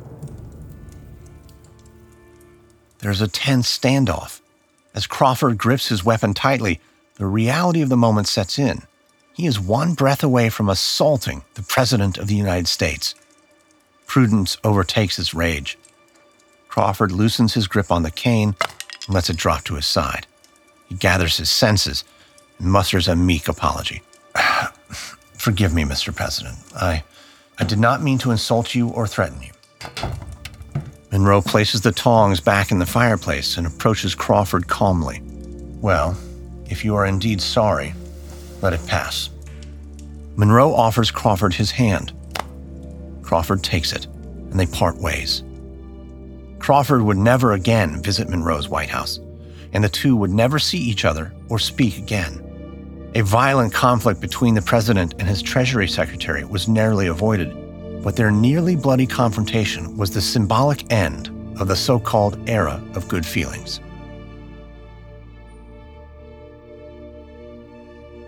There's 3.01 3.21
a 3.21 3.29
tense 3.29 3.79
standoff. 3.79 4.41
As 4.95 5.07
Crawford 5.07 5.59
grips 5.59 5.89
his 5.89 6.05
weapon 6.05 6.33
tightly, 6.33 6.81
the 7.17 7.27
reality 7.27 7.83
of 7.83 7.91
the 7.91 7.97
moment 7.97 8.29
sets 8.29 8.59
in. 8.59 8.83
He 9.39 9.47
is 9.47 9.61
one 9.61 9.95
breath 9.95 10.25
away 10.25 10.49
from 10.49 10.69
assaulting 10.69 11.45
the 11.55 11.63
President 11.63 12.19
of 12.19 12.27
the 12.27 12.35
United 12.35 12.67
States. 12.67 13.15
Prudence 14.09 14.57
overtakes 14.65 15.15
his 15.15 15.33
rage. 15.33 15.79
Crawford 16.67 17.13
loosens 17.13 17.55
his 17.55 17.69
grip 17.69 17.93
on 17.93 18.03
the 18.03 18.11
cane 18.11 18.57
and 19.07 19.15
lets 19.15 19.31
it 19.31 19.37
drop 19.37 19.63
to 19.65 19.77
his 19.77 19.87
side. 19.87 20.27
He 20.89 20.97
gathers 20.97 21.37
his 21.37 21.51
senses 21.51 22.03
and 22.59 22.69
musters 22.69 23.07
a 23.07 23.15
meek 23.15 23.47
apology. 23.47 24.03
Forgive 25.35 25.73
me, 25.73 25.85
Mr. 25.85 26.13
President. 26.13 26.59
I, 26.75 27.05
I 27.61 27.65
did 27.65 27.79
not 27.79 28.03
mean 28.03 28.19
to 28.19 28.33
insult 28.33 28.75
you 28.75 28.89
or 28.89 29.07
threaten 29.07 29.41
you. 29.41 29.53
Monroe 31.13 31.43
places 31.43 31.83
the 31.83 31.93
tongs 31.93 32.41
back 32.41 32.73
in 32.73 32.81
the 32.81 32.87
fireplace 32.87 33.57
and 33.57 33.69
approaches 33.69 34.17
Crawford 34.17 34.67
calmly. 34.67 35.23
Well, 35.81 36.19
if 36.67 36.85
you 36.85 36.97
are 36.97 37.07
indeed 37.07 37.41
sorry, 37.41 37.95
let 38.63 38.73
it 38.73 38.87
pass. 38.87 39.31
Monroe 40.37 40.75
offers 40.75 41.11
Crawford 41.11 41.55
his 41.55 41.71
hand. 41.71 42.13
Crawford 43.23 43.63
takes 43.63 43.93
it, 43.93 44.07
and 44.07 44.59
they 44.59 44.67
part 44.67 44.97
ways. 44.97 45.43
Crawford 46.59 47.03
would 47.03 47.17
never 47.17 47.53
again 47.53 48.03
visit 48.03 48.29
Monroe's 48.29 48.69
White 48.69 48.89
House, 48.89 49.21
and 49.73 49.83
the 49.83 49.89
two 49.89 50.17
would 50.17 50.31
never 50.31 50.59
see 50.59 50.79
each 50.79 51.05
other 51.05 51.33
or 51.49 51.59
speak 51.59 51.99
again. 51.99 52.45
A 53.15 53.23
violent 53.23 53.73
conflict 53.73 54.21
between 54.21 54.55
the 54.55 54.63
president 54.63 55.15
and 55.19 55.29
his 55.29 55.43
Treasury 55.43 55.89
Secretary 55.89 56.45
was 56.45 56.69
narrowly 56.69 57.07
avoided, 57.07 58.03
but 58.03 58.17
their 58.17 58.31
nearly 58.31 58.77
bloody 58.77 59.07
confrontation 59.07 59.97
was 59.97 60.11
the 60.11 60.21
symbolic 60.21 60.93
end 60.93 61.29
of 61.61 61.69
the 61.69 61.77
so 61.77 61.99
called 61.99 62.39
era 62.49 62.83
of 62.95 63.09
good 63.09 63.27
feelings. 63.27 63.81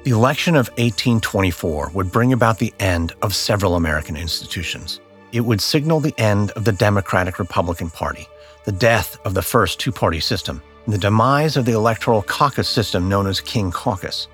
The 0.02 0.12
election 0.12 0.56
of 0.56 0.68
1824 0.78 1.90
would 1.92 2.10
bring 2.10 2.32
about 2.32 2.58
the 2.58 2.72
end 2.80 3.12
of 3.20 3.34
several 3.34 3.76
American 3.76 4.16
institutions. 4.16 4.98
It 5.32 5.42
would 5.42 5.60
signal 5.60 6.00
the 6.00 6.18
end 6.18 6.52
of 6.52 6.64
the 6.64 6.72
Democratic 6.72 7.38
Republican 7.38 7.90
Party, 7.90 8.26
the 8.64 8.72
death 8.72 9.18
of 9.26 9.34
the 9.34 9.42
first 9.42 9.78
two 9.78 9.92
party 9.92 10.18
system, 10.18 10.62
and 10.86 10.94
the 10.94 10.98
demise 10.98 11.58
of 11.58 11.66
the 11.66 11.72
electoral 11.72 12.22
caucus 12.22 12.66
system 12.66 13.10
known 13.10 13.26
as 13.26 13.42
King 13.42 13.70
Caucus. 13.70 14.28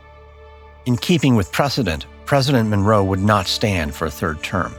In 0.84 0.96
keeping 0.96 1.34
with 1.34 1.50
precedent, 1.50 2.06
President 2.26 2.68
Monroe 2.68 3.02
would 3.02 3.18
not 3.18 3.48
stand 3.48 3.92
for 3.92 4.06
a 4.06 4.10
third 4.10 4.44
term. 4.44 4.72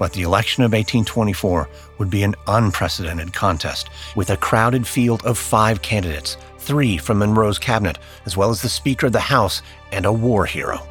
But 0.00 0.12
the 0.12 0.22
election 0.22 0.64
of 0.64 0.72
1824 0.72 1.68
would 1.98 2.10
be 2.10 2.24
an 2.24 2.34
unprecedented 2.48 3.32
contest, 3.32 3.90
with 4.16 4.30
a 4.30 4.36
crowded 4.36 4.88
field 4.88 5.24
of 5.24 5.38
five 5.38 5.82
candidates 5.82 6.36
three 6.62 6.96
from 6.96 7.18
Monroe's 7.18 7.58
cabinet, 7.58 7.98
as 8.24 8.36
well 8.36 8.50
as 8.50 8.62
the 8.62 8.68
Speaker 8.68 9.06
of 9.06 9.12
the 9.12 9.20
House 9.20 9.62
and 9.92 10.06
a 10.06 10.12
war 10.12 10.46
hero. 10.46 10.86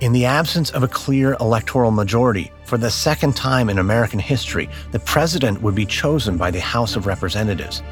In 0.00 0.12
the 0.12 0.26
absence 0.26 0.70
of 0.70 0.82
a 0.82 0.88
clear 0.88 1.36
electoral 1.40 1.90
majority, 1.90 2.52
for 2.64 2.76
the 2.76 2.90
second 2.90 3.34
time 3.34 3.70
in 3.70 3.78
American 3.78 4.18
history, 4.18 4.68
the 4.92 4.98
president 4.98 5.62
would 5.62 5.74
be 5.74 5.86
chosen 5.86 6.36
by 6.36 6.50
the 6.50 6.60
House 6.60 6.96
of 6.96 7.06
Representatives. 7.06 7.82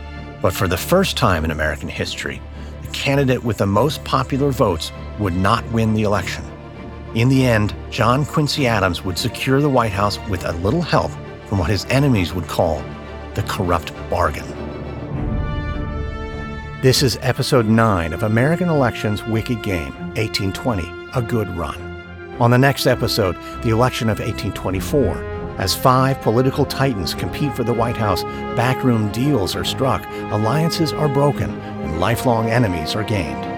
But 0.42 0.52
for 0.52 0.68
the 0.68 0.76
first 0.76 1.16
time 1.16 1.46
in 1.46 1.50
American 1.50 1.88
history, 1.88 2.42
the 2.82 2.88
candidate 2.88 3.42
with 3.42 3.56
the 3.56 3.66
most 3.66 4.04
popular 4.04 4.50
votes 4.50 4.92
would 5.18 5.34
not 5.34 5.64
win 5.72 5.94
the 5.94 6.02
election. 6.02 6.44
In 7.14 7.30
the 7.30 7.46
end, 7.46 7.74
John 7.90 8.26
Quincy 8.26 8.66
Adams 8.66 9.02
would 9.02 9.16
secure 9.16 9.62
the 9.62 9.70
White 9.70 9.92
House 9.92 10.18
with 10.28 10.44
a 10.44 10.52
little 10.58 10.82
help 10.82 11.12
from 11.46 11.58
what 11.58 11.70
his 11.70 11.86
enemies 11.86 12.34
would 12.34 12.48
call 12.48 12.82
the 13.34 13.44
corrupt 13.48 13.92
bargain. 14.10 14.63
This 16.84 17.02
is 17.02 17.18
episode 17.22 17.64
9 17.64 18.12
of 18.12 18.24
American 18.24 18.68
Elections 18.68 19.24
Wicked 19.24 19.62
Game, 19.62 19.94
1820, 20.16 20.82
A 21.14 21.22
Good 21.22 21.48
Run. 21.56 21.80
On 22.38 22.50
the 22.50 22.58
next 22.58 22.86
episode, 22.86 23.36
the 23.62 23.70
election 23.70 24.10
of 24.10 24.18
1824. 24.18 25.56
As 25.56 25.74
five 25.74 26.20
political 26.20 26.66
titans 26.66 27.14
compete 27.14 27.56
for 27.56 27.64
the 27.64 27.72
White 27.72 27.96
House, 27.96 28.22
backroom 28.54 29.10
deals 29.12 29.56
are 29.56 29.64
struck, 29.64 30.04
alliances 30.30 30.92
are 30.92 31.08
broken, 31.08 31.58
and 31.58 32.00
lifelong 32.00 32.50
enemies 32.50 32.94
are 32.94 33.02
gained. 33.02 33.53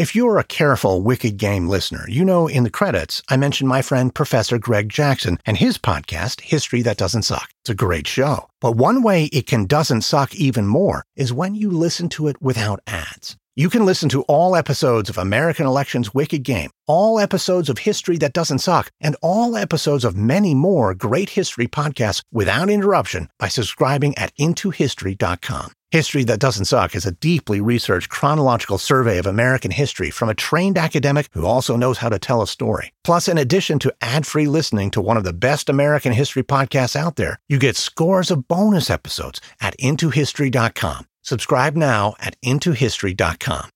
If 0.00 0.14
you're 0.14 0.38
a 0.38 0.44
careful 0.44 1.02
Wicked 1.02 1.36
Game 1.36 1.68
listener, 1.68 2.06
you 2.08 2.24
know 2.24 2.48
in 2.48 2.64
the 2.64 2.70
credits 2.70 3.22
I 3.28 3.36
mentioned 3.36 3.68
my 3.68 3.82
friend 3.82 4.14
Professor 4.14 4.56
Greg 4.56 4.88
Jackson 4.88 5.36
and 5.44 5.58
his 5.58 5.76
podcast, 5.76 6.40
History 6.40 6.80
That 6.80 6.96
Doesn't 6.96 7.24
Suck. 7.24 7.50
It's 7.60 7.68
a 7.68 7.74
great 7.74 8.06
show. 8.06 8.48
But 8.62 8.76
one 8.76 9.02
way 9.02 9.26
it 9.26 9.46
can 9.46 9.66
doesn't 9.66 10.00
suck 10.00 10.34
even 10.34 10.66
more 10.66 11.04
is 11.16 11.34
when 11.34 11.54
you 11.54 11.70
listen 11.70 12.08
to 12.16 12.28
it 12.28 12.40
without 12.40 12.80
ads. 12.86 13.36
You 13.56 13.68
can 13.68 13.84
listen 13.84 14.08
to 14.10 14.22
all 14.22 14.54
episodes 14.54 15.10
of 15.10 15.18
American 15.18 15.66
Elections 15.66 16.14
Wicked 16.14 16.44
Game, 16.44 16.70
all 16.86 17.18
episodes 17.18 17.68
of 17.68 17.78
History 17.78 18.16
That 18.18 18.32
Doesn't 18.32 18.60
Suck, 18.60 18.92
and 19.00 19.16
all 19.22 19.56
episodes 19.56 20.04
of 20.04 20.16
many 20.16 20.54
more 20.54 20.94
great 20.94 21.30
history 21.30 21.66
podcasts 21.66 22.22
without 22.32 22.70
interruption 22.70 23.28
by 23.40 23.48
subscribing 23.48 24.16
at 24.16 24.32
intohistory.com. 24.36 25.72
History 25.90 26.22
That 26.22 26.38
Doesn't 26.38 26.66
Suck 26.66 26.94
is 26.94 27.04
a 27.04 27.10
deeply 27.10 27.60
researched 27.60 28.08
chronological 28.08 28.78
survey 28.78 29.18
of 29.18 29.26
American 29.26 29.72
history 29.72 30.10
from 30.10 30.28
a 30.28 30.34
trained 30.34 30.78
academic 30.78 31.28
who 31.32 31.44
also 31.44 31.74
knows 31.74 31.98
how 31.98 32.08
to 32.08 32.20
tell 32.20 32.42
a 32.42 32.46
story. 32.46 32.92
Plus, 33.02 33.26
in 33.26 33.36
addition 33.36 33.80
to 33.80 33.92
ad 34.00 34.24
free 34.24 34.46
listening 34.46 34.92
to 34.92 35.00
one 35.00 35.16
of 35.16 35.24
the 35.24 35.32
best 35.32 35.68
American 35.68 36.12
history 36.12 36.44
podcasts 36.44 36.94
out 36.94 37.16
there, 37.16 37.40
you 37.48 37.58
get 37.58 37.74
scores 37.74 38.30
of 38.30 38.46
bonus 38.46 38.88
episodes 38.88 39.40
at 39.60 39.76
intohistory.com. 39.78 41.06
Subscribe 41.30 41.76
now 41.76 42.16
at 42.18 42.34
intohistory.com. 42.42 43.70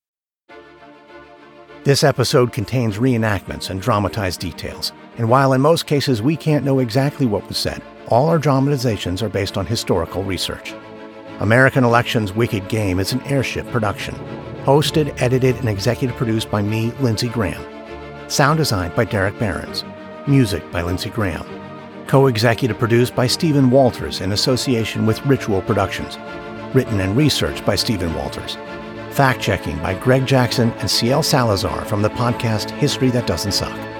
This 1.85 2.03
episode 2.03 2.51
contains 2.51 2.97
reenactments 2.97 3.69
and 3.69 3.81
dramatized 3.81 4.41
details, 4.41 4.91
and 5.17 5.29
while 5.29 5.53
in 5.53 5.61
most 5.61 5.87
cases 5.87 6.21
we 6.21 6.35
can't 6.35 6.65
know 6.65 6.79
exactly 6.79 7.25
what 7.25 7.47
was 7.47 7.57
said, 7.57 7.81
all 8.09 8.27
our 8.27 8.39
dramatizations 8.39 9.23
are 9.23 9.29
based 9.29 9.57
on 9.57 9.65
historical 9.65 10.21
research. 10.21 10.73
American 11.39 11.85
Elections 11.85 12.33
Wicked 12.33 12.67
Game 12.67 12.99
is 12.99 13.13
an 13.13 13.21
airship 13.21 13.65
production. 13.71 14.15
Hosted, 14.65 15.15
edited, 15.21 15.55
and 15.55 15.69
executive 15.69 16.17
produced 16.17 16.51
by 16.51 16.61
me, 16.61 16.91
Lindsay 16.99 17.29
Graham. 17.29 17.63
Sound 18.29 18.57
designed 18.57 18.95
by 18.95 19.05
Derek 19.05 19.39
Behrens. 19.39 19.85
Music 20.27 20.69
by 20.73 20.81
Lindsay 20.81 21.09
Graham. 21.09 21.45
Co 22.07 22.27
executive 22.27 22.77
produced 22.77 23.15
by 23.15 23.27
Stephen 23.27 23.69
Walters 23.69 24.19
in 24.19 24.33
association 24.33 25.05
with 25.05 25.25
Ritual 25.25 25.61
Productions. 25.61 26.17
Written 26.75 26.99
and 26.99 27.15
researched 27.15 27.65
by 27.65 27.75
Stephen 27.75 28.13
Walters. 28.15 28.55
Fact 29.11 29.39
checking 29.41 29.77
by 29.77 29.93
Greg 29.93 30.25
Jackson 30.25 30.71
and 30.73 30.91
CL 30.91 31.23
Salazar 31.23 31.85
from 31.85 32.01
the 32.01 32.09
podcast 32.09 32.69
History 32.69 33.09
That 33.11 33.25
Doesn't 33.25 33.53
Suck. 33.53 33.94